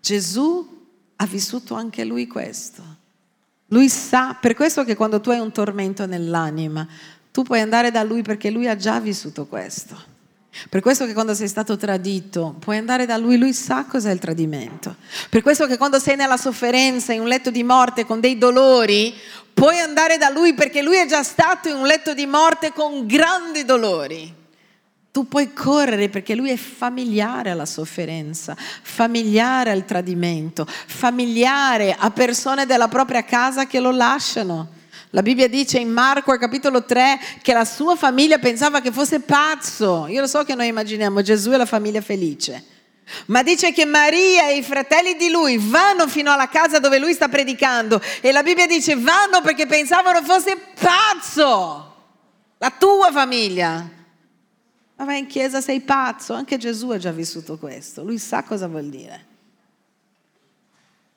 Gesù 0.00 0.74
ha 1.16 1.26
vissuto 1.26 1.74
anche 1.74 2.04
lui 2.04 2.26
questo. 2.26 2.95
Lui 3.68 3.88
sa, 3.88 4.36
per 4.40 4.54
questo 4.54 4.84
che 4.84 4.94
quando 4.94 5.20
tu 5.20 5.30
hai 5.30 5.40
un 5.40 5.50
tormento 5.50 6.06
nell'anima, 6.06 6.86
tu 7.32 7.42
puoi 7.42 7.60
andare 7.60 7.90
da 7.90 8.02
lui 8.02 8.22
perché 8.22 8.50
lui 8.50 8.68
ha 8.68 8.76
già 8.76 9.00
vissuto 9.00 9.46
questo. 9.46 10.14
Per 10.70 10.80
questo 10.80 11.04
che 11.04 11.12
quando 11.12 11.34
sei 11.34 11.48
stato 11.48 11.76
tradito 11.76 12.54
puoi 12.58 12.78
andare 12.78 13.06
da 13.06 13.16
lui, 13.16 13.36
lui 13.36 13.52
sa 13.52 13.84
cos'è 13.84 14.10
il 14.10 14.18
tradimento. 14.18 14.96
Per 15.28 15.42
questo 15.42 15.66
che 15.66 15.76
quando 15.76 15.98
sei 15.98 16.16
nella 16.16 16.36
sofferenza, 16.36 17.12
in 17.12 17.20
un 17.20 17.28
letto 17.28 17.50
di 17.50 17.62
morte 17.62 18.06
con 18.06 18.20
dei 18.20 18.38
dolori, 18.38 19.12
puoi 19.52 19.78
andare 19.80 20.16
da 20.16 20.30
lui 20.30 20.54
perché 20.54 20.80
lui 20.80 20.96
è 20.96 21.06
già 21.06 21.22
stato 21.22 21.68
in 21.68 21.76
un 21.76 21.86
letto 21.86 22.14
di 22.14 22.26
morte 22.26 22.72
con 22.72 23.06
grandi 23.06 23.64
dolori 23.64 24.44
tu 25.16 25.26
puoi 25.28 25.54
correre 25.54 26.10
perché 26.10 26.34
lui 26.34 26.50
è 26.50 26.56
familiare 26.56 27.48
alla 27.48 27.64
sofferenza, 27.64 28.54
familiare 28.54 29.70
al 29.70 29.86
tradimento, 29.86 30.66
familiare 30.66 31.96
a 31.98 32.10
persone 32.10 32.66
della 32.66 32.88
propria 32.88 33.24
casa 33.24 33.66
che 33.66 33.80
lo 33.80 33.92
lasciano. 33.92 34.72
La 35.10 35.22
Bibbia 35.22 35.48
dice 35.48 35.78
in 35.78 35.90
Marco 35.90 36.32
al 36.32 36.38
capitolo 36.38 36.84
3 36.84 37.18
che 37.40 37.54
la 37.54 37.64
sua 37.64 37.96
famiglia 37.96 38.36
pensava 38.36 38.82
che 38.82 38.92
fosse 38.92 39.20
pazzo. 39.20 40.06
Io 40.06 40.20
lo 40.20 40.26
so 40.26 40.44
che 40.44 40.54
noi 40.54 40.66
immaginiamo 40.66 41.22
Gesù 41.22 41.50
e 41.52 41.56
la 41.56 41.64
famiglia 41.64 42.02
felice. 42.02 42.62
Ma 43.28 43.42
dice 43.42 43.72
che 43.72 43.86
Maria 43.86 44.50
e 44.50 44.58
i 44.58 44.62
fratelli 44.62 45.16
di 45.16 45.30
lui 45.30 45.56
vanno 45.56 46.08
fino 46.08 46.30
alla 46.30 46.50
casa 46.50 46.78
dove 46.78 46.98
lui 46.98 47.14
sta 47.14 47.28
predicando 47.28 48.02
e 48.20 48.32
la 48.32 48.42
Bibbia 48.42 48.66
dice 48.66 48.96
vanno 48.96 49.40
perché 49.40 49.64
pensavano 49.64 50.20
fosse 50.22 50.58
pazzo, 50.78 51.94
la 52.58 52.70
tua 52.78 53.10
famiglia. 53.10 53.94
Ma 54.96 55.04
vai 55.04 55.20
in 55.20 55.26
chiesa, 55.26 55.60
sei 55.60 55.80
pazzo, 55.80 56.32
anche 56.32 56.56
Gesù 56.56 56.90
ha 56.90 56.98
già 56.98 57.12
vissuto 57.12 57.58
questo, 57.58 58.02
lui 58.02 58.18
sa 58.18 58.42
cosa 58.42 58.66
vuol 58.66 58.88
dire. 58.88 59.34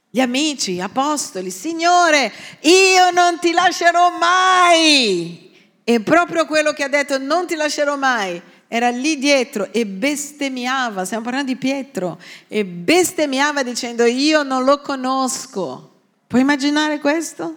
Gli 0.09 0.19
amici, 0.19 0.81
apostoli, 0.81 1.51
Signore, 1.51 2.31
io 2.61 3.11
non 3.11 3.39
ti 3.39 3.51
lascerò 3.51 4.09
mai. 4.17 5.47
E 5.83 6.01
proprio 6.01 6.45
quello 6.45 6.73
che 6.73 6.83
ha 6.83 6.89
detto, 6.89 7.17
non 7.17 7.47
ti 7.47 7.55
lascerò 7.55 7.95
mai, 7.95 8.41
era 8.67 8.89
lì 8.89 9.17
dietro 9.17 9.71
e 9.71 9.85
bestemmiava, 9.85 11.05
stiamo 11.05 11.23
parlando 11.23 11.51
di 11.51 11.57
Pietro, 11.57 12.19
e 12.47 12.65
bestemmiava 12.65 13.63
dicendo 13.63 14.03
io 14.03 14.43
non 14.43 14.63
lo 14.63 14.81
conosco. 14.81 15.93
Puoi 16.27 16.41
immaginare 16.41 16.99
questo? 16.99 17.55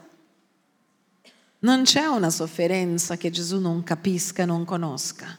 Non 1.58 1.82
c'è 1.82 2.06
una 2.06 2.30
sofferenza 2.30 3.16
che 3.16 3.30
Gesù 3.30 3.60
non 3.60 3.82
capisca, 3.82 4.46
non 4.46 4.64
conosca. 4.64 5.38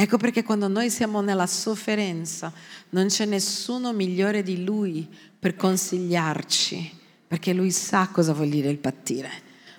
Ecco 0.00 0.16
perché 0.16 0.44
quando 0.44 0.68
noi 0.68 0.90
siamo 0.90 1.22
nella 1.22 1.48
sofferenza 1.48 2.52
non 2.90 3.08
c'è 3.08 3.24
nessuno 3.24 3.92
migliore 3.92 4.44
di 4.44 4.62
Lui 4.62 5.08
per 5.36 5.56
consigliarci, 5.56 6.96
perché 7.26 7.52
Lui 7.52 7.72
sa 7.72 8.08
cosa 8.12 8.32
vuol 8.32 8.48
dire 8.48 8.68
il 8.68 8.78
patire, 8.78 9.28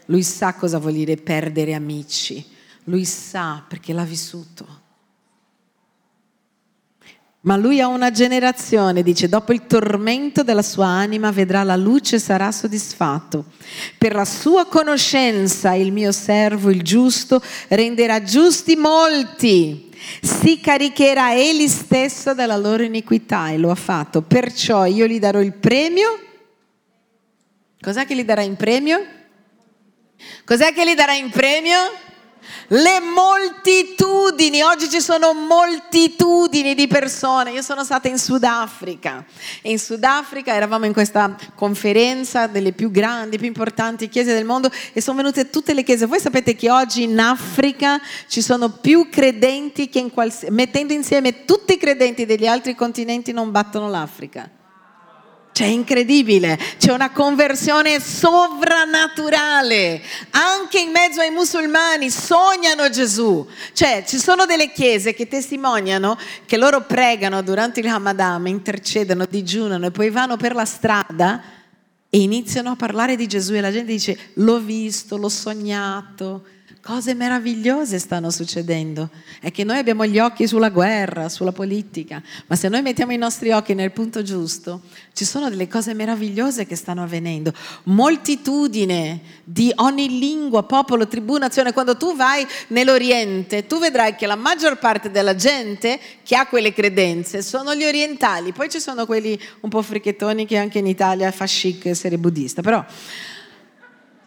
Lui 0.08 0.22
sa 0.24 0.56
cosa 0.56 0.78
vuol 0.78 0.92
dire 0.92 1.16
perdere 1.16 1.74
amici, 1.74 2.46
Lui 2.84 3.06
sa 3.06 3.64
perché 3.66 3.94
l'ha 3.94 4.04
vissuto. 4.04 4.88
Ma 7.42 7.56
lui 7.56 7.80
ha 7.80 7.88
una 7.88 8.12
generazione, 8.12 9.02
dice, 9.02 9.30
dopo 9.30 9.54
il 9.54 9.68
tormento 9.68 10.44
della 10.44 10.62
sua 10.62 10.88
anima 10.88 11.32
vedrà 11.32 11.64
la 11.64 11.78
luce 11.78 12.18
e 12.18 12.20
sarà 12.20 12.52
soddisfatto. 12.52 13.46
Per 13.98 14.14
la 14.14 14.26
sua 14.26 14.66
conoscenza 14.66 15.74
il 15.76 15.94
mio 15.94 16.12
servo, 16.12 16.70
il 16.70 16.84
giusto, 16.84 17.42
renderà 17.70 18.22
giusti 18.22 18.76
molti. 18.76 19.88
Si 20.22 20.60
caricherà 20.60 21.36
egli 21.36 21.68
stesso 21.68 22.34
della 22.34 22.58
loro 22.58 22.84
iniquità 22.84 23.50
e 23.50 23.58
lo 23.58 23.72
ha 23.72 23.76
fatto. 23.76 24.22
Perciò 24.22 24.86
io 24.86 25.08
gli 25.08 25.20
darò 25.20 25.40
il 25.42 25.54
premio. 25.54 26.20
Cos'è 27.80 28.06
che 28.06 28.16
gli 28.16 28.24
darà 28.24 28.42
in 28.42 28.56
premio? 28.56 29.06
Cos'è 30.46 30.74
che 30.74 30.86
gli 30.86 30.96
darà 30.96 31.14
in 31.14 31.30
premio? 31.30 31.78
Le 32.68 33.00
moltitudini, 33.00 34.62
oggi 34.62 34.90
ci 34.90 35.02
sono 35.02 35.34
moltitudini 35.34 36.76
di 36.76 36.88
persone. 36.88 37.52
Io 37.52 37.62
sono 37.62 37.84
stata 37.84 38.08
in 38.08 38.18
Sudafrica 38.18 39.26
e 39.62 39.72
in 39.72 39.80
Sudafrica 39.80 40.54
eravamo 40.54 40.86
in 40.86 40.94
questa 40.94 41.36
conferenza 41.56 42.48
delle 42.48 42.72
più 42.72 42.92
grandi, 42.92 43.38
più 43.38 43.48
importanti 43.48 44.10
chiese 44.10 44.34
del 44.34 44.46
mondo 44.46 44.70
e 44.94 45.02
sono 45.02 45.18
venute 45.18 45.50
tutte 45.50 45.74
le 45.74 45.84
chiese. 45.84 46.06
Voi 46.06 46.20
sapete 46.20 46.56
che 46.56 46.70
oggi 46.70 47.04
in 47.04 47.20
Africa 47.20 48.00
ci 48.28 48.42
sono 48.42 48.70
più 48.70 49.10
credenti 49.10 49.90
che 49.90 50.00
in 50.00 50.12
qualsiasi... 50.12 50.54
mettendo 50.54 50.94
insieme 50.94 51.46
tutti 51.46 51.74
i 51.74 51.78
credenti 51.78 52.26
degli 52.26 52.46
altri 52.46 52.76
continenti 52.76 53.32
non 53.32 53.52
battono 53.52 53.90
l'Africa. 53.90 54.50
Cioè 55.60 55.68
è 55.68 55.72
incredibile, 55.72 56.58
c'è 56.78 56.94
una 56.94 57.12
conversione 57.12 58.00
sovrannaturale. 58.00 60.02
Anche 60.30 60.80
in 60.80 60.90
mezzo 60.90 61.20
ai 61.20 61.32
musulmani 61.32 62.10
sognano 62.10 62.90
Gesù. 62.90 63.46
Cioè 63.74 64.06
ci 64.08 64.20
sono 64.20 64.46
delle 64.46 64.72
chiese 64.72 65.14
che 65.14 65.28
testimoniano 65.28 66.18
che 66.46 66.56
loro 66.56 66.86
pregano 66.86 67.42
durante 67.42 67.82
il 67.82 67.88
Ramadan, 67.88 68.48
intercedono, 68.48 69.26
digiunano 69.30 69.88
e 69.88 69.92
poi 69.92 70.10
vanno 70.10 70.38
per 70.38 70.56
la 70.56 70.64
strada 70.64 71.44
e 72.10 72.22
iniziano 72.22 72.70
a 72.70 72.78
parlare 72.78 73.18
di 73.18 73.28
Gesù 73.28 73.54
e 73.54 73.60
la 73.60 73.74
gente 73.74 73.92
dice 73.92 74.18
l'ho 74.36 74.60
visto, 74.60 75.18
l'ho 75.18 75.28
sognato 75.28 76.46
Cose 76.90 77.14
meravigliose 77.14 78.00
stanno 78.00 78.32
succedendo. 78.32 79.12
È 79.40 79.52
che 79.52 79.64
noi 79.64 79.78
abbiamo 79.78 80.08
gli 80.08 80.18
occhi 80.18 80.48
sulla 80.48 80.70
guerra, 80.70 81.30
sulla 81.30 81.52
politica, 81.52 82.20
ma 82.48 82.56
se 82.56 82.68
noi 82.68 82.82
mettiamo 82.82 83.14
i 83.14 83.18
nostri 83.18 83.52
occhi 83.52 83.76
nel 83.76 83.92
punto 83.92 84.24
giusto, 84.24 84.82
ci 85.14 85.24
sono 85.24 85.52
delle 85.52 85.68
cose 85.68 85.94
meravigliose 85.94 86.66
che 86.66 86.76
stanno 86.76 87.04
avvenendo. 87.04 87.54
Moltitudine 87.84 89.22
di 89.44 89.72
ogni 89.76 90.18
lingua, 90.18 90.64
popolo, 90.64 91.08
tribù, 91.08 91.38
nazione. 91.38 91.74
Quando 91.74 91.96
tu 91.96 92.16
vai 92.16 92.44
nell'Oriente, 92.70 93.68
tu 93.68 93.78
vedrai 93.78 94.16
che 94.16 94.26
la 94.26 94.36
maggior 94.36 94.80
parte 94.80 95.12
della 95.12 95.36
gente 95.36 96.00
che 96.24 96.36
ha 96.36 96.48
quelle 96.48 96.74
credenze 96.74 97.44
sono 97.44 97.76
gli 97.76 97.84
orientali. 97.84 98.52
Poi 98.52 98.68
ci 98.68 98.80
sono 98.80 99.06
quelli 99.06 99.40
un 99.60 99.70
po' 99.70 99.84
fricchettoni 99.84 100.48
che 100.48 100.58
anche 100.58 100.80
in 100.80 100.88
Italia 100.88 101.30
fa 101.30 101.46
chic 101.46 101.86
essere 101.86 102.18
buddista. 102.18 102.64
Però, 102.64 102.84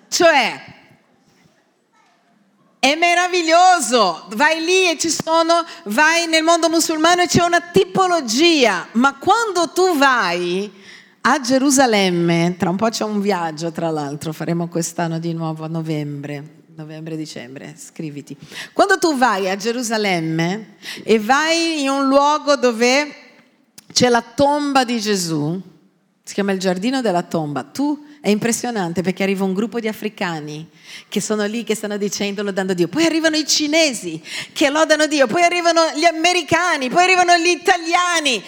cioè, 0.06 0.80
è 2.84 2.96
meraviglioso, 2.96 4.26
vai 4.30 4.64
lì 4.64 4.90
e 4.90 4.98
ci 4.98 5.08
sono, 5.08 5.64
vai 5.84 6.26
nel 6.26 6.42
mondo 6.42 6.68
musulmano 6.68 7.22
e 7.22 7.28
c'è 7.28 7.44
una 7.44 7.60
tipologia, 7.60 8.88
ma 8.94 9.14
quando 9.18 9.70
tu 9.72 9.96
vai 9.96 10.68
a 11.20 11.40
Gerusalemme, 11.40 12.56
tra 12.58 12.70
un 12.70 12.76
po' 12.76 12.88
c'è 12.88 13.04
un 13.04 13.20
viaggio 13.20 13.70
tra 13.70 13.88
l'altro, 13.90 14.32
faremo 14.32 14.66
quest'anno 14.66 15.20
di 15.20 15.32
nuovo 15.32 15.62
a 15.62 15.68
novembre, 15.68 16.64
novembre-dicembre, 16.74 17.76
scriviti. 17.78 18.36
Quando 18.72 18.98
tu 18.98 19.16
vai 19.16 19.48
a 19.48 19.54
Gerusalemme 19.54 20.74
e 21.04 21.20
vai 21.20 21.82
in 21.82 21.88
un 21.88 22.08
luogo 22.08 22.56
dove 22.56 23.14
c'è 23.92 24.08
la 24.08 24.22
tomba 24.22 24.82
di 24.82 24.98
Gesù, 24.98 25.56
si 26.24 26.34
chiama 26.34 26.50
il 26.50 26.58
giardino 26.58 27.00
della 27.00 27.22
tomba, 27.22 27.62
tu 27.62 28.06
è 28.22 28.28
impressionante 28.28 29.02
perché 29.02 29.24
arriva 29.24 29.42
un 29.42 29.52
gruppo 29.52 29.80
di 29.80 29.88
africani 29.88 30.68
che 31.08 31.20
sono 31.20 31.44
lì, 31.44 31.64
che 31.64 31.74
stanno 31.74 31.96
dicendo 31.96 32.44
lodando 32.44 32.72
Dio. 32.72 32.86
Poi 32.86 33.04
arrivano 33.04 33.34
i 33.34 33.44
cinesi 33.44 34.22
che 34.52 34.70
lodano 34.70 35.08
Dio. 35.08 35.26
Poi 35.26 35.42
arrivano 35.42 35.80
gli 35.96 36.04
americani. 36.04 36.88
Poi 36.88 37.02
arrivano 37.02 37.36
gli 37.36 37.48
italiani. 37.48 38.40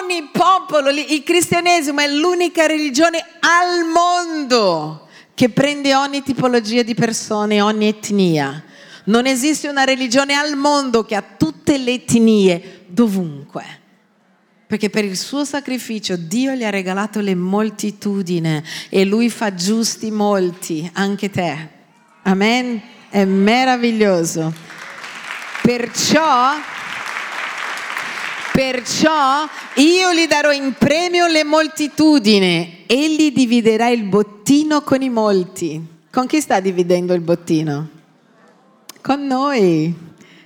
Ogni 0.00 0.30
popolo, 0.32 0.88
il 0.88 1.22
cristianesimo 1.24 2.00
è 2.00 2.08
l'unica 2.08 2.64
religione 2.64 3.22
al 3.40 3.84
mondo 3.84 5.08
che 5.34 5.50
prende 5.50 5.94
ogni 5.94 6.22
tipologia 6.22 6.82
di 6.82 6.94
persone, 6.94 7.60
ogni 7.60 7.88
etnia. 7.88 8.64
Non 9.04 9.26
esiste 9.26 9.68
una 9.68 9.84
religione 9.84 10.32
al 10.32 10.56
mondo 10.56 11.04
che 11.04 11.16
ha 11.16 11.24
tutte 11.36 11.76
le 11.76 11.92
etnie 11.92 12.84
dovunque 12.86 13.80
perché 14.72 14.88
per 14.88 15.04
il 15.04 15.18
suo 15.18 15.44
sacrificio 15.44 16.16
Dio 16.16 16.54
gli 16.54 16.64
ha 16.64 16.70
regalato 16.70 17.20
le 17.20 17.34
moltitudini 17.34 18.62
e 18.88 19.04
lui 19.04 19.28
fa 19.28 19.52
giusti 19.52 20.10
molti, 20.10 20.88
anche 20.94 21.28
te. 21.28 21.68
Amen? 22.22 22.80
È 23.10 23.22
meraviglioso. 23.26 24.50
Perciò, 25.60 26.54
perciò 28.54 29.46
io 29.74 30.14
gli 30.14 30.26
darò 30.26 30.50
in 30.52 30.72
premio 30.78 31.26
le 31.26 31.44
moltitudini, 31.44 32.84
egli 32.86 33.30
dividerà 33.30 33.90
il 33.90 34.04
bottino 34.04 34.80
con 34.80 35.02
i 35.02 35.10
molti. 35.10 35.86
Con 36.10 36.26
chi 36.26 36.40
sta 36.40 36.60
dividendo 36.60 37.12
il 37.12 37.20
bottino? 37.20 37.90
Con 39.02 39.26
noi, 39.26 39.94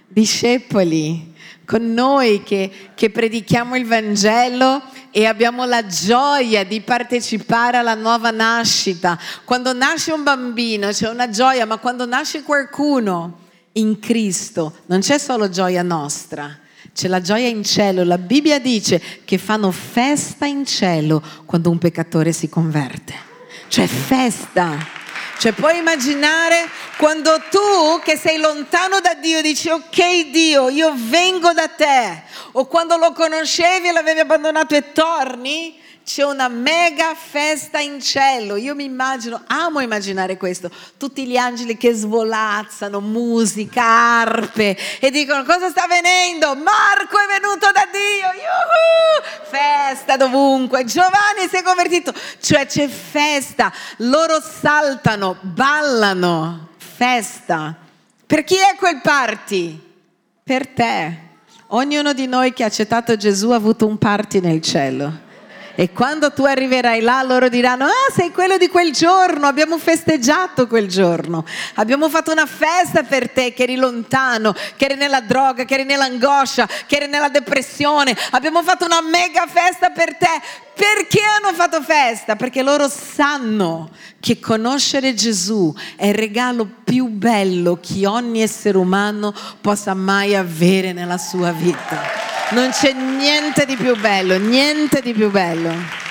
discepoli 0.09 1.35
con 1.67 1.93
noi 1.93 2.43
che, 2.45 2.71
che, 2.95 3.11
predichiamo 3.11 3.77
il 3.77 3.87
Vangelo 3.87 4.83
e 5.11 5.27
abbiamo 5.27 5.65
la 5.65 5.85
gioia 5.85 6.65
di 6.65 6.81
partecipare 6.81 7.77
alla 7.77 7.95
nuova 7.95 8.31
nascita. 8.31 9.19
Quando 9.45 9.75
nasce 9.75 10.13
un 10.13 10.23
bambino 10.23 10.89
c'è 10.89 11.09
una 11.09 11.29
gioia, 11.29 11.67
ma 11.67 11.79
quando 11.79 12.07
nasce 12.07 12.43
qualcuno 12.43 13.41
in 13.73 13.99
Cristo 13.99 14.79
non 14.87 15.01
c'è 15.01 15.19
solo 15.19 15.51
gioia 15.51 15.83
nostra. 15.83 16.61
C'è 16.95 17.09
la 17.09 17.21
gioia 17.21 17.49
in 17.49 17.63
cielo. 17.63 18.05
La 18.05 18.17
Bibbia 18.17 18.59
dice 18.59 19.03
che 19.25 19.37
fanno 19.37 19.71
festa 19.71 20.47
in 20.47 20.65
cielo 20.65 21.23
quando 21.45 21.69
un 21.69 21.79
peccatore 21.79 22.33
si 22.33 22.49
converte. 22.49 23.13
Cioè 23.69 23.87
festa. 23.87 25.05
Cioè 25.39 25.53
puoi 25.53 25.79
immaginare 25.79 26.69
quando 26.97 27.39
tu 27.51 28.01
che 28.03 28.17
sei 28.17 28.39
lontano 28.39 29.01
da 29.01 29.15
Dio 29.15 29.43
dici 29.43 29.69
ok 29.69 30.31
Dio, 30.31 30.71
io 30.71 30.93
vengo 30.95 31.53
da 31.53 31.69
te. 31.69 32.23
O 32.53 32.65
quando 32.67 32.97
lo 32.97 33.13
conoscevi 33.13 33.89
e 33.89 33.93
l'avevi 33.93 34.21
abbandonato 34.21 34.75
e 34.75 34.93
torni, 34.93 35.79
c'è 36.07 36.23
una 36.23 36.47
mega 36.47 37.17
festa 37.17 37.81
in 37.81 38.01
cielo. 38.01 38.55
Io 38.55 38.77
mi 38.77 38.85
immagino, 38.85 39.43
amo 39.49 39.81
immaginare 39.81 40.37
questo, 40.37 40.71
tutti 40.97 41.27
gli 41.27 41.37
angeli 41.37 41.77
che 41.77 41.93
svolazzano, 41.95 43.01
musica, 43.01 43.83
arpe 43.83 44.79
e 45.01 45.11
dicono 45.11 45.43
cosa 45.43 45.69
sta 45.69 45.83
avvenendo? 45.83 46.55
Marco 46.55 47.19
è 47.19 47.41
venuto 47.41 47.73
da 47.73 47.89
Dio, 47.91 48.29
Yuhu! 48.41 49.51
festa 49.51 50.17
dovunque, 50.17 50.85
Giovanni 50.85 51.49
si 51.51 51.57
è 51.57 51.63
convertito, 51.65 52.15
cioè 52.41 52.67
c'è 52.67 52.87
festa, 52.87 53.73
loro 53.99 54.41
saltano, 54.41 55.37
ballano, 55.41 56.69
festa. 56.77 57.75
Per 58.25 58.45
chi 58.45 58.55
è 58.55 58.77
quel 58.79 59.01
party? 59.01 59.83
Per 60.45 60.69
te. 60.69 61.25
Ognuno 61.71 62.13
di 62.13 62.29
noi 62.29 62.53
che 62.53 62.63
ha 62.63 62.67
accettato 62.67 63.17
Gesù 63.17 63.51
ha 63.51 63.57
avuto 63.57 63.89
un 63.89 63.99
party 63.99 64.39
nel 64.39 64.63
cielo. 64.63 65.25
E 65.79 65.93
quando 65.93 66.33
tu 66.33 66.45
arriverai 66.45 67.03
là, 67.03 67.23
loro 67.23 67.51
diranno: 67.51 67.85
Ah, 67.85 68.13
sei 68.15 68.33
quello 68.33 68.57
di 68.57 68.69
quel 68.69 68.93
giorno, 68.93 69.47
abbiamo 69.47 69.77
festeggiato 69.77 70.67
quel 70.67 70.89
giorno, 70.89 71.45
abbiamo 71.75 72.09
fatto 72.09 72.33
una 72.33 72.47
festa 72.47 73.03
per 73.03 73.29
te 73.31 73.53
che 73.53 73.65
eri 73.65 73.77
lontano, 73.77 74.55
che 74.77 74.87
eri 74.87 74.95
nella 74.95 75.21
droga, 75.21 75.67
che 75.67 75.75
eri 75.75 75.85
nell'angoscia, 75.85 76.67
che 76.87 76.97
eri 76.97 77.09
nella 77.09 77.29
depressione. 77.29 78.17
Abbiamo 78.31 78.63
fatto 78.63 78.87
una 78.87 79.03
mega 79.03 79.47
festa 79.47 79.91
per 79.91 80.17
te. 80.17 80.65
Perché 80.75 81.21
hanno 81.23 81.55
fatto 81.55 81.83
festa? 81.83 82.37
Perché 82.37 82.63
loro 82.63 82.89
sanno 82.89 83.91
che 84.21 84.41
conoscere 84.41 85.15
Gesù 85.15 85.75
è 85.97 86.07
il 86.07 86.15
regalo 86.15 86.69
più 86.85 87.07
bello 87.07 87.79
che 87.81 88.07
ogni 88.07 88.43
essere 88.43 88.77
umano 88.77 89.33
possa 89.61 89.95
mai 89.95 90.35
avere 90.35 90.93
nella 90.93 91.19
sua 91.19 91.51
vita. 91.53 92.36
Non 92.51 92.71
c'è 92.71 92.93
niente 92.93 93.67
di 93.67 93.75
più 93.75 93.99
bello, 93.99 94.39
niente 94.39 95.01
di 95.01 95.13
più 95.13 95.33
bello. 95.33 96.05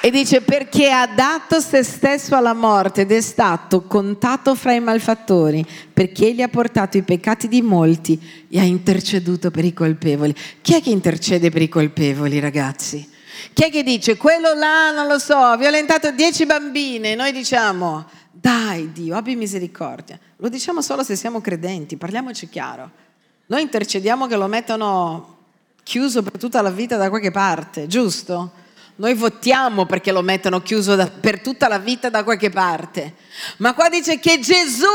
E 0.00 0.10
dice 0.12 0.42
perché 0.42 0.92
ha 0.92 1.08
dato 1.08 1.58
se 1.58 1.82
stesso 1.82 2.36
alla 2.36 2.54
morte 2.54 3.00
ed 3.00 3.10
è 3.10 3.20
stato 3.20 3.82
contato 3.82 4.54
fra 4.54 4.72
i 4.72 4.78
malfattori, 4.78 5.66
perché 5.92 6.28
egli 6.28 6.40
ha 6.40 6.46
portato 6.46 6.96
i 6.96 7.02
peccati 7.02 7.48
di 7.48 7.62
molti 7.62 8.46
e 8.48 8.60
ha 8.60 8.62
interceduto 8.62 9.50
per 9.50 9.64
i 9.64 9.72
colpevoli. 9.74 10.32
Chi 10.62 10.74
è 10.74 10.80
che 10.80 10.90
intercede 10.90 11.50
per 11.50 11.62
i 11.62 11.68
colpevoli, 11.68 12.38
ragazzi? 12.38 13.10
Chi 13.52 13.64
è 13.64 13.70
che 13.72 13.82
dice 13.82 14.16
quello 14.16 14.54
là, 14.54 14.92
non 14.92 15.08
lo 15.08 15.18
so, 15.18 15.34
ha 15.34 15.56
violentato 15.56 16.12
dieci 16.12 16.46
bambine? 16.46 17.16
Noi 17.16 17.32
diciamo, 17.32 18.06
dai 18.30 18.92
Dio, 18.92 19.16
abbi 19.16 19.34
misericordia. 19.34 20.16
Lo 20.36 20.48
diciamo 20.48 20.80
solo 20.80 21.02
se 21.02 21.16
siamo 21.16 21.40
credenti, 21.40 21.96
parliamoci 21.96 22.48
chiaro. 22.48 23.04
Noi 23.46 23.62
intercediamo 23.62 24.26
che 24.26 24.36
lo 24.36 24.46
mettano 24.46 25.36
chiuso 25.82 26.22
per 26.22 26.38
tutta 26.38 26.62
la 26.62 26.70
vita 26.70 26.96
da 26.96 27.08
qualche 27.08 27.30
parte, 27.30 27.86
giusto? 27.86 28.64
Noi 28.96 29.14
votiamo 29.14 29.86
perché 29.86 30.10
lo 30.10 30.22
mettano 30.22 30.62
chiuso 30.62 30.96
da, 30.96 31.08
per 31.08 31.40
tutta 31.40 31.68
la 31.68 31.78
vita 31.78 32.08
da 32.08 32.24
qualche 32.24 32.50
parte. 32.50 33.14
Ma 33.58 33.74
qua 33.74 33.88
dice 33.88 34.18
che 34.18 34.40
Gesù 34.40 34.86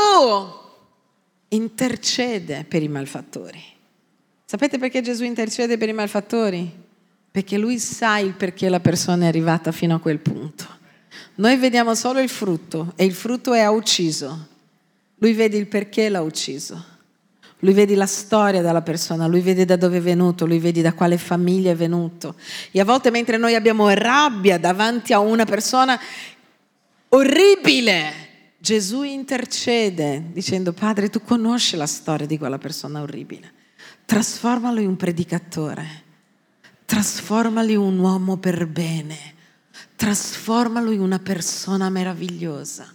intercede 1.48 2.64
per 2.68 2.82
i 2.82 2.88
malfattori. 2.88 3.62
Sapete 4.44 4.78
perché 4.78 5.00
Gesù 5.00 5.24
intercede 5.24 5.78
per 5.78 5.88
i 5.88 5.94
malfattori? 5.94 6.80
Perché 7.30 7.56
lui 7.56 7.78
sa 7.78 8.18
il 8.18 8.34
perché 8.34 8.68
la 8.68 8.80
persona 8.80 9.24
è 9.24 9.28
arrivata 9.28 9.72
fino 9.72 9.94
a 9.94 9.98
quel 9.98 10.18
punto. 10.18 10.66
Noi 11.36 11.56
vediamo 11.56 11.94
solo 11.94 12.20
il 12.20 12.28
frutto 12.28 12.92
e 12.96 13.04
il 13.04 13.14
frutto 13.14 13.54
è 13.54 13.60
ha 13.60 13.70
ucciso. 13.70 14.48
Lui 15.16 15.32
vede 15.32 15.56
il 15.56 15.68
perché 15.68 16.10
l'ha 16.10 16.20
ucciso. 16.20 16.91
Lui 17.64 17.74
vede 17.74 17.94
la 17.94 18.06
storia 18.06 18.60
della 18.60 18.82
persona, 18.82 19.28
lui 19.28 19.40
vede 19.40 19.64
da 19.64 19.76
dove 19.76 19.98
è 19.98 20.00
venuto, 20.00 20.46
lui 20.46 20.58
vede 20.58 20.82
da 20.82 20.94
quale 20.94 21.16
famiglia 21.16 21.70
è 21.70 21.76
venuto. 21.76 22.34
E 22.72 22.80
a 22.80 22.84
volte 22.84 23.12
mentre 23.12 23.36
noi 23.36 23.54
abbiamo 23.54 23.88
rabbia 23.90 24.58
davanti 24.58 25.12
a 25.12 25.20
una 25.20 25.44
persona 25.44 25.98
orribile, 27.10 28.12
Gesù 28.58 29.02
intercede 29.02 30.24
dicendo, 30.32 30.72
Padre, 30.72 31.08
tu 31.08 31.22
conosci 31.22 31.76
la 31.76 31.86
storia 31.86 32.26
di 32.26 32.36
quella 32.36 32.58
persona 32.58 33.00
orribile. 33.00 33.52
Trasformalo 34.06 34.80
in 34.80 34.88
un 34.88 34.96
predicatore, 34.96 35.86
trasformalo 36.84 37.70
in 37.70 37.78
un 37.78 37.98
uomo 38.00 38.38
per 38.38 38.66
bene, 38.66 39.16
trasformalo 39.94 40.90
in 40.90 41.00
una 41.00 41.20
persona 41.20 41.88
meravigliosa. 41.90 42.92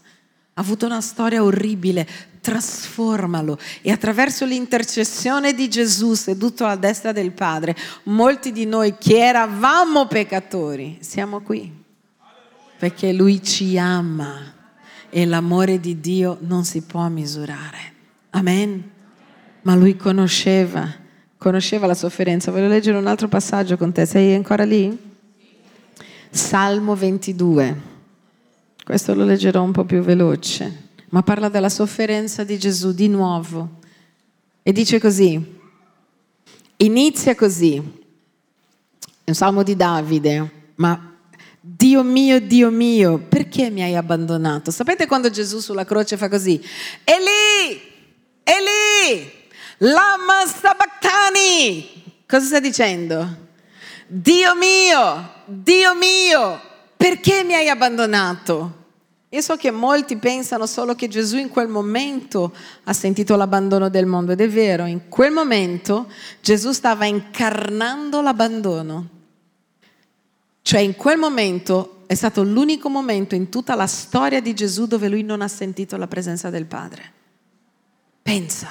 Ha 0.57 0.61
avuto 0.61 0.85
una 0.85 1.01
storia 1.01 1.43
orribile, 1.43 2.07
trasformalo 2.41 3.59
e 3.81 3.91
attraverso 3.91 4.45
l'intercessione 4.45 5.53
di 5.53 5.69
Gesù 5.69 6.13
seduto 6.13 6.65
alla 6.65 6.75
destra 6.75 7.11
del 7.11 7.31
Padre, 7.31 7.75
molti 8.03 8.51
di 8.51 8.65
noi 8.65 8.95
che 8.97 9.19
eravamo 9.19 10.07
peccatori 10.07 10.97
siamo 11.01 11.41
qui 11.41 11.85
perché 12.77 13.11
Lui 13.11 13.43
ci 13.43 13.77
ama 13.77 14.53
e 15.09 15.25
l'amore 15.25 15.79
di 15.79 15.99
Dio 15.99 16.37
non 16.41 16.63
si 16.63 16.81
può 16.81 17.07
misurare. 17.07 17.93
Amen. 18.31 18.91
Ma 19.63 19.75
Lui 19.75 19.95
conosceva, 19.95 20.87
conosceva 21.37 21.87
la 21.87 21.95
sofferenza. 21.95 22.51
Voglio 22.51 22.67
leggere 22.67 22.97
un 22.97 23.07
altro 23.07 23.27
passaggio 23.27 23.77
con 23.77 23.91
te, 23.91 24.05
sei 24.05 24.35
ancora 24.35 24.63
lì? 24.63 24.95
Salmo 26.29 26.95
22. 26.95 27.95
Questo 28.87 29.13
lo 29.13 29.25
leggerò 29.25 29.61
un 29.61 29.73
po' 29.73 29.83
più 29.83 30.01
veloce 30.01 30.85
ma 31.09 31.23
parla 31.23 31.49
della 31.49 31.69
sofferenza 31.69 32.43
di 32.43 32.57
Gesù 32.57 32.93
di 32.93 33.07
nuovo. 33.07 33.79
E 34.63 34.71
dice 34.73 34.99
così, 34.99 35.59
inizia 36.77 37.35
così, 37.35 37.75
è 39.23 39.29
un 39.29 39.33
salmo 39.33 39.63
di 39.63 39.75
Davide, 39.75 40.71
ma 40.75 41.15
Dio 41.61 42.03
mio, 42.03 42.41
Dio 42.41 42.69
mio, 42.69 43.19
perché 43.19 43.69
mi 43.69 43.81
hai 43.81 43.95
abbandonato? 43.95 44.71
Sapete 44.71 45.07
quando 45.07 45.29
Gesù 45.29 45.59
sulla 45.59 45.85
croce 45.85 46.17
fa 46.17 46.27
così? 46.27 46.61
Eli, 47.05 47.81
Eli, 48.43 49.31
lama 49.77 50.45
sabachthani. 50.45 52.03
Cosa 52.27 52.45
sta 52.45 52.59
dicendo? 52.59 53.45
Dio 54.07 54.55
mio, 54.55 55.31
Dio 55.45 55.95
mio, 55.95 56.61
perché 56.97 57.43
mi 57.43 57.53
hai 57.53 57.69
abbandonato? 57.69 58.85
Io 59.29 59.41
so 59.41 59.55
che 59.57 59.71
molti 59.71 60.17
pensano 60.17 60.65
solo 60.65 60.95
che 60.95 61.07
Gesù 61.07 61.37
in 61.37 61.49
quel 61.49 61.67
momento 61.67 62.53
ha 62.85 62.93
sentito 62.93 63.35
l'abbandono 63.35 63.89
del 63.89 64.05
mondo 64.05 64.31
ed 64.31 64.41
è 64.41 64.49
vero, 64.49 64.85
in 64.85 65.09
quel 65.09 65.31
momento 65.31 66.09
Gesù 66.41 66.71
stava 66.71 67.05
incarnando 67.05 68.21
l'abbandono. 68.21 69.09
Cioè 70.61 70.79
in 70.79 70.95
quel 70.95 71.17
momento 71.17 72.03
è 72.07 72.15
stato 72.15 72.41
l'unico 72.41 72.89
momento 72.89 73.35
in 73.35 73.49
tutta 73.49 73.75
la 73.75 73.85
storia 73.85 74.41
di 74.41 74.53
Gesù 74.53 74.87
dove 74.87 75.09
lui 75.09 75.23
non 75.23 75.41
ha 75.41 75.47
sentito 75.49 75.97
la 75.97 76.07
presenza 76.07 76.49
del 76.49 76.65
Padre. 76.65 77.11
Pensa, 78.21 78.69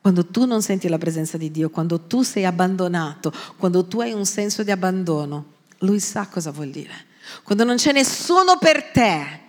quando 0.00 0.26
tu 0.26 0.46
non 0.46 0.62
senti 0.62 0.88
la 0.88 0.98
presenza 0.98 1.36
di 1.36 1.50
Dio, 1.50 1.70
quando 1.70 2.00
tu 2.00 2.22
sei 2.22 2.44
abbandonato, 2.44 3.32
quando 3.56 3.84
tu 3.86 4.00
hai 4.00 4.12
un 4.12 4.26
senso 4.26 4.64
di 4.64 4.72
abbandono, 4.72 5.44
lui 5.78 6.00
sa 6.00 6.26
cosa 6.28 6.50
vuol 6.50 6.70
dire. 6.70 7.05
Quando 7.42 7.64
non 7.64 7.76
c'è 7.76 7.92
nessuno 7.92 8.58
per 8.58 8.90
te, 8.90 9.40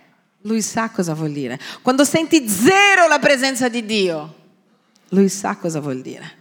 lui 0.42 0.62
sa 0.62 0.90
cosa 0.90 1.14
vuol 1.14 1.32
dire. 1.32 1.58
Quando 1.82 2.04
senti 2.04 2.48
zero 2.48 3.06
la 3.08 3.18
presenza 3.18 3.68
di 3.68 3.84
Dio, 3.84 4.34
lui 5.10 5.28
sa 5.28 5.56
cosa 5.56 5.80
vuol 5.80 6.00
dire. 6.00 6.36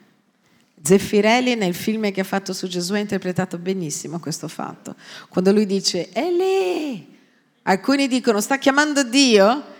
Zeffirelli 0.82 1.56
nel 1.56 1.73
film 1.73 2.12
che 2.12 2.21
ha 2.21 2.26
fatto 2.26 2.54
su 2.54 2.67
Gesù 2.67 2.93
ha 2.93 3.00
interpretato 3.00 3.58
benissimo 3.58 4.19
questo 4.19 4.47
fatto. 4.47 4.95
Quando 5.28 5.52
lui 5.52 5.65
dice, 5.65 6.10
è 6.10 6.30
lì. 6.30 7.15
Alcuni 7.63 8.08
dicono, 8.08 8.39
sta 8.39 8.58
chiamando 8.58 9.04
Dio. 9.04 9.76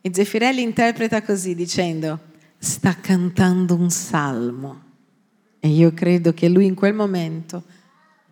E 0.00 0.10
Zeffirelli 0.12 0.62
interpreta 0.62 1.22
così 1.22 1.54
dicendo, 1.54 2.18
sta 2.58 2.96
cantando 3.00 3.74
un 3.74 3.90
salmo. 3.90 4.82
E 5.60 5.68
io 5.68 5.92
credo 5.92 6.32
che 6.32 6.48
lui 6.48 6.66
in 6.66 6.74
quel 6.74 6.94
momento 6.94 7.64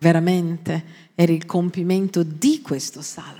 veramente 0.01 0.83
era 1.15 1.31
il 1.31 1.45
compimento 1.45 2.23
di 2.23 2.61
questo 2.61 3.01
salmo. 3.01 3.39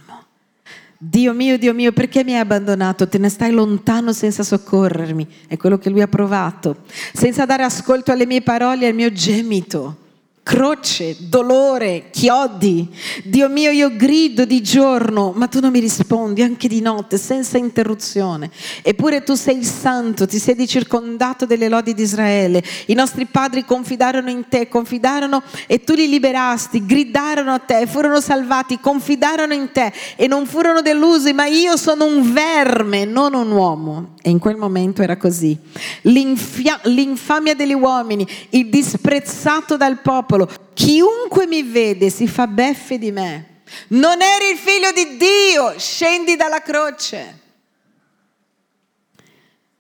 Dio 0.98 1.34
mio, 1.34 1.58
Dio 1.58 1.74
mio, 1.74 1.92
perché 1.92 2.24
mi 2.24 2.34
hai 2.34 2.40
abbandonato? 2.40 3.08
Te 3.08 3.18
ne 3.18 3.30
stai 3.30 3.52
lontano 3.52 4.14
senza 4.14 4.44
soccorrermi. 4.44 5.28
È 5.48 5.58
quello 5.58 5.80
che 5.80 5.90
lui 5.90 6.02
ha 6.02 6.08
provato. 6.08 6.84
Senza 7.12 7.46
dare 7.46 7.64
ascolto 7.64 8.12
alle 8.12 8.28
mie 8.28 8.44
parole 8.44 8.86
e 8.86 8.90
al 8.90 8.94
mio 8.94 9.12
gemito 9.12 9.98
croce, 10.44 11.16
dolore, 11.20 12.10
chiodi. 12.12 12.88
Dio 13.24 13.48
mio, 13.48 13.70
io 13.70 13.96
grido 13.96 14.46
di 14.46 14.62
giorno, 14.62 15.32
ma 15.36 15.48
tu 15.48 15.60
non 15.60 15.72
mi 15.72 15.80
rispondi, 15.80 16.42
anche 16.42 16.68
di 16.68 16.82
notte, 16.82 17.18
senza 17.18 17.58
interruzione. 17.58 18.50
Eppure 18.82 19.24
tu 19.24 19.36
sei 19.36 19.58
il 19.58 19.66
santo, 19.66 20.26
ti 20.26 20.40
sei 20.40 20.68
circondato 20.68 21.46
delle 21.46 21.70
lodi 21.70 21.94
di 21.94 22.02
Israele. 22.02 22.64
I 22.88 22.94
nostri 22.94 23.26
padri 23.26 23.66
confidarono 23.66 24.30
in 24.30 24.46
te, 24.50 24.68
confidarono 24.68 25.44
e 25.68 25.84
tu 25.84 25.94
li 25.94 26.10
liberasti, 26.10 26.86
gridarono 26.86 27.54
a 27.54 27.60
te, 27.60 27.86
furono 27.88 28.20
salvati, 28.20 28.80
confidarono 28.80 29.54
in 29.54 29.70
te 29.72 29.94
e 30.16 30.28
non 30.28 30.46
furono 30.46 30.82
delusi, 30.82 31.34
ma 31.34 31.46
io 31.46 31.78
sono 31.78 32.06
un 32.06 32.34
verme, 32.34 33.06
non 33.06 33.34
un 33.34 33.52
uomo. 33.52 34.16
E 34.24 34.30
in 34.30 34.38
quel 34.40 34.56
momento 34.56 35.02
era 35.02 35.18
così. 35.18 35.58
L'infia- 36.02 36.80
l'infamia 36.84 37.56
degli 37.56 37.74
uomini, 37.74 38.28
il 38.50 38.70
disprezzato 38.70 39.78
dal 39.78 40.00
popolo, 40.02 40.31
chiunque 40.74 41.48
mi 41.48 41.64
vede 41.64 42.10
si 42.10 42.28
fa 42.28 42.48
beffe 42.48 42.98
di 42.98 43.12
me. 43.12 43.62
Non 43.90 44.22
eri 44.22 44.52
il 44.52 44.58
figlio 44.58 44.92
di 44.92 45.18
Dio, 45.18 45.78
scendi 45.78 46.36
dalla 46.36 46.62
croce. 46.62 47.40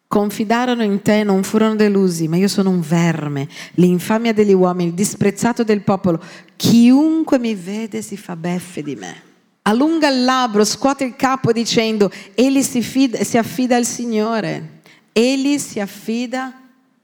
Confidarono 0.08 0.84
in 0.84 1.02
te, 1.02 1.24
non 1.24 1.43
furono 1.43 1.76
delusi, 1.76 2.28
ma 2.28 2.38
io 2.38 2.47
sono 2.47 2.70
un 2.70 2.82
verme, 2.82 3.47
l'infamia 3.76 4.34
degli 4.34 4.54
uomini, 4.54 4.89
il 4.89 4.95
disprezzato 4.95 5.64
del 5.64 5.82
popolo. 5.82 6.22
Chiunque 6.56 7.39
mi 7.39 7.56
vede 7.56 8.02
si 8.02 8.18
fa 8.18 8.36
beffe 8.36 8.84
di 8.84 8.95
me 8.95 9.30
allunga 9.64 10.10
il 10.10 10.24
labbro, 10.24 10.64
scuote 10.64 11.04
il 11.04 11.16
capo 11.16 11.52
dicendo, 11.52 12.12
egli 12.34 12.62
si, 12.62 12.82
fida, 12.82 13.24
si 13.24 13.38
affida 13.38 13.76
al 13.76 13.86
Signore, 13.86 14.82
egli 15.12 15.58
si 15.58 15.80
affida 15.80 16.61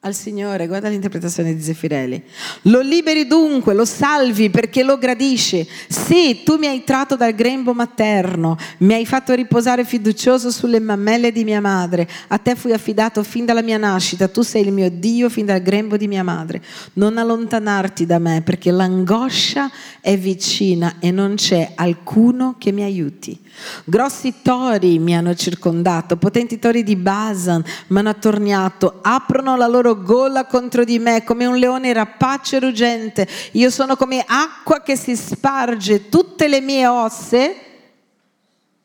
al 0.07 0.15
Signore, 0.15 0.67
guarda 0.67 0.89
l'interpretazione 0.89 1.53
di 1.53 1.61
Zeffirelli. 1.61 2.23
Lo 2.63 2.79
liberi 2.79 3.27
dunque, 3.27 3.73
lo 3.73 3.85
salvi 3.85 4.49
perché 4.49 4.83
lo 4.83 4.97
gradisce. 4.97 5.67
Sì, 5.87 6.41
tu 6.43 6.57
mi 6.57 6.67
hai 6.67 6.83
tratto 6.83 7.15
dal 7.15 7.35
grembo 7.35 7.73
materno, 7.73 8.57
mi 8.79 8.93
hai 8.93 9.05
fatto 9.05 9.33
riposare 9.33 9.85
fiducioso 9.85 10.49
sulle 10.49 10.79
mammelle 10.79 11.31
di 11.31 11.43
mia 11.43 11.61
madre. 11.61 12.07
A 12.29 12.37
te 12.37 12.55
fui 12.55 12.73
affidato 12.73 13.23
fin 13.23 13.45
dalla 13.45 13.61
mia 13.61 13.77
nascita, 13.77 14.27
tu 14.27 14.41
sei 14.41 14.65
il 14.65 14.71
mio 14.73 14.89
Dio 14.89 15.29
fin 15.29 15.45
dal 15.45 15.61
grembo 15.61 15.97
di 15.97 16.07
mia 16.07 16.23
madre. 16.23 16.61
Non 16.93 17.17
allontanarti 17.17 18.05
da 18.05 18.19
me 18.19 18.41
perché 18.43 18.71
l'angoscia 18.71 19.69
è 20.01 20.17
vicina 20.17 20.95
e 20.99 21.11
non 21.11 21.35
c'è 21.35 21.73
alcuno 21.75 22.55
che 22.57 22.71
mi 22.71 22.83
aiuti. 22.83 23.39
Grossi 23.85 24.35
tori 24.41 24.99
mi 24.99 25.15
hanno 25.15 25.33
circondato, 25.33 26.17
potenti 26.17 26.59
tori 26.59 26.83
di 26.83 26.95
Basan 26.95 27.63
mi 27.87 27.99
hanno 27.99 28.09
attorniato, 28.09 28.99
aprono 29.01 29.55
la 29.57 29.67
loro 29.67 29.96
gola 29.97 30.45
contro 30.45 30.83
di 30.83 30.99
me 30.99 31.23
come 31.23 31.45
un 31.45 31.57
leone 31.57 31.93
rapace 31.93 32.55
e 32.55 32.59
ruggente. 32.59 33.27
Io 33.53 33.69
sono 33.69 33.95
come 33.95 34.23
acqua 34.25 34.81
che 34.81 34.95
si 34.95 35.15
sparge, 35.15 36.09
tutte 36.09 36.47
le 36.47 36.61
mie 36.61 36.87
osse 36.87 37.55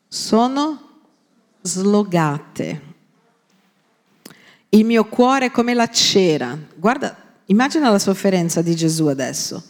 sono 0.07 0.89
slogate. 1.61 2.81
Il 4.69 4.85
mio 4.85 5.05
cuore 5.05 5.47
è 5.47 5.51
come 5.51 5.73
la 5.73 5.89
cera. 5.89 6.57
Guarda, 6.75 7.15
immagina 7.45 7.89
la 7.89 7.99
sofferenza 7.99 8.61
di 8.61 8.75
Gesù 8.75 9.05
adesso. 9.05 9.63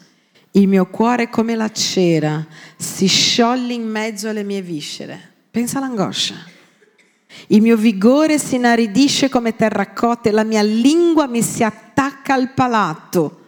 Il 0.51 0.67
mio 0.67 0.87
cuore 0.87 1.23
è 1.23 1.29
come 1.29 1.55
la 1.55 1.71
cera, 1.71 2.45
si 2.77 3.07
scioglie 3.07 3.73
in 3.73 3.89
mezzo 3.89 4.29
alle 4.29 4.43
mie 4.43 4.61
viscere. 4.61 5.31
Pensa 5.49 5.79
all'angoscia. 5.79 6.52
Il 7.47 7.61
mio 7.61 7.75
vigore 7.75 8.39
si 8.39 8.55
inaridisce 8.55 9.29
come 9.29 9.55
terracotta 9.55 10.29
e 10.29 10.31
la 10.31 10.43
mia 10.43 10.61
lingua 10.61 11.27
mi 11.27 11.41
si 11.41 11.63
attacca 11.63 12.33
al 12.33 12.51
palato. 12.53 13.39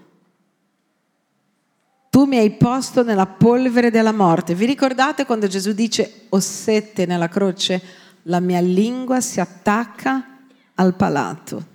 Tu 2.09 2.23
mi 2.25 2.37
hai 2.37 2.51
posto 2.51 3.03
nella 3.03 3.25
polvere 3.25 3.91
della 3.91 4.13
morte. 4.13 4.55
Vi 4.55 4.65
ricordate 4.65 5.25
quando 5.25 5.47
Gesù 5.47 5.73
dice 5.73 6.27
ho 6.29 6.39
sette 6.39 7.05
nella 7.05 7.27
croce? 7.27 7.81
La 8.23 8.39
mia 8.39 8.61
lingua 8.61 9.21
si 9.21 9.39
attacca 9.39 10.39
al 10.75 10.95
palato 10.95 11.73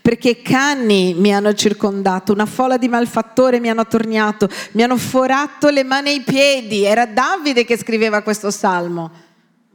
perché 0.00 0.40
canni 0.42 1.14
mi 1.14 1.34
hanno 1.34 1.54
circondato, 1.54 2.32
una 2.32 2.46
folla 2.46 2.76
di 2.76 2.88
malfattori 2.88 3.60
mi 3.60 3.68
hanno 3.68 3.82
attorniato, 3.82 4.48
mi 4.72 4.82
hanno 4.82 4.96
forato 4.96 5.68
le 5.68 5.84
mani 5.84 6.10
e 6.10 6.14
i 6.14 6.22
piedi. 6.22 6.84
Era 6.84 7.06
Davide 7.06 7.64
che 7.64 7.76
scriveva 7.76 8.22
questo 8.22 8.50
salmo, 8.50 9.10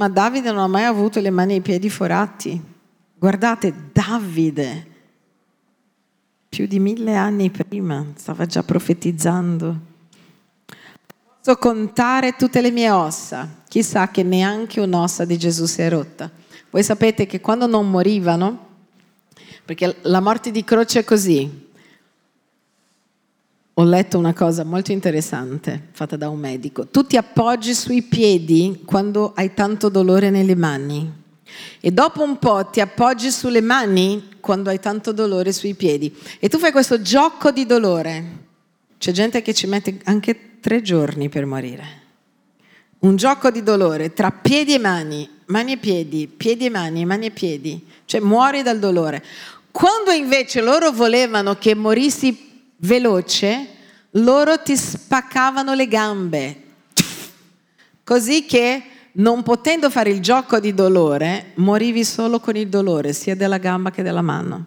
ma 0.01 0.09
Davide 0.09 0.51
non 0.51 0.63
ha 0.63 0.67
mai 0.67 0.85
avuto 0.85 1.19
le 1.19 1.29
mani 1.29 1.53
e 1.53 1.55
i 1.57 1.61
piedi 1.61 1.87
forati. 1.87 2.59
Guardate, 3.19 3.71
Davide, 3.93 4.87
più 6.49 6.65
di 6.65 6.79
mille 6.79 7.13
anni 7.13 7.51
prima, 7.51 8.03
stava 8.15 8.47
già 8.47 8.63
profetizzando. 8.63 9.79
Posso 11.37 11.55
contare 11.57 12.35
tutte 12.35 12.61
le 12.61 12.71
mie 12.71 12.89
ossa, 12.89 13.47
chissà 13.67 14.09
che 14.09 14.23
neanche 14.23 14.79
un'ossa 14.79 15.23
di 15.23 15.37
Gesù 15.37 15.67
si 15.67 15.83
è 15.83 15.89
rotta. 15.89 16.31
Voi 16.71 16.81
sapete 16.81 17.27
che 17.27 17.39
quando 17.39 17.67
non 17.67 17.87
morivano, 17.87 18.69
perché 19.63 19.97
la 20.01 20.19
morte 20.19 20.49
di 20.49 20.63
croce 20.63 21.01
è 21.01 21.03
così. 21.03 21.69
Ho 23.75 23.83
letto 23.85 24.17
una 24.17 24.33
cosa 24.33 24.65
molto 24.65 24.91
interessante 24.91 25.87
fatta 25.91 26.17
da 26.17 26.27
un 26.27 26.39
medico. 26.39 26.87
Tu 26.87 27.05
ti 27.05 27.15
appoggi 27.15 27.73
sui 27.73 28.01
piedi 28.01 28.81
quando 28.85 29.31
hai 29.33 29.53
tanto 29.53 29.87
dolore 29.87 30.29
nelle 30.29 30.55
mani 30.55 31.19
e 31.79 31.91
dopo 31.91 32.21
un 32.21 32.37
po' 32.37 32.67
ti 32.69 32.81
appoggi 32.81 33.31
sulle 33.31 33.61
mani 33.61 34.37
quando 34.41 34.69
hai 34.69 34.79
tanto 34.79 35.13
dolore 35.13 35.53
sui 35.53 35.73
piedi 35.73 36.13
e 36.39 36.49
tu 36.49 36.57
fai 36.57 36.73
questo 36.73 37.01
gioco 37.01 37.51
di 37.51 37.65
dolore. 37.65 38.39
C'è 38.97 39.11
gente 39.13 39.41
che 39.41 39.53
ci 39.53 39.67
mette 39.67 39.99
anche 40.03 40.59
tre 40.59 40.81
giorni 40.81 41.29
per 41.29 41.45
morire. 41.45 41.99
Un 42.99 43.15
gioco 43.15 43.49
di 43.51 43.63
dolore 43.63 44.13
tra 44.13 44.31
piedi 44.31 44.73
e 44.73 44.79
mani, 44.79 45.27
mani 45.45 45.71
e 45.71 45.77
piedi, 45.77 46.27
piedi 46.27 46.65
e 46.65 46.69
mani, 46.69 47.05
mani 47.05 47.27
e 47.27 47.31
piedi, 47.31 47.83
cioè 48.03 48.19
muori 48.19 48.63
dal 48.63 48.79
dolore. 48.79 49.23
Quando 49.71 50.11
invece 50.11 50.59
loro 50.59 50.91
volevano 50.91 51.55
che 51.55 51.73
morissi 51.73 52.50
veloce, 52.81 53.67
loro 54.11 54.61
ti 54.61 54.75
spaccavano 54.75 55.73
le 55.73 55.87
gambe, 55.87 56.63
così 58.03 58.45
che 58.45 58.83
non 59.13 59.43
potendo 59.43 59.89
fare 59.89 60.09
il 60.09 60.21
gioco 60.21 60.59
di 60.59 60.73
dolore, 60.73 61.51
morivi 61.55 62.03
solo 62.03 62.39
con 62.39 62.55
il 62.55 62.69
dolore, 62.69 63.13
sia 63.13 63.35
della 63.35 63.57
gamba 63.57 63.91
che 63.91 64.03
della 64.03 64.21
mano. 64.21 64.65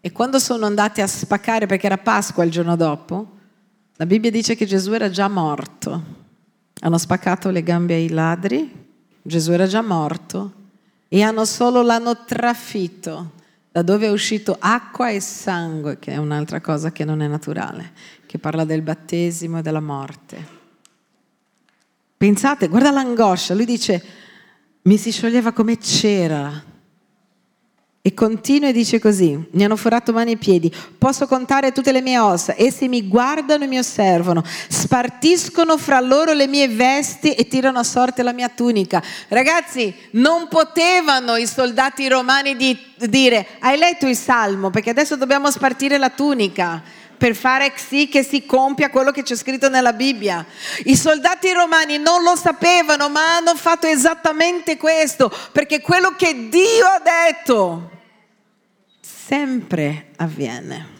E 0.00 0.12
quando 0.12 0.38
sono 0.38 0.66
andati 0.66 1.00
a 1.00 1.06
spaccare, 1.06 1.66
perché 1.66 1.86
era 1.86 1.98
Pasqua 1.98 2.44
il 2.44 2.50
giorno 2.50 2.76
dopo, 2.76 3.34
la 3.96 4.06
Bibbia 4.06 4.30
dice 4.30 4.54
che 4.54 4.66
Gesù 4.66 4.92
era 4.92 5.10
già 5.10 5.28
morto. 5.28 6.24
Hanno 6.80 6.98
spaccato 6.98 7.50
le 7.50 7.62
gambe 7.62 7.94
ai 7.94 8.10
ladri, 8.10 8.84
Gesù 9.22 9.52
era 9.52 9.66
già 9.66 9.82
morto 9.82 10.52
e 11.08 11.22
hanno 11.22 11.44
solo 11.44 11.82
l'hanno 11.82 12.24
trafitto 12.24 13.32
da 13.76 13.82
dove 13.82 14.06
è 14.06 14.10
uscito 14.10 14.56
acqua 14.58 15.10
e 15.10 15.20
sangue, 15.20 15.98
che 15.98 16.12
è 16.12 16.16
un'altra 16.16 16.62
cosa 16.62 16.92
che 16.92 17.04
non 17.04 17.20
è 17.20 17.26
naturale, 17.26 17.92
che 18.24 18.38
parla 18.38 18.64
del 18.64 18.80
battesimo 18.80 19.58
e 19.58 19.62
della 19.62 19.80
morte. 19.80 20.46
Pensate, 22.16 22.68
guarda 22.68 22.90
l'angoscia, 22.90 23.52
lui 23.52 23.66
dice, 23.66 24.02
mi 24.80 24.96
si 24.96 25.12
scioglieva 25.12 25.52
come 25.52 25.78
cera 25.78 26.50
e 28.06 28.14
continua 28.14 28.68
e 28.68 28.72
dice 28.72 29.00
così, 29.00 29.36
mi 29.50 29.64
hanno 29.64 29.74
forato 29.74 30.12
mani 30.12 30.30
e 30.30 30.36
piedi, 30.36 30.72
posso 30.96 31.26
contare 31.26 31.72
tutte 31.72 31.90
le 31.90 32.00
mie 32.00 32.20
ossa, 32.20 32.54
essi 32.56 32.86
mi 32.86 33.08
guardano 33.08 33.64
e 33.64 33.66
mi 33.66 33.78
osservano, 33.78 34.44
spartiscono 34.68 35.76
fra 35.76 35.98
loro 35.98 36.32
le 36.32 36.46
mie 36.46 36.68
vesti 36.68 37.32
e 37.32 37.48
tirano 37.48 37.80
a 37.80 37.82
sorte 37.82 38.22
la 38.22 38.32
mia 38.32 38.48
tunica. 38.48 39.02
Ragazzi, 39.26 39.92
non 40.12 40.46
potevano 40.46 41.34
i 41.34 41.48
soldati 41.48 42.06
romani 42.06 42.54
di 42.54 42.78
dire, 43.08 43.44
hai 43.58 43.76
letto 43.76 44.06
il 44.06 44.16
salmo? 44.16 44.70
Perché 44.70 44.90
adesso 44.90 45.16
dobbiamo 45.16 45.50
spartire 45.50 45.98
la 45.98 46.10
tunica 46.10 46.80
per 47.16 47.34
fare 47.34 47.72
sì 47.76 48.08
che 48.08 48.22
si 48.22 48.44
compia 48.44 48.90
quello 48.90 49.10
che 49.10 49.22
c'è 49.22 49.36
scritto 49.36 49.68
nella 49.68 49.92
Bibbia. 49.92 50.44
I 50.84 50.96
soldati 50.96 51.52
romani 51.52 51.98
non 51.98 52.22
lo 52.22 52.36
sapevano, 52.36 53.08
ma 53.08 53.36
hanno 53.36 53.54
fatto 53.54 53.86
esattamente 53.86 54.76
questo, 54.76 55.32
perché 55.52 55.80
quello 55.80 56.14
che 56.16 56.48
Dio 56.48 56.84
ha 56.84 57.02
detto 57.02 57.90
sempre 59.00 60.10
avviene. 60.16 60.94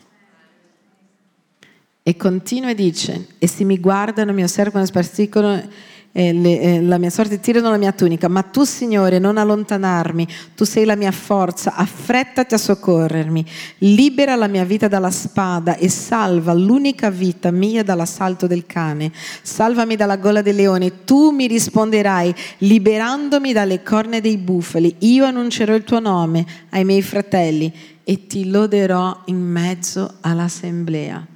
E 2.02 2.16
continua 2.16 2.70
e 2.70 2.74
dice, 2.74 3.26
e 3.38 3.48
se 3.48 3.64
mi 3.64 3.80
guardano, 3.80 4.32
mi 4.32 4.44
osservano, 4.44 4.86
spartiscono 4.86 5.68
eh, 6.16 6.32
le, 6.32 6.60
eh, 6.60 6.80
la 6.80 6.96
mia 6.96 7.10
sorte, 7.10 7.40
tirano 7.40 7.68
la 7.68 7.76
mia 7.76 7.92
tunica, 7.92 8.26
ma 8.28 8.40
tu 8.40 8.64
Signore 8.64 9.18
non 9.18 9.36
allontanarmi, 9.36 10.26
tu 10.54 10.64
sei 10.64 10.86
la 10.86 10.96
mia 10.96 11.12
forza, 11.12 11.74
affrettati 11.74 12.54
a 12.54 12.58
soccorrermi, 12.58 13.44
libera 13.80 14.34
la 14.34 14.46
mia 14.46 14.64
vita 14.64 14.88
dalla 14.88 15.10
spada 15.10 15.76
e 15.76 15.90
salva 15.90 16.54
l'unica 16.54 17.10
vita 17.10 17.50
mia 17.50 17.84
dall'assalto 17.84 18.46
del 18.46 18.64
cane, 18.64 19.12
salvami 19.42 19.94
dalla 19.94 20.16
gola 20.16 20.40
dei 20.40 20.54
leoni, 20.54 20.90
tu 21.04 21.32
mi 21.32 21.46
risponderai 21.46 22.34
liberandomi 22.58 23.52
dalle 23.52 23.82
corna 23.82 24.18
dei 24.18 24.38
bufali, 24.38 24.96
io 25.00 25.26
annuncerò 25.26 25.74
il 25.74 25.84
tuo 25.84 26.00
nome 26.00 26.46
ai 26.70 26.84
miei 26.86 27.02
fratelli 27.02 27.70
e 28.04 28.26
ti 28.26 28.48
loderò 28.48 29.20
in 29.26 29.36
mezzo 29.36 30.14
all'assemblea. 30.22 31.35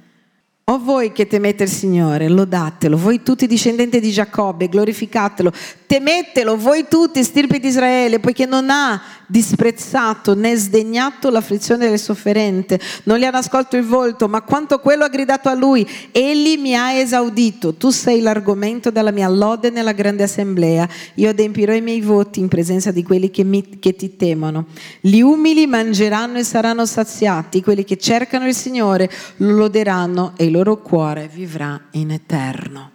O 0.71 0.79
voi 0.79 1.11
che 1.11 1.27
temete 1.27 1.63
il 1.63 1.69
Signore, 1.69 2.29
lodatelo, 2.29 2.95
voi 2.95 3.23
tutti 3.23 3.45
discendenti 3.45 3.99
di 3.99 4.09
Giacobbe, 4.09 4.69
glorificatelo, 4.69 5.51
temetelo, 5.85 6.55
voi 6.55 6.85
tutti 6.87 7.21
stirpi 7.25 7.59
di 7.59 7.67
Israele, 7.67 8.21
poiché 8.21 8.45
non 8.45 8.69
ha 8.69 9.01
disprezzato 9.27 10.33
né 10.33 10.55
sdegnato 10.55 11.29
l'afflizione 11.29 11.89
del 11.89 11.99
sofferente, 11.99 12.79
non 13.03 13.17
gli 13.17 13.25
ha 13.25 13.29
nascolto 13.31 13.75
il 13.75 13.83
volto, 13.83 14.29
ma 14.29 14.43
quanto 14.43 14.79
quello 14.79 15.03
ha 15.03 15.09
gridato 15.09 15.49
a 15.49 15.53
lui, 15.53 15.85
egli 16.11 16.57
mi 16.57 16.73
ha 16.73 16.93
esaudito, 16.93 17.73
tu 17.73 17.89
sei 17.89 18.21
l'argomento 18.21 18.91
della 18.91 19.11
mia 19.11 19.27
lode 19.27 19.71
nella 19.71 19.91
grande 19.91 20.23
assemblea, 20.23 20.87
io 21.15 21.29
adempirò 21.29 21.73
i 21.73 21.81
miei 21.81 21.99
voti 21.99 22.39
in 22.39 22.47
presenza 22.47 22.91
di 22.91 23.03
quelli 23.03 23.29
che, 23.29 23.43
mi, 23.43 23.77
che 23.77 23.93
ti 23.93 24.15
temono. 24.15 24.67
Gli 25.01 25.19
umili 25.19 25.67
mangeranno 25.67 26.37
e 26.37 26.45
saranno 26.45 26.85
saziati, 26.85 27.61
quelli 27.61 27.83
che 27.83 27.97
cercano 27.97 28.47
il 28.47 28.55
Signore 28.55 29.09
lo 29.37 29.57
loderanno 29.57 30.31
e 30.37 30.45
il 30.45 30.60
loro 30.61 30.81
cuore 30.81 31.27
vivrà 31.27 31.87
in 31.91 32.11
eterno. 32.11 32.91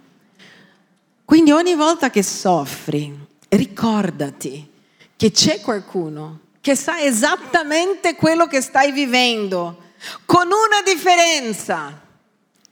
Quindi 1.24 1.50
ogni 1.50 1.74
volta 1.74 2.10
che 2.10 2.22
soffri, 2.22 3.12
ricordati 3.48 4.70
che 5.16 5.30
c'è 5.32 5.60
qualcuno 5.60 6.40
che 6.60 6.76
sa 6.76 7.00
esattamente 7.00 8.14
quello 8.14 8.46
che 8.46 8.60
stai 8.60 8.92
vivendo, 8.92 9.82
con 10.24 10.46
una 10.46 10.82
differenza. 10.84 12.02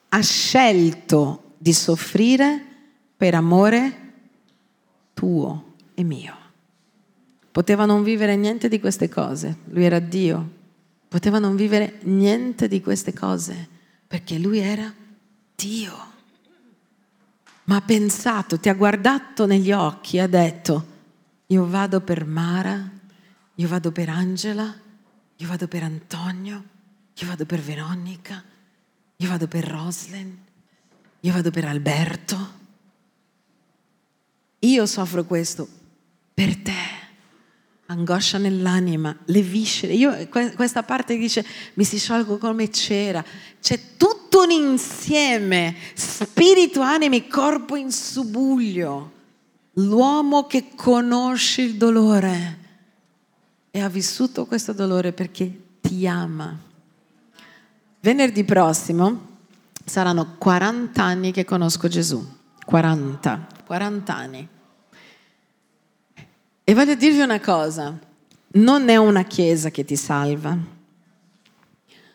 Ha 0.08 0.20
scelto 0.20 1.54
di 1.58 1.72
soffrire 1.72 2.64
per 3.16 3.34
amore 3.34 4.12
tuo 5.14 5.74
e 5.94 6.04
mio. 6.04 6.36
Poteva 7.50 7.84
non 7.84 8.02
vivere 8.02 8.36
niente 8.36 8.68
di 8.68 8.80
queste 8.80 9.08
cose, 9.08 9.58
lui 9.66 9.84
era 9.84 9.98
Dio 9.98 10.62
poteva 11.14 11.38
non 11.38 11.54
vivere 11.54 12.00
niente 12.02 12.66
di 12.66 12.80
queste 12.80 13.12
cose, 13.12 13.68
perché 14.14 14.38
lui 14.38 14.60
era 14.60 14.94
Dio. 15.56 16.12
Ma 17.64 17.74
ha 17.74 17.80
pensato, 17.80 18.60
ti 18.60 18.68
ha 18.68 18.74
guardato 18.74 19.44
negli 19.44 19.72
occhi 19.72 20.20
ha 20.20 20.28
detto, 20.28 20.86
io 21.46 21.66
vado 21.66 22.00
per 22.00 22.24
Mara, 22.24 22.88
io 23.56 23.66
vado 23.66 23.90
per 23.90 24.08
Angela, 24.10 24.72
io 25.34 25.48
vado 25.48 25.66
per 25.66 25.82
Antonio, 25.82 26.64
io 27.12 27.26
vado 27.26 27.44
per 27.44 27.60
Veronica, 27.60 28.40
io 29.16 29.28
vado 29.28 29.48
per 29.48 29.66
Roslyn, 29.66 30.38
io 31.18 31.32
vado 31.32 31.50
per 31.50 31.64
Alberto. 31.64 32.52
Io 34.60 34.86
soffro 34.86 35.24
questo 35.24 35.68
per 36.32 36.56
te 36.58 36.72
angoscia 37.86 38.38
nell'anima, 38.38 39.16
le 39.26 39.42
viscere. 39.42 39.92
Io, 39.94 40.28
questa 40.28 40.82
parte 40.82 41.16
dice 41.16 41.44
mi 41.74 41.84
si 41.84 41.98
sciolgo 41.98 42.38
come 42.38 42.70
cera. 42.70 43.24
C'è 43.60 43.96
tutto 43.96 44.42
un 44.42 44.50
insieme, 44.50 45.76
spirito, 45.94 46.80
anima 46.80 47.16
e 47.16 47.26
corpo 47.26 47.76
in 47.76 47.90
subuglio. 47.90 49.12
L'uomo 49.74 50.46
che 50.46 50.70
conosce 50.74 51.62
il 51.62 51.76
dolore 51.76 52.58
e 53.70 53.80
ha 53.80 53.88
vissuto 53.88 54.46
questo 54.46 54.72
dolore 54.72 55.12
perché 55.12 55.52
ti 55.80 56.06
ama. 56.06 56.56
Venerdì 58.00 58.44
prossimo 58.44 59.32
saranno 59.84 60.36
40 60.38 61.02
anni 61.02 61.32
che 61.32 61.44
conosco 61.44 61.88
Gesù. 61.88 62.24
40, 62.64 63.46
40 63.66 64.14
anni. 64.14 64.48
E 66.66 66.72
voglio 66.72 66.94
dirvi 66.94 67.20
una 67.20 67.40
cosa, 67.40 67.98
non 68.52 68.88
è 68.88 68.96
una 68.96 69.24
chiesa 69.24 69.70
che 69.70 69.84
ti 69.84 69.96
salva, 69.96 70.56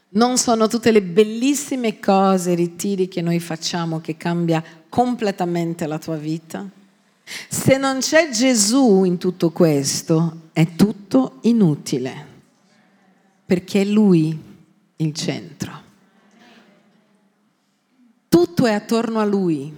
non 0.09 0.39
sono 0.39 0.67
tutte 0.67 0.91
le 0.91 1.03
bellissime 1.03 1.99
cose, 1.99 2.55
ritiri 2.55 3.07
che 3.07 3.21
noi 3.21 3.39
facciamo 3.39 4.01
che 4.01 4.17
cambia 4.17 4.63
completamente 4.89 5.85
la 5.85 5.99
tua 5.99 6.15
vita. 6.15 6.67
Se 7.47 7.77
non 7.77 7.99
c'è 7.99 8.31
Gesù 8.31 9.03
in 9.03 9.19
tutto 9.19 9.51
questo, 9.51 10.49
è 10.51 10.73
tutto 10.75 11.37
inutile, 11.41 12.25
perché 13.45 13.81
è 13.81 13.85
Lui 13.85 14.35
il 14.95 15.13
centro. 15.13 15.81
Tutto 18.27 18.65
è 18.65 18.73
attorno 18.73 19.19
a 19.19 19.25
Lui. 19.25 19.71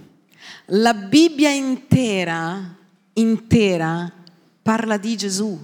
La 0.66 0.94
Bibbia 0.94 1.50
intera, 1.50 2.74
intera, 3.12 4.10
parla 4.62 4.96
di 4.96 5.16
Gesù. 5.16 5.58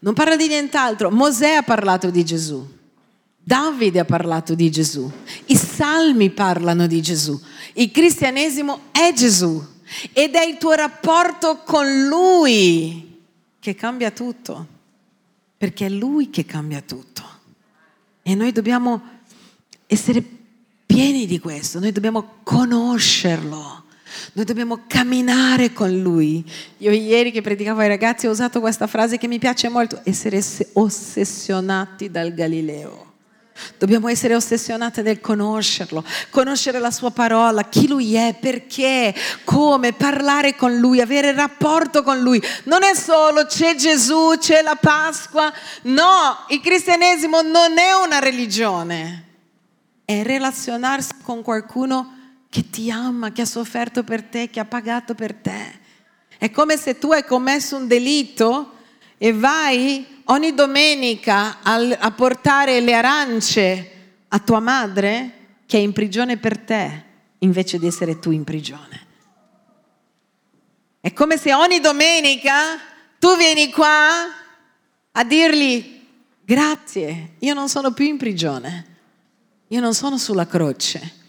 Non 0.00 0.14
parla 0.14 0.36
di 0.36 0.48
nient'altro. 0.48 1.10
Mosè 1.10 1.54
ha 1.54 1.62
parlato 1.62 2.10
di 2.10 2.24
Gesù. 2.24 2.66
Davide 3.46 4.00
ha 4.00 4.04
parlato 4.04 4.54
di 4.54 4.70
Gesù. 4.70 5.10
I 5.46 5.56
salmi 5.56 6.30
parlano 6.30 6.86
di 6.86 7.02
Gesù. 7.02 7.38
Il 7.74 7.90
cristianesimo 7.90 8.84
è 8.90 9.12
Gesù. 9.14 9.62
Ed 10.12 10.34
è 10.34 10.44
il 10.44 10.56
tuo 10.58 10.72
rapporto 10.72 11.62
con 11.64 12.06
Lui 12.06 13.20
che 13.58 13.74
cambia 13.74 14.10
tutto. 14.10 14.66
Perché 15.56 15.86
è 15.86 15.90
Lui 15.90 16.30
che 16.30 16.44
cambia 16.44 16.80
tutto. 16.80 17.22
E 18.22 18.34
noi 18.34 18.52
dobbiamo 18.52 19.02
essere 19.86 20.22
pieni 20.84 21.26
di 21.26 21.38
questo. 21.38 21.78
Noi 21.80 21.92
dobbiamo 21.92 22.40
conoscerlo. 22.42 23.83
Noi 24.32 24.44
dobbiamo 24.44 24.84
camminare 24.86 25.72
con 25.72 25.90
Lui. 26.00 26.44
Io 26.78 26.90
ieri 26.90 27.30
che 27.30 27.42
predicavo 27.42 27.80
ai 27.80 27.88
ragazzi 27.88 28.26
ho 28.26 28.30
usato 28.30 28.60
questa 28.60 28.86
frase 28.86 29.18
che 29.18 29.28
mi 29.28 29.38
piace 29.38 29.68
molto, 29.68 30.00
essere 30.04 30.42
ossessionati 30.72 32.10
dal 32.10 32.32
Galileo. 32.32 33.12
Dobbiamo 33.78 34.08
essere 34.08 34.34
ossessionati 34.34 35.02
nel 35.02 35.20
conoscerlo, 35.20 36.04
conoscere 36.30 36.80
la 36.80 36.90
sua 36.90 37.12
parola, 37.12 37.62
chi 37.68 37.86
lui 37.86 38.14
è, 38.14 38.36
perché, 38.38 39.14
come, 39.44 39.92
parlare 39.92 40.56
con 40.56 40.76
lui, 40.76 41.00
avere 41.00 41.32
rapporto 41.32 42.02
con 42.02 42.18
lui. 42.18 42.42
Non 42.64 42.82
è 42.82 42.94
solo 42.94 43.46
c'è 43.46 43.76
Gesù, 43.76 44.32
c'è 44.38 44.60
la 44.60 44.74
Pasqua. 44.74 45.52
No, 45.82 46.44
il 46.48 46.60
cristianesimo 46.60 47.42
non 47.42 47.78
è 47.78 47.92
una 48.04 48.18
religione, 48.18 49.24
è 50.04 50.22
relazionarsi 50.24 51.12
con 51.22 51.42
qualcuno 51.42 52.23
che 52.54 52.70
ti 52.70 52.88
ama, 52.88 53.32
che 53.32 53.42
ha 53.42 53.46
sofferto 53.46 54.04
per 54.04 54.22
te, 54.22 54.48
che 54.48 54.60
ha 54.60 54.64
pagato 54.64 55.16
per 55.16 55.34
te. 55.34 55.80
È 56.38 56.52
come 56.52 56.76
se 56.76 56.98
tu 56.98 57.10
hai 57.10 57.24
commesso 57.24 57.74
un 57.74 57.88
delitto 57.88 58.74
e 59.18 59.32
vai 59.32 60.22
ogni 60.26 60.54
domenica 60.54 61.58
a 61.62 62.12
portare 62.12 62.78
le 62.78 62.94
arance 62.94 63.90
a 64.28 64.38
tua 64.38 64.60
madre 64.60 65.62
che 65.66 65.78
è 65.78 65.80
in 65.80 65.92
prigione 65.92 66.36
per 66.36 66.58
te, 66.58 67.04
invece 67.38 67.80
di 67.80 67.88
essere 67.88 68.20
tu 68.20 68.30
in 68.30 68.44
prigione. 68.44 69.06
È 71.00 71.12
come 71.12 71.36
se 71.36 71.52
ogni 71.52 71.80
domenica 71.80 72.78
tu 73.18 73.36
vieni 73.36 73.72
qua 73.72 74.28
a 75.10 75.24
dirgli 75.24 76.02
grazie, 76.44 77.30
io 77.40 77.52
non 77.52 77.68
sono 77.68 77.92
più 77.92 78.04
in 78.04 78.16
prigione, 78.16 78.86
io 79.66 79.80
non 79.80 79.92
sono 79.92 80.18
sulla 80.18 80.46
croce. 80.46 81.22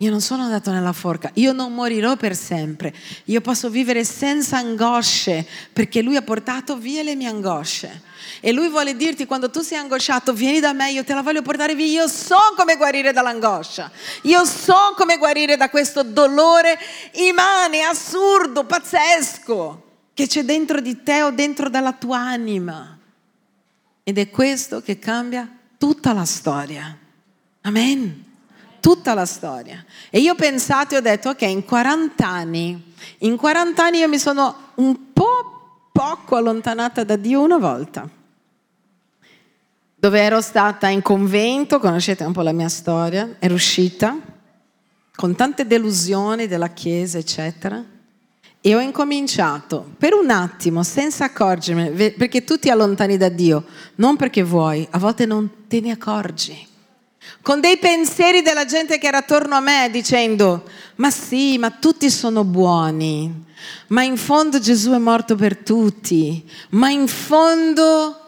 Io 0.00 0.10
non 0.10 0.20
sono 0.20 0.44
andato 0.44 0.70
nella 0.70 0.92
forca, 0.92 1.28
io 1.34 1.52
non 1.52 1.74
morirò 1.74 2.14
per 2.14 2.36
sempre, 2.36 2.94
io 3.24 3.40
posso 3.40 3.68
vivere 3.68 4.04
senza 4.04 4.58
angosce 4.58 5.44
perché 5.72 6.02
Lui 6.02 6.14
ha 6.14 6.22
portato 6.22 6.76
via 6.76 7.02
le 7.02 7.16
mie 7.16 7.26
angosce. 7.26 8.02
E 8.38 8.52
Lui 8.52 8.68
vuole 8.68 8.94
dirti 8.94 9.26
quando 9.26 9.50
tu 9.50 9.60
sei 9.60 9.76
angosciato, 9.76 10.32
vieni 10.32 10.60
da 10.60 10.72
me, 10.72 10.92
io 10.92 11.02
te 11.02 11.14
la 11.14 11.22
voglio 11.22 11.42
portare 11.42 11.74
via, 11.74 12.02
io 12.02 12.06
so 12.06 12.36
come 12.56 12.76
guarire 12.76 13.12
dall'angoscia, 13.12 13.90
io 14.22 14.44
so 14.44 14.94
come 14.96 15.18
guarire 15.18 15.56
da 15.56 15.68
questo 15.68 16.04
dolore 16.04 16.78
immane, 17.14 17.82
assurdo, 17.82 18.64
pazzesco 18.66 19.82
che 20.14 20.28
c'è 20.28 20.44
dentro 20.44 20.80
di 20.80 21.02
te 21.02 21.22
o 21.22 21.32
dentro 21.32 21.68
dalla 21.68 21.92
tua 21.92 22.18
anima. 22.18 22.96
Ed 24.04 24.16
è 24.16 24.30
questo 24.30 24.80
che 24.80 25.00
cambia 25.00 25.48
tutta 25.76 26.12
la 26.12 26.24
storia. 26.24 26.96
Amen 27.62 28.26
tutta 28.80 29.14
la 29.14 29.26
storia. 29.26 29.84
E 30.10 30.20
io 30.20 30.32
ho 30.32 30.36
pensato 30.36 30.94
e 30.94 30.98
ho 30.98 31.00
detto, 31.00 31.30
ok, 31.30 31.42
in 31.42 31.64
40 31.64 32.26
anni, 32.26 32.94
in 33.18 33.36
40 33.36 33.84
anni 33.84 33.98
io 33.98 34.08
mi 34.08 34.18
sono 34.18 34.54
un 34.76 35.12
po' 35.12 35.90
poco 35.92 36.36
allontanata 36.36 37.04
da 37.04 37.16
Dio 37.16 37.42
una 37.42 37.58
volta, 37.58 38.08
dove 39.94 40.20
ero 40.20 40.40
stata 40.40 40.88
in 40.88 41.02
convento, 41.02 41.80
conoscete 41.80 42.24
un 42.24 42.32
po' 42.32 42.42
la 42.42 42.52
mia 42.52 42.68
storia, 42.68 43.36
ero 43.38 43.54
uscita 43.54 44.16
con 45.14 45.34
tante 45.34 45.66
delusioni 45.66 46.46
della 46.46 46.68
Chiesa, 46.68 47.18
eccetera. 47.18 47.84
E 48.60 48.74
ho 48.74 48.80
incominciato 48.80 49.92
per 49.98 50.14
un 50.14 50.30
attimo, 50.30 50.82
senza 50.82 51.24
accorgermi, 51.24 52.12
perché 52.12 52.44
tu 52.44 52.56
ti 52.58 52.70
allontani 52.70 53.16
da 53.16 53.28
Dio, 53.28 53.64
non 53.96 54.16
perché 54.16 54.42
vuoi, 54.42 54.86
a 54.90 54.98
volte 54.98 55.26
non 55.26 55.66
te 55.66 55.80
ne 55.80 55.92
accorgi 55.92 56.67
con 57.42 57.60
dei 57.60 57.78
pensieri 57.78 58.42
della 58.42 58.64
gente 58.64 58.98
che 58.98 59.06
era 59.06 59.18
attorno 59.18 59.54
a 59.54 59.60
me 59.60 59.88
dicendo, 59.90 60.64
ma 60.96 61.10
sì, 61.10 61.58
ma 61.58 61.70
tutti 61.70 62.10
sono 62.10 62.44
buoni, 62.44 63.44
ma 63.88 64.02
in 64.02 64.16
fondo 64.16 64.58
Gesù 64.58 64.92
è 64.92 64.98
morto 64.98 65.34
per 65.36 65.56
tutti, 65.58 66.48
ma 66.70 66.90
in 66.90 67.06
fondo... 67.06 68.22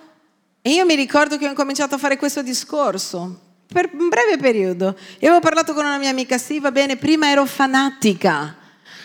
E 0.63 0.73
io 0.73 0.85
mi 0.85 0.95
ricordo 0.95 1.39
che 1.39 1.47
ho 1.47 1.49
incominciato 1.49 1.95
a 1.95 1.99
fare 1.99 2.19
questo 2.19 2.43
discorso 2.43 3.41
per 3.67 3.89
un 3.95 4.09
breve 4.09 4.37
periodo. 4.37 4.95
E 5.19 5.27
avevo 5.27 5.41
parlato 5.41 5.73
con 5.73 5.87
una 5.87 5.97
mia 5.97 6.11
amica, 6.11 6.37
sì, 6.37 6.61
va 6.61 6.71
bene, 6.71 6.97
prima 6.97 7.31
ero 7.31 7.47
fanatica 7.47 8.60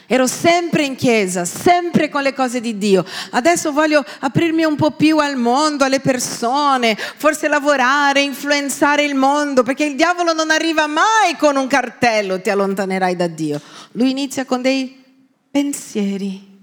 Ero 0.08 0.28
sempre 0.28 0.84
in 0.84 0.96
chiesa, 0.96 1.46
sempre 1.46 2.10
con 2.10 2.22
le 2.22 2.34
cose 2.34 2.62
di 2.62 2.78
Dio. 2.78 3.04
Adesso 3.32 3.72
voglio 3.72 4.06
aprirmi 4.20 4.64
un 4.64 4.76
po' 4.76 4.92
più 4.92 5.18
al 5.18 5.36
mondo, 5.36 5.84
alle 5.84 6.00
persone, 6.00 6.96
forse 6.96 7.48
lavorare, 7.48 8.22
influenzare 8.22 9.04
il 9.04 9.16
mondo, 9.16 9.64
perché 9.64 9.86
il 9.86 9.96
diavolo 9.96 10.34
non 10.34 10.52
arriva 10.52 10.86
mai 10.86 11.36
con 11.40 11.56
un 11.56 11.66
cartello, 11.66 12.40
ti 12.40 12.52
allontanerai 12.52 13.16
da 13.16 13.28
Dio. 13.28 13.60
Lui 13.94 14.12
inizia 14.12 14.46
con 14.46 14.62
dei 14.62 15.04
pensieri. 15.50 16.54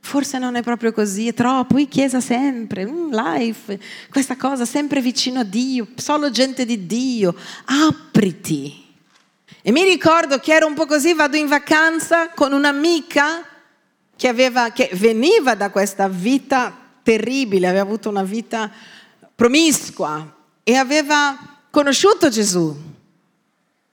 Forse 0.00 0.36
non 0.36 0.54
è 0.54 0.62
proprio 0.62 0.92
così, 0.92 1.28
è 1.28 1.32
troppo, 1.32 1.78
in 1.78 1.88
chiesa 1.88 2.20
sempre, 2.20 2.84
life, 2.84 3.80
questa 4.10 4.36
cosa 4.36 4.66
sempre 4.66 5.00
vicino 5.00 5.40
a 5.40 5.44
Dio, 5.44 5.88
solo 5.94 6.30
gente 6.30 6.66
di 6.66 6.84
Dio. 6.84 7.34
Apriti 7.64 8.83
e 9.66 9.72
mi 9.72 9.82
ricordo 9.82 10.40
che 10.40 10.52
ero 10.52 10.66
un 10.66 10.74
po' 10.74 10.84
così, 10.84 11.14
vado 11.14 11.38
in 11.38 11.46
vacanza 11.46 12.28
con 12.28 12.52
un'amica 12.52 13.46
che, 14.14 14.28
aveva, 14.28 14.72
che 14.72 14.90
veniva 14.92 15.54
da 15.54 15.70
questa 15.70 16.06
vita 16.06 16.76
terribile, 17.02 17.68
aveva 17.68 17.80
avuto 17.80 18.10
una 18.10 18.24
vita 18.24 18.70
promiscua 19.34 20.36
e 20.62 20.74
aveva 20.74 21.62
conosciuto 21.70 22.28
Gesù. 22.28 22.76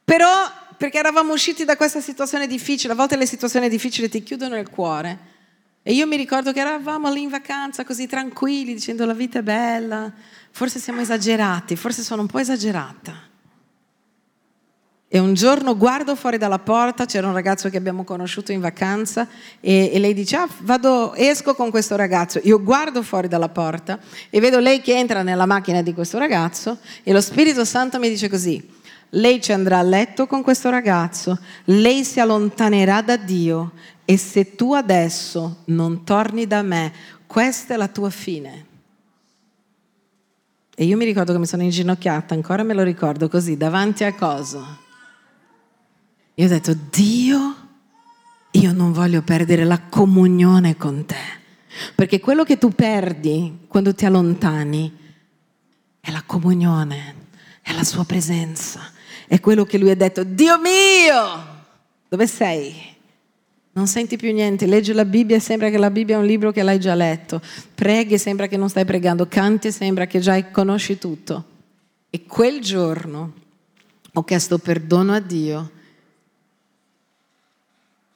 Però 0.03 0.29
perché 0.75 0.97
eravamo 0.97 1.31
usciti 1.31 1.63
da 1.63 1.77
questa 1.77 2.01
situazione 2.01 2.47
difficile, 2.47 2.91
a 2.91 2.97
volte 2.97 3.15
le 3.15 3.25
situazioni 3.25 3.69
difficili 3.69 4.09
ti 4.09 4.23
chiudono 4.23 4.57
il 4.57 4.69
cuore. 4.69 5.19
E 5.83 5.93
io 5.93 6.05
mi 6.05 6.17
ricordo 6.17 6.51
che 6.51 6.59
eravamo 6.59 7.09
lì 7.13 7.21
in 7.21 7.29
vacanza 7.29 7.85
così 7.85 8.07
tranquilli, 8.07 8.73
dicendo 8.73 9.05
la 9.05 9.13
vita 9.13 9.39
è 9.39 9.41
bella, 9.41 10.11
forse 10.51 10.79
siamo 10.79 10.99
esagerati, 10.99 11.77
forse 11.77 12.03
sono 12.03 12.23
un 12.23 12.27
po' 12.27 12.39
esagerata. 12.39 13.29
E 15.13 15.19
un 15.19 15.33
giorno 15.33 15.75
guardo 15.75 16.15
fuori 16.15 16.37
dalla 16.37 16.59
porta, 16.59 17.03
c'era 17.05 17.27
un 17.27 17.33
ragazzo 17.33 17.67
che 17.67 17.75
abbiamo 17.75 18.05
conosciuto 18.05 18.53
in 18.53 18.61
vacanza 18.61 19.27
e, 19.59 19.91
e, 19.93 19.99
lei 19.99 20.13
dice, 20.13 20.37
ah, 20.37 20.47
vado, 20.59 21.13
esco 21.15 21.53
con 21.53 21.69
questo 21.69 21.97
ragazzo. 21.97 22.39
Io 22.43 22.63
guardo 22.63 23.03
fuori 23.03 23.27
dalla 23.27 23.49
porta 23.49 23.99
e 24.29 24.39
vedo 24.39 24.59
lei 24.59 24.79
che 24.79 24.97
entra 24.97 25.21
nella 25.21 25.45
macchina 25.45 25.81
di 25.81 25.93
questo 25.93 26.17
ragazzo 26.17 26.77
e 27.03 27.11
lo 27.11 27.19
Spirito 27.19 27.65
Santo 27.65 27.99
mi 27.99 28.07
dice 28.07 28.29
così, 28.29 28.65
lei 29.09 29.41
ci 29.41 29.51
andrà 29.51 29.79
a 29.79 29.81
letto 29.81 30.27
con 30.27 30.41
questo 30.41 30.69
ragazzo, 30.69 31.37
lei 31.65 32.05
si 32.05 32.21
allontanerà 32.21 33.01
da 33.01 33.17
Dio 33.17 33.73
e 34.05 34.15
se 34.15 34.55
tu 34.55 34.73
adesso 34.73 35.63
non 35.65 36.05
torni 36.05 36.47
da 36.47 36.61
me, 36.61 36.93
questa 37.27 37.73
è 37.73 37.77
la 37.77 37.89
tua 37.89 38.09
fine. 38.09 38.65
E 40.73 40.85
io 40.85 40.95
mi 40.95 41.03
ricordo 41.03 41.33
che 41.33 41.39
mi 41.39 41.45
sono 41.45 41.63
inginocchiata, 41.63 42.33
ancora 42.33 42.63
me 42.63 42.73
lo 42.73 42.83
ricordo 42.83 43.27
così, 43.27 43.57
davanti 43.57 44.05
a 44.05 44.13
cosa? 44.15 44.80
Io 46.35 46.45
ho 46.45 46.49
detto, 46.49 46.75
Dio, 46.89 47.55
io 48.51 48.73
non 48.73 48.91
voglio 48.93 49.21
perdere 49.21 49.63
la 49.63 49.79
comunione 49.81 50.77
con 50.77 51.05
te. 51.05 51.39
Perché 51.95 52.19
quello 52.19 52.43
che 52.43 52.57
tu 52.57 52.69
perdi 52.69 53.59
quando 53.67 53.93
ti 53.93 54.05
allontani 54.05 54.91
è 55.99 56.11
la 56.11 56.23
comunione, 56.25 57.15
è 57.61 57.73
la 57.73 57.83
sua 57.83 58.03
presenza, 58.05 58.81
è 59.27 59.39
quello 59.39 59.63
che 59.63 59.77
lui 59.77 59.91
ha 59.91 59.95
detto, 59.95 60.23
Dio 60.23 60.59
mio, 60.59 61.63
dove 62.09 62.27
sei? 62.27 62.89
Non 63.73 63.87
senti 63.87 64.17
più 64.17 64.33
niente, 64.33 64.65
leggi 64.65 64.91
la 64.91 65.05
Bibbia 65.05 65.37
e 65.37 65.39
sembra 65.39 65.69
che 65.69 65.77
la 65.77 65.89
Bibbia 65.89 66.15
è 66.15 66.19
un 66.19 66.25
libro 66.25 66.51
che 66.51 66.61
l'hai 66.61 66.79
già 66.79 66.93
letto, 66.93 67.41
preghi 67.73 68.15
e 68.15 68.17
sembra 68.17 68.47
che 68.47 68.57
non 68.57 68.69
stai 68.69 68.83
pregando, 68.83 69.27
canti 69.27 69.67
e 69.67 69.71
sembra 69.71 70.07
che 70.07 70.19
già 70.19 70.43
conosci 70.49 70.97
tutto. 70.97 71.45
E 72.09 72.25
quel 72.25 72.59
giorno 72.59 73.33
ho 74.11 74.23
chiesto 74.25 74.57
perdono 74.57 75.13
a 75.13 75.19
Dio 75.19 75.71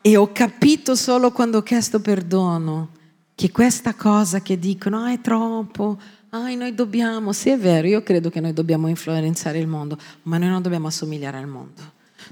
e 0.08 0.18
ho 0.18 0.32
capito 0.32 0.94
solo 0.94 1.32
quando 1.32 1.58
ho 1.58 1.64
chiesto 1.64 2.00
perdono 2.00 2.90
che 3.34 3.50
questa 3.50 3.96
cosa 3.96 4.40
che 4.40 4.60
dicono, 4.60 5.00
ah 5.00 5.12
è 5.12 5.20
troppo, 5.20 5.98
ah 6.30 6.54
noi 6.54 6.76
dobbiamo, 6.76 7.34
sì 7.34 7.50
è 7.50 7.58
vero, 7.58 7.88
io 7.88 8.04
credo 8.04 8.30
che 8.30 8.40
noi 8.40 8.54
dobbiamo 8.54 8.88
influenzare 8.88 9.58
il 9.58 9.66
mondo, 9.66 9.98
ma 10.24 10.38
noi 10.38 10.50
non 10.50 10.62
dobbiamo 10.62 10.86
assomigliare 10.86 11.40
al 11.40 11.48
mondo. 11.48 11.82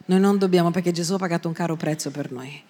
Noi 0.06 0.20
non 0.20 0.38
dobbiamo, 0.38 0.70
perché 0.70 0.92
Gesù 0.92 1.16
ha 1.16 1.18
pagato 1.18 1.48
un 1.48 1.56
caro 1.56 1.76
prezzo 1.76 2.12
per 2.12 2.32
noi. 2.32 2.62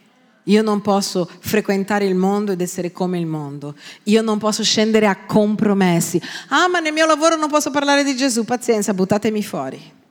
Io 0.43 0.61
non 0.61 0.79
posso 0.79 1.29
frequentare 1.39 2.05
il 2.05 2.15
mondo 2.15 2.53
ed 2.53 2.61
essere 2.61 2.93
come 2.93 3.19
il 3.19 3.25
mondo. 3.25 3.75
Io 4.03 4.21
non 4.21 4.37
posso 4.37 4.63
scendere 4.63 5.07
a 5.07 5.25
compromessi. 5.25 6.21
Ah, 6.47 6.69
ma 6.69 6.79
nel 6.79 6.93
mio 6.93 7.05
lavoro 7.05 7.35
non 7.35 7.49
posso 7.49 7.71
parlare 7.71 8.05
di 8.05 8.15
Gesù. 8.15 8.45
Pazienza, 8.45 8.93
buttatemi 8.93 9.43
fuori. 9.43 10.01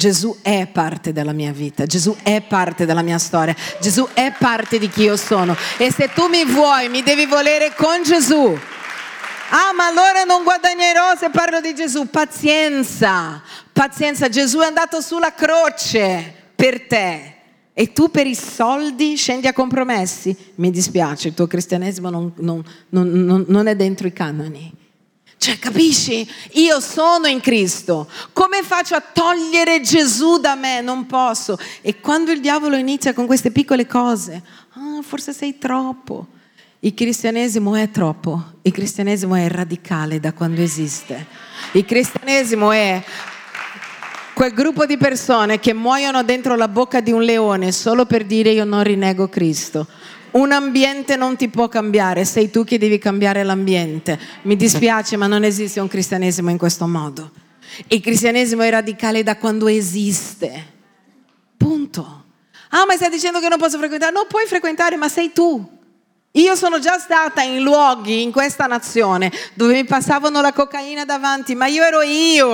Gesù 0.00 0.38
è 0.40 0.66
parte 0.66 1.12
della 1.12 1.34
mia 1.34 1.52
vita, 1.52 1.84
Gesù 1.84 2.16
è 2.22 2.40
parte 2.40 2.86
della 2.86 3.02
mia 3.02 3.18
storia, 3.18 3.54
Gesù 3.82 4.08
è 4.14 4.32
parte 4.38 4.78
di 4.78 4.88
chi 4.88 5.02
io 5.02 5.16
sono. 5.18 5.54
E 5.76 5.92
se 5.92 6.08
tu 6.14 6.26
mi 6.28 6.42
vuoi, 6.46 6.88
mi 6.88 7.02
devi 7.02 7.26
volere 7.26 7.74
con 7.76 8.02
Gesù. 8.02 8.58
Ah, 9.50 9.74
ma 9.76 9.88
allora 9.88 10.24
non 10.24 10.42
guadagnerò 10.42 11.16
se 11.18 11.28
parlo 11.28 11.60
di 11.60 11.74
Gesù. 11.74 12.08
Pazienza, 12.08 13.42
pazienza. 13.74 14.30
Gesù 14.30 14.60
è 14.60 14.64
andato 14.64 15.02
sulla 15.02 15.34
croce 15.34 16.34
per 16.54 16.86
te. 16.86 17.34
E 17.74 17.92
tu 17.92 18.10
per 18.10 18.26
i 18.26 18.34
soldi 18.34 19.16
scendi 19.16 19.48
a 19.48 19.52
compromessi? 19.52 20.34
Mi 20.54 20.70
dispiace, 20.70 21.28
il 21.28 21.34
tuo 21.34 21.46
cristianesimo 21.46 22.08
non, 22.08 22.32
non, 22.36 22.64
non, 22.88 23.44
non 23.46 23.66
è 23.66 23.76
dentro 23.76 24.06
i 24.06 24.14
canoni. 24.14 24.79
Cioè, 25.42 25.58
capisci? 25.58 26.30
Io 26.56 26.80
sono 26.80 27.26
in 27.26 27.40
Cristo. 27.40 28.06
Come 28.34 28.62
faccio 28.62 28.94
a 28.94 29.00
togliere 29.00 29.80
Gesù 29.80 30.36
da 30.36 30.54
me? 30.54 30.82
Non 30.82 31.06
posso. 31.06 31.58
E 31.80 31.98
quando 31.98 32.30
il 32.30 32.40
diavolo 32.40 32.76
inizia 32.76 33.14
con 33.14 33.24
queste 33.24 33.50
piccole 33.50 33.86
cose, 33.86 34.42
ah, 34.72 35.00
forse 35.00 35.32
sei 35.32 35.56
troppo. 35.56 36.26
Il 36.80 36.92
cristianesimo 36.92 37.74
è 37.74 37.90
troppo. 37.90 38.56
Il 38.60 38.72
cristianesimo 38.72 39.34
è 39.34 39.48
radicale 39.48 40.20
da 40.20 40.34
quando 40.34 40.60
esiste. 40.60 41.24
Il 41.72 41.86
cristianesimo 41.86 42.70
è 42.70 43.02
quel 44.34 44.52
gruppo 44.52 44.84
di 44.84 44.98
persone 44.98 45.58
che 45.58 45.72
muoiono 45.72 46.22
dentro 46.22 46.54
la 46.54 46.68
bocca 46.68 47.00
di 47.00 47.12
un 47.12 47.22
leone 47.22 47.72
solo 47.72 48.04
per 48.04 48.26
dire 48.26 48.50
io 48.50 48.64
non 48.64 48.82
rinego 48.82 49.30
Cristo. 49.30 49.86
Un 50.32 50.52
ambiente 50.52 51.16
non 51.16 51.36
ti 51.36 51.48
può 51.48 51.68
cambiare, 51.68 52.24
sei 52.24 52.50
tu 52.50 52.64
che 52.64 52.78
devi 52.78 52.98
cambiare 52.98 53.42
l'ambiente. 53.42 54.18
Mi 54.42 54.56
dispiace, 54.56 55.16
ma 55.16 55.26
non 55.26 55.42
esiste 55.42 55.80
un 55.80 55.88
cristianesimo 55.88 56.50
in 56.50 56.58
questo 56.58 56.86
modo. 56.86 57.30
Il 57.88 58.00
cristianesimo 58.00 58.62
è 58.62 58.70
radicale 58.70 59.22
da 59.22 59.36
quando 59.36 59.66
esiste. 59.66 60.78
Punto. 61.56 62.24
Ah, 62.70 62.84
ma 62.86 62.94
stai 62.94 63.10
dicendo 63.10 63.40
che 63.40 63.48
non 63.48 63.58
posso 63.58 63.78
frequentare? 63.78 64.12
Non 64.12 64.26
puoi 64.28 64.46
frequentare, 64.46 64.96
ma 64.96 65.08
sei 65.08 65.32
tu. 65.32 65.78
Io 66.32 66.54
sono 66.54 66.78
già 66.78 66.98
stata 66.98 67.42
in 67.42 67.62
luoghi 67.62 68.22
in 68.22 68.30
questa 68.30 68.66
nazione 68.66 69.32
dove 69.54 69.72
mi 69.72 69.84
passavano 69.84 70.40
la 70.40 70.52
cocaina 70.52 71.04
davanti, 71.04 71.56
ma 71.56 71.66
io 71.66 71.82
ero 71.82 72.02
io. 72.02 72.48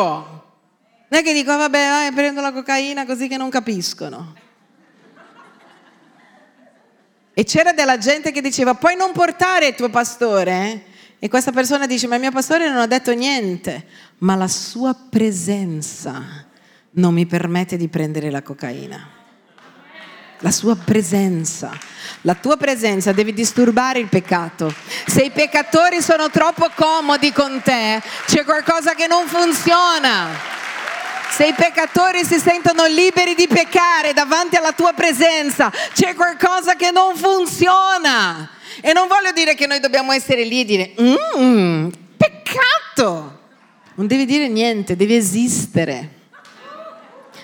Non 1.09 1.21
è 1.21 1.23
che 1.23 1.35
dico, 1.35 1.51
ah, 1.51 1.57
vabbè, 1.57 1.89
vai, 1.89 2.13
prendo 2.13 2.41
la 2.41 2.53
cocaina 2.53 3.05
così 3.05 3.29
che 3.29 3.37
non 3.37 3.51
capiscono. 3.51 4.45
E 7.39 7.45
c'era 7.45 7.75
della 7.75 7.99
gente 7.99 8.33
che 8.33 8.41
diceva, 8.41 8.73
puoi 8.73 8.97
non 8.97 9.13
portare 9.13 9.67
il 9.67 9.75
tuo 9.75 9.91
pastore? 9.91 10.85
E 11.19 11.29
questa 11.29 11.53
persona 11.53 11.87
dice, 11.87 12.07
ma 12.07 12.15
il 12.15 12.23
mio 12.23 12.31
pastore 12.31 12.67
non 12.67 12.79
ha 12.79 12.87
detto 12.87 13.13
niente, 13.13 13.85
ma 14.21 14.37
la 14.37 14.49
sua 14.49 14.95
presenza 14.95 16.47
non 16.93 17.13
mi 17.13 17.27
permette 17.27 17.77
di 17.77 17.89
prendere 17.89 18.31
la 18.31 18.41
cocaina. 18.41 19.07
La 20.39 20.51
sua 20.51 20.77
presenza. 20.77 21.79
La 22.23 22.35
tua 22.37 22.57
presenza 22.57 23.13
deve 23.13 23.35
disturbare 23.35 23.99
il 23.99 24.09
peccato. 24.09 24.73
Se 25.07 25.23
i 25.23 25.31
peccatori 25.31 26.01
sono 26.01 26.31
troppo 26.31 26.71
comodi 26.75 27.33
con 27.33 27.61
te, 27.63 28.01
c'è 28.25 28.45
qualcosa 28.45 28.95
che 28.95 29.07
non 29.07 29.27
funziona. 29.27 30.29
Se 31.31 31.47
i 31.47 31.53
peccatori 31.53 32.25
si 32.25 32.39
sentono 32.39 32.87
liberi 32.87 33.35
di 33.35 33.47
peccare 33.47 34.13
davanti 34.15 34.57
alla 34.57 34.73
tua 34.73 34.93
presenza, 34.93 35.71
c'è 35.93 36.15
qualcosa 36.15 36.75
che 36.77 36.91
non 36.91 37.15
funziona. 37.15 38.51
E 38.81 38.93
non 38.93 39.07
voglio 39.09 39.33
dire 39.33 39.55
che 39.55 39.67
noi 39.67 39.81
dobbiamo 39.81 40.13
essere 40.13 40.45
lì 40.45 40.61
e 40.61 40.65
dire, 40.65 40.95
mmm, 40.99 41.89
peccato. 42.17 43.41
Non 43.95 44.07
devi 44.07 44.25
dire 44.25 44.49
niente, 44.49 44.97
devi 44.97 45.15
esistere. 45.15 46.11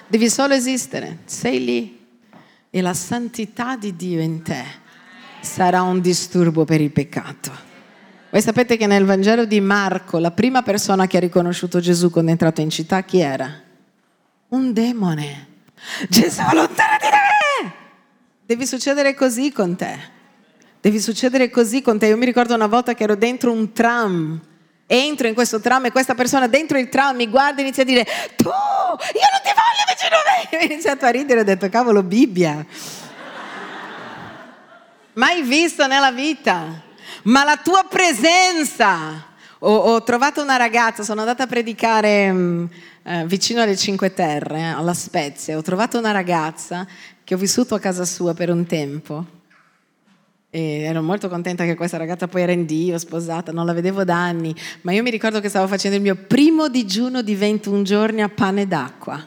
Devi 0.07 0.29
solo 0.29 0.55
esistere. 0.55 1.19
Sei 1.25 1.65
lì. 1.65 2.07
E 2.71 2.81
la 2.81 2.95
santità 2.95 3.77
di 3.77 3.95
Dio 3.97 4.21
in 4.21 4.43
te 4.43 4.65
sarà 5.41 5.83
un 5.83 6.01
disturbo 6.01 6.65
per 6.65 6.81
il 6.81 6.91
peccato. 6.91 7.71
Voi 8.31 8.41
sapete 8.41 8.79
che 8.79 8.87
nel 8.87 9.05
Vangelo 9.05 9.45
di 9.45 9.61
Marco 9.61 10.19
la 10.19 10.31
prima 10.31 10.63
persona 10.63 11.07
che 11.07 11.19
ha 11.19 11.21
riconosciuto 11.21 11.81
Gesù 11.81 12.11
quando 12.11 12.31
è 12.31 12.33
entrato 12.33 12.63
in 12.63 12.71
città 12.71 13.03
chi 13.03 13.21
era? 13.21 13.71
Un 14.53 14.73
demone. 14.73 15.49
Gesù, 16.09 16.41
allontanati 16.41 17.09
da 17.09 17.19
me! 17.63 17.73
Devi 18.45 18.67
succedere 18.67 19.15
così 19.15 19.53
con 19.53 19.77
te. 19.77 20.11
Devi 20.81 21.01
succedere 21.01 21.51
così 21.51 21.83
con 21.83 21.99
te. 21.99 22.07
Io 22.07 22.17
mi 22.17 22.25
ricordo 22.25 22.55
una 22.55 22.67
volta 22.67 22.95
che 22.95 23.05
ero 23.05 23.15
dentro 23.15 23.51
un 23.51 23.73
tram. 23.73 24.41
Entro 24.87 25.27
in 25.27 25.35
questo 25.35 25.61
tram 25.61 25.87
e 25.87 25.91
questa 25.91 26.15
persona 26.15 26.49
dentro 26.49 26.79
il 26.79 26.89
tram 26.89 27.17
mi 27.17 27.29
guarda 27.29 27.61
e 27.61 27.63
inizia 27.63 27.83
a 27.83 27.87
dire 27.87 28.05
tu, 28.37 28.49
io 28.49 28.53
non 28.53 29.41
ti 29.43 29.53
voglio 29.55 29.85
vicino 29.89 30.17
a 30.17 30.23
me. 30.27 30.49
Io 30.53 30.59
ho 30.59 30.71
iniziato 30.71 31.07
a 31.07 31.09
ridere 31.09 31.39
e 31.39 31.43
ho 31.43 31.47
detto 31.47 31.69
cavolo 31.71 32.03
Bibbia. 32.03 32.67
Mai 35.15 35.43
visto 35.43 35.87
nella 35.87 36.13
vita. 36.13 36.83
Ma 37.25 37.45
la 37.45 37.57
tua 37.57 37.85
presenza. 37.89 39.31
Ho, 39.65 40.03
trovato 40.03 40.43
una 40.43 40.57
ragazza, 40.57 41.05
sono 41.05 41.21
andata 41.21 41.45
a 41.45 41.47
predicare 41.47 42.33
mm, 42.33 42.65
eh, 43.05 43.27
vicino 43.27 43.63
alle 43.63 43.77
Cinque 43.77 44.13
Terre, 44.13 44.59
eh, 44.59 44.63
alla 44.63 44.95
Spezia, 44.95 45.57
ho 45.57 45.63
trovato 45.63 45.99
una 45.99 46.13
ragazza 46.13 46.87
che 47.25 47.35
ho 47.35 47.39
vissuto 47.39 47.75
a 47.75 47.79
casa 47.79 48.05
sua 48.05 48.35
per 48.35 48.51
un 48.51 48.67
tempo. 48.67 49.41
E 50.55 50.83
ero 50.83 51.01
molto 51.01 51.31
contenta 51.31 51.65
che 51.65 51.75
questa 51.75 51.97
ragazza 51.97 52.29
poi 52.29 52.43
era 52.43 52.53
in 52.53 52.67
Dio, 52.67 52.99
sposata, 52.99 53.53
non 53.53 53.65
la 53.65 53.73
vedevo 53.73 54.05
da 54.05 54.23
anni, 54.23 54.55
ma 54.83 54.93
io 54.93 55.03
mi 55.03 55.11
ricordo 55.11 55.41
che 55.41 55.49
stavo 55.49 55.67
facendo 55.67 55.97
il 55.97 56.03
mio 56.03 56.15
primo 56.15 56.69
digiuno 56.69 57.23
di 57.23 57.35
21 57.35 57.83
giorni 57.83 58.23
a 58.23 58.29
pane 58.29 58.67
d'acqua. 58.67 59.25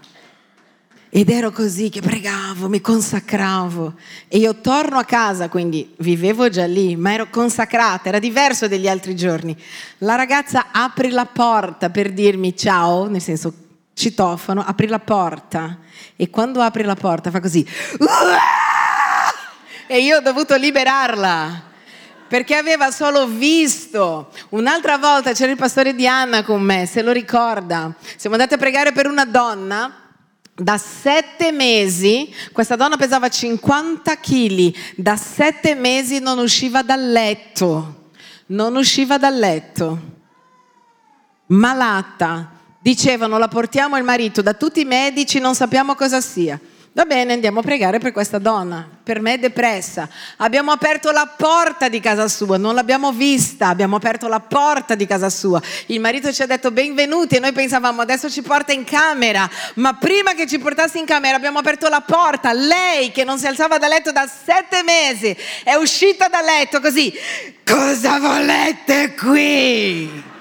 Ed 1.10 1.30
ero 1.30 1.50
così 1.50 1.90
che 1.90 2.02
pregavo, 2.02 2.68
mi 2.68 2.82
consacravo. 2.82 3.94
E 4.28 4.38
io 4.38 4.60
torno 4.60 4.98
a 4.98 5.06
casa, 5.06 5.50
quindi 5.50 5.96
vivevo 6.00 6.50
già 6.50 6.66
lì, 6.66 6.96
ma 6.96 7.14
ero 7.14 7.30
consacrata, 7.30 8.10
era 8.10 8.20
diverso 8.20 8.68
degli 8.68 8.88
altri 8.88 9.16
giorni. 9.16 9.58
La 10.00 10.16
ragazza 10.16 10.68
apre 10.72 11.10
la 11.10 11.26
porta 11.26 11.90
per 11.90 12.12
dirmi 12.12 12.56
ciao, 12.56 13.08
nel 13.08 13.22
senso 13.22 13.65
citofono, 13.96 14.64
apri 14.64 14.86
la 14.88 15.00
porta 15.00 15.80
e 16.16 16.30
quando 16.30 16.62
apri 16.62 16.84
la 16.84 16.96
porta 16.96 17.32
fa 17.32 17.40
così 17.40 17.66
e 19.88 20.00
io 20.00 20.18
ho 20.18 20.22
dovuto 20.22 20.56
liberarla 20.56 21.74
perché 22.28 22.56
aveva 22.56 22.92
solo 22.92 23.28
visto. 23.28 24.32
Un'altra 24.50 24.98
volta 24.98 25.34
c'era 25.34 25.52
il 25.52 25.58
pastore 25.58 25.94
Diana 25.94 26.44
con 26.44 26.62
me, 26.62 26.86
se 26.88 27.02
lo 27.04 27.12
ricorda. 27.12 27.96
Siamo 28.16 28.36
andati 28.36 28.56
a 28.56 28.58
pregare 28.58 28.92
per 28.92 29.08
una 29.08 29.26
donna. 29.26 30.00
Da 30.58 30.78
sette 30.78 31.52
mesi, 31.52 32.34
questa 32.54 32.78
donna 32.78 32.96
pesava 32.96 33.28
50 33.28 34.18
kg, 34.18 34.74
da 34.96 35.18
sette 35.18 35.76
mesi 35.76 36.20
non 36.20 36.38
usciva 36.38 36.82
dal 36.82 37.12
letto, 37.12 38.12
non 38.48 38.78
usciva 38.78 39.18
dal 39.18 39.38
letto, 39.38 40.00
malata. 41.48 42.55
Dicevano 42.86 43.40
la 43.40 43.48
portiamo 43.48 43.98
il 43.98 44.04
marito 44.04 44.44
da 44.44 44.54
tutti 44.54 44.82
i 44.82 44.86
medici, 44.86 45.40
non 45.40 45.56
sappiamo 45.56 45.96
cosa 45.96 46.22
sia. 46.22 46.60
Va 46.92 47.06
bene, 47.06 47.34
andiamo 47.34 47.62
a 47.62 47.64
pregare 47.64 47.98
per 47.98 48.12
questa 48.12 48.38
donna. 48.38 48.88
Per 49.04 49.20
me 49.22 49.34
è 49.34 49.38
depressa. 49.40 50.08
Abbiamo 50.38 50.72
aperto 50.72 51.10
la 51.10 51.26
porta 51.36 51.90
di 51.90 52.00
casa 52.00 52.28
sua, 52.28 52.58
non 52.58 52.76
l'abbiamo 52.76 53.12
vista, 53.12 53.70
abbiamo 53.70 53.96
aperto 53.96 54.28
la 54.28 54.40
porta 54.40 54.94
di 54.94 55.08
casa 55.08 55.32
sua. 55.32 55.60
Il 55.88 56.00
marito 56.00 56.32
ci 56.32 56.44
ha 56.44 56.46
detto 56.46 56.70
benvenuti 56.70 57.38
e 57.38 57.40
noi 57.40 57.54
pensavamo 57.54 58.04
adesso 58.04 58.30
ci 58.30 58.44
porta 58.44 58.72
in 58.72 58.84
camera, 58.84 59.50
ma 59.78 59.96
prima 59.96 60.36
che 60.36 60.46
ci 60.46 60.60
portasse 60.60 61.00
in 61.00 61.06
camera 61.06 61.38
abbiamo 61.38 61.58
aperto 61.58 61.90
la 61.90 62.02
porta. 62.02 62.54
Lei 62.54 63.12
che 63.12 63.24
non 63.24 63.40
si 63.40 63.48
alzava 63.48 63.80
da 63.80 63.88
letto 63.88 64.12
da 64.12 64.28
sette 64.28 64.84
mesi 64.84 65.36
è 65.64 65.74
uscita 65.74 66.28
da 66.28 66.42
letto 66.42 66.80
così. 66.80 67.12
Cosa 67.66 68.20
volete 68.20 69.16
qui? 69.16 70.34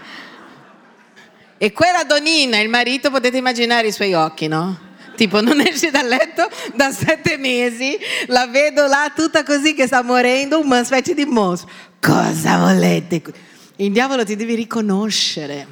E 1.56 1.72
quella 1.72 2.04
donina, 2.04 2.58
il 2.58 2.68
marito, 2.68 3.10
potete 3.10 3.36
immaginare 3.36 3.86
i 3.86 3.92
suoi 3.92 4.12
occhi, 4.12 4.48
no? 4.48 4.92
Tipo, 5.14 5.40
non 5.40 5.60
esce 5.60 5.90
dal 5.90 6.06
letto 6.06 6.48
da 6.74 6.90
sette 6.90 7.36
mesi, 7.36 7.96
la 8.26 8.46
vedo 8.46 8.86
là 8.86 9.12
tutta 9.14 9.44
così 9.44 9.74
che 9.74 9.86
sta 9.86 10.02
morendo, 10.02 10.60
una 10.60 10.82
specie 10.82 11.14
di 11.14 11.24
mostro. 11.24 11.70
Cosa 12.00 12.58
volete? 12.58 13.22
Il 13.76 13.92
diavolo 13.92 14.24
ti 14.24 14.34
devi 14.34 14.56
riconoscere. 14.56 15.66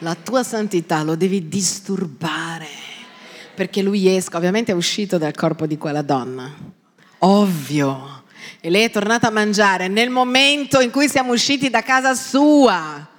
La 0.00 0.16
tua 0.16 0.42
santità 0.42 1.02
lo 1.04 1.14
devi 1.14 1.48
disturbare. 1.48 2.66
Perché 3.54 3.82
lui 3.82 4.14
esca, 4.14 4.38
ovviamente 4.38 4.72
è 4.72 4.74
uscito 4.74 5.18
dal 5.18 5.34
corpo 5.34 5.66
di 5.66 5.78
quella 5.78 6.02
donna. 6.02 6.52
Ovvio. 7.18 8.24
E 8.60 8.70
lei 8.70 8.84
è 8.84 8.90
tornata 8.90 9.28
a 9.28 9.30
mangiare 9.30 9.86
nel 9.86 10.10
momento 10.10 10.80
in 10.80 10.90
cui 10.90 11.08
siamo 11.08 11.32
usciti 11.32 11.70
da 11.70 11.82
casa 11.82 12.14
sua 12.14 13.10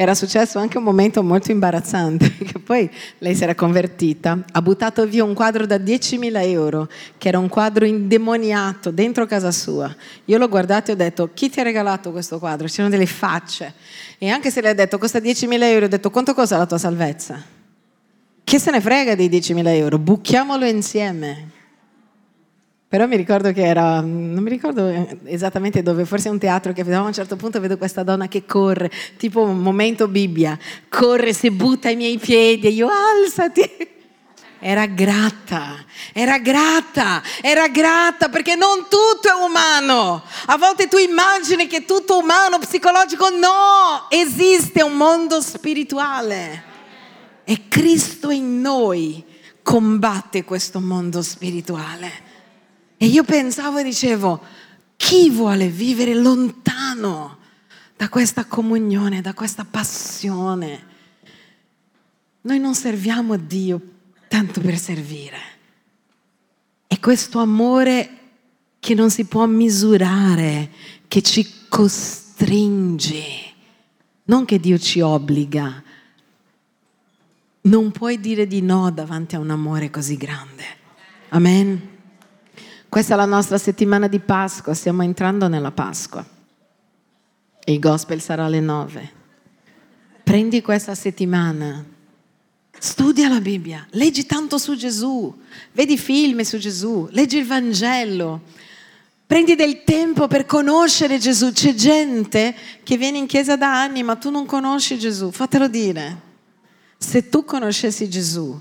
era 0.00 0.14
successo 0.14 0.58
anche 0.58 0.78
un 0.78 0.84
momento 0.84 1.22
molto 1.22 1.50
imbarazzante, 1.50 2.32
che 2.42 2.58
poi 2.58 2.90
lei 3.18 3.34
si 3.34 3.42
era 3.42 3.54
convertita, 3.54 4.44
ha 4.50 4.62
buttato 4.62 5.06
via 5.06 5.24
un 5.24 5.34
quadro 5.34 5.66
da 5.66 5.76
10.000 5.76 6.42
euro, 6.48 6.88
che 7.18 7.28
era 7.28 7.38
un 7.38 7.50
quadro 7.50 7.84
indemoniato 7.84 8.90
dentro 8.90 9.26
casa 9.26 9.50
sua. 9.50 9.94
Io 10.24 10.38
l'ho 10.38 10.48
guardato 10.48 10.90
e 10.90 10.94
ho 10.94 10.96
detto, 10.96 11.28
chi 11.34 11.50
ti 11.50 11.60
ha 11.60 11.64
regalato 11.64 12.12
questo 12.12 12.38
quadro? 12.38 12.66
C'erano 12.66 12.88
delle 12.88 13.04
facce. 13.04 13.74
E 14.16 14.30
anche 14.30 14.50
se 14.50 14.62
le 14.62 14.70
ha 14.70 14.74
detto, 14.74 14.96
costa 14.96 15.18
10.000 15.18 15.62
euro, 15.64 15.84
ho 15.84 15.88
detto, 15.88 16.10
quanto 16.10 16.32
costa 16.32 16.56
la 16.56 16.64
tua 16.64 16.78
salvezza? 16.78 17.44
Che 18.42 18.58
se 18.58 18.70
ne 18.70 18.80
frega 18.80 19.14
dei 19.14 19.28
10.000 19.28 19.66
euro? 19.66 19.98
Bucchiamolo 19.98 20.64
insieme. 20.64 21.59
Però 22.90 23.06
mi 23.06 23.14
ricordo 23.14 23.52
che 23.52 23.64
era, 23.64 24.00
non 24.00 24.42
mi 24.42 24.50
ricordo 24.50 24.92
esattamente 25.22 25.80
dove, 25.80 26.04
forse 26.04 26.26
è 26.26 26.32
un 26.32 26.40
teatro 26.40 26.72
che 26.72 26.80
a 26.80 27.00
un 27.02 27.12
certo 27.12 27.36
punto 27.36 27.60
vedo 27.60 27.78
questa 27.78 28.02
donna 28.02 28.26
che 28.26 28.44
corre, 28.44 28.90
tipo 29.16 29.42
un 29.42 29.58
momento 29.58 30.08
Bibbia, 30.08 30.58
corre, 30.88 31.32
si 31.32 31.52
butta 31.52 31.86
ai 31.86 31.94
miei 31.94 32.18
piedi 32.18 32.66
e 32.66 32.70
io 32.70 32.88
alzati. 32.88 33.62
Era 34.62 34.84
grata, 34.84 35.82
era 36.12 36.38
grata, 36.38 37.22
era 37.40 37.68
grata 37.68 38.28
perché 38.28 38.56
non 38.56 38.88
tutto 38.90 39.28
è 39.28 39.42
umano. 39.42 40.22
A 40.46 40.58
volte 40.58 40.86
tu 40.86 40.98
immagini 40.98 41.66
che 41.66 41.86
tutto 41.86 42.18
umano, 42.18 42.58
psicologico, 42.58 43.30
no, 43.30 44.10
esiste 44.10 44.82
un 44.82 44.98
mondo 44.98 45.40
spirituale. 45.40 46.64
E 47.44 47.68
Cristo 47.68 48.28
in 48.28 48.60
noi 48.60 49.24
combatte 49.62 50.44
questo 50.44 50.78
mondo 50.78 51.22
spirituale. 51.22 52.28
E 53.02 53.06
io 53.06 53.24
pensavo 53.24 53.78
e 53.78 53.82
dicevo, 53.82 54.44
chi 54.96 55.30
vuole 55.30 55.68
vivere 55.68 56.14
lontano 56.14 57.38
da 57.96 58.10
questa 58.10 58.44
comunione, 58.44 59.22
da 59.22 59.32
questa 59.32 59.64
passione? 59.64 60.84
Noi 62.42 62.58
non 62.58 62.74
serviamo 62.74 63.38
Dio 63.38 63.80
tanto 64.28 64.60
per 64.60 64.76
servire. 64.76 65.38
È 66.86 67.00
questo 67.00 67.38
amore 67.38 68.18
che 68.78 68.92
non 68.92 69.08
si 69.08 69.24
può 69.24 69.46
misurare, 69.46 70.70
che 71.08 71.22
ci 71.22 71.50
costringe, 71.70 73.22
non 74.24 74.44
che 74.44 74.60
Dio 74.60 74.78
ci 74.78 75.00
obbliga. 75.00 75.82
Non 77.62 77.92
puoi 77.92 78.20
dire 78.20 78.46
di 78.46 78.60
no 78.60 78.90
davanti 78.90 79.36
a 79.36 79.38
un 79.38 79.48
amore 79.48 79.88
così 79.88 80.18
grande. 80.18 80.64
Amen. 81.30 81.89
Questa 82.90 83.14
è 83.14 83.16
la 83.16 83.24
nostra 83.24 83.56
settimana 83.56 84.08
di 84.08 84.18
Pasqua, 84.18 84.74
stiamo 84.74 85.04
entrando 85.04 85.46
nella 85.46 85.70
Pasqua. 85.70 86.26
Il 87.66 87.78
gospel 87.78 88.20
sarà 88.20 88.46
alle 88.46 88.58
nove. 88.58 89.12
Prendi 90.24 90.60
questa 90.60 90.96
settimana, 90.96 91.84
studia 92.76 93.28
la 93.28 93.40
Bibbia, 93.40 93.86
leggi 93.90 94.26
tanto 94.26 94.58
su 94.58 94.74
Gesù, 94.74 95.32
vedi 95.70 95.96
film 95.96 96.40
su 96.40 96.58
Gesù, 96.58 97.06
leggi 97.12 97.38
il 97.38 97.46
Vangelo. 97.46 98.40
Prendi 99.24 99.54
del 99.54 99.84
tempo 99.84 100.26
per 100.26 100.44
conoscere 100.44 101.18
Gesù. 101.18 101.52
C'è 101.52 101.74
gente 101.74 102.56
che 102.82 102.96
viene 102.96 103.18
in 103.18 103.26
chiesa 103.26 103.56
da 103.56 103.82
anni, 103.82 104.02
ma 104.02 104.16
tu 104.16 104.30
non 104.30 104.46
conosci 104.46 104.98
Gesù. 104.98 105.30
Fatelo 105.30 105.68
dire. 105.68 106.20
Se 106.98 107.28
tu 107.28 107.44
conoscessi 107.44 108.10
Gesù, 108.10 108.60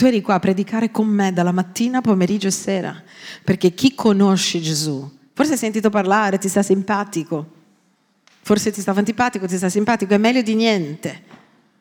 tu 0.00 0.06
eri 0.06 0.22
qua 0.22 0.36
a 0.36 0.40
predicare 0.40 0.90
con 0.90 1.06
me 1.06 1.30
dalla 1.30 1.52
mattina, 1.52 2.00
pomeriggio 2.00 2.46
e 2.46 2.50
sera, 2.52 3.02
perché 3.44 3.74
chi 3.74 3.94
conosce 3.94 4.58
Gesù, 4.58 5.06
forse 5.34 5.52
hai 5.52 5.58
sentito 5.58 5.90
parlare, 5.90 6.38
ti 6.38 6.48
sta 6.48 6.62
simpatico, 6.62 7.46
forse 8.40 8.72
ti 8.72 8.80
stava 8.80 9.00
antipatico, 9.00 9.46
ti 9.46 9.58
sta 9.58 9.68
simpatico, 9.68 10.14
è 10.14 10.16
meglio 10.16 10.40
di 10.40 10.54
niente. 10.54 11.22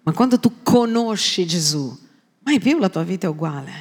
Ma 0.04 0.12
quando 0.12 0.38
tu 0.38 0.56
conosci 0.64 1.48
Gesù, 1.48 1.98
mai 2.44 2.60
più 2.60 2.78
la 2.78 2.90
tua 2.90 3.04
vita 3.04 3.28
è 3.28 3.30
uguale. 3.30 3.72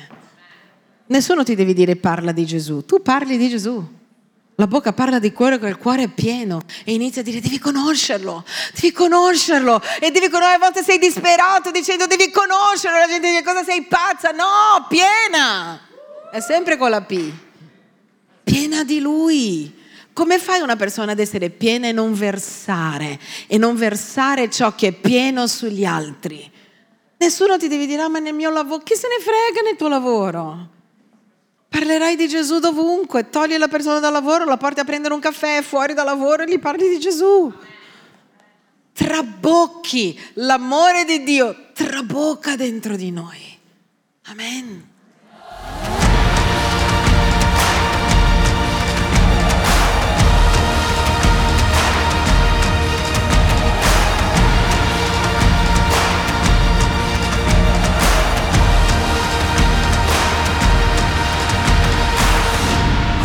Nessuno 1.06 1.42
ti 1.42 1.56
deve 1.56 1.72
dire 1.72 1.96
parla 1.96 2.30
di 2.30 2.46
Gesù, 2.46 2.84
tu 2.84 3.02
parli 3.02 3.38
di 3.38 3.48
Gesù. 3.48 3.97
La 4.60 4.66
bocca 4.66 4.92
parla 4.92 5.20
di 5.20 5.32
quello 5.32 5.56
che 5.56 5.68
il 5.68 5.76
cuore 5.76 6.02
è 6.02 6.08
pieno 6.08 6.62
e 6.84 6.92
inizia 6.92 7.20
a 7.20 7.24
dire 7.24 7.40
devi 7.40 7.60
conoscerlo, 7.60 8.44
devi 8.74 8.90
conoscerlo 8.90 9.80
e 10.00 10.10
devi 10.10 10.28
conoscerlo. 10.28 10.56
A 10.56 10.58
volte 10.58 10.82
sei 10.82 10.98
disperato 10.98 11.70
dicendo 11.70 12.06
devi 12.08 12.28
conoscerlo, 12.32 12.98
la 12.98 13.06
gente 13.06 13.28
dice 13.28 13.44
cosa 13.44 13.62
sei 13.62 13.82
pazza? 13.84 14.30
No, 14.30 14.84
piena, 14.88 15.80
è 16.32 16.40
sempre 16.40 16.76
con 16.76 16.90
la 16.90 17.02
P, 17.02 17.32
piena 18.42 18.82
di 18.82 18.98
lui. 18.98 19.72
Come 20.12 20.40
fai 20.40 20.60
una 20.60 20.74
persona 20.74 21.12
ad 21.12 21.20
essere 21.20 21.50
piena 21.50 21.86
e 21.86 21.92
non 21.92 22.12
versare 22.12 23.16
e 23.46 23.58
non 23.58 23.76
versare 23.76 24.50
ciò 24.50 24.74
che 24.74 24.88
è 24.88 24.92
pieno 24.92 25.46
sugli 25.46 25.84
altri? 25.84 26.50
Nessuno 27.18 27.58
ti 27.58 27.68
deve 27.68 27.86
dire, 27.86 28.02
ah, 28.02 28.08
ma 28.08 28.18
nel 28.18 28.34
mio 28.34 28.50
lavoro, 28.50 28.82
chi 28.82 28.96
se 28.96 29.06
ne 29.06 29.22
frega 29.22 29.60
nel 29.64 29.76
tuo 29.76 29.86
lavoro? 29.86 30.70
Parlerai 31.68 32.16
di 32.16 32.28
Gesù 32.28 32.58
dovunque, 32.58 33.28
togli 33.28 33.56
la 33.56 33.68
persona 33.68 34.00
dal 34.00 34.12
lavoro, 34.12 34.44
la 34.44 34.56
porti 34.56 34.80
a 34.80 34.84
prendere 34.84 35.14
un 35.14 35.20
caffè 35.20 35.62
fuori 35.62 35.94
dal 35.94 36.06
lavoro 36.06 36.42
e 36.42 36.48
gli 36.48 36.58
parli 36.58 36.88
di 36.88 36.98
Gesù. 36.98 37.52
Trabocchi 38.92 40.18
l'amore 40.34 41.04
di 41.04 41.22
Dio, 41.22 41.70
trabocca 41.72 42.56
dentro 42.56 42.96
di 42.96 43.10
noi. 43.10 43.58
Amen. 44.24 44.96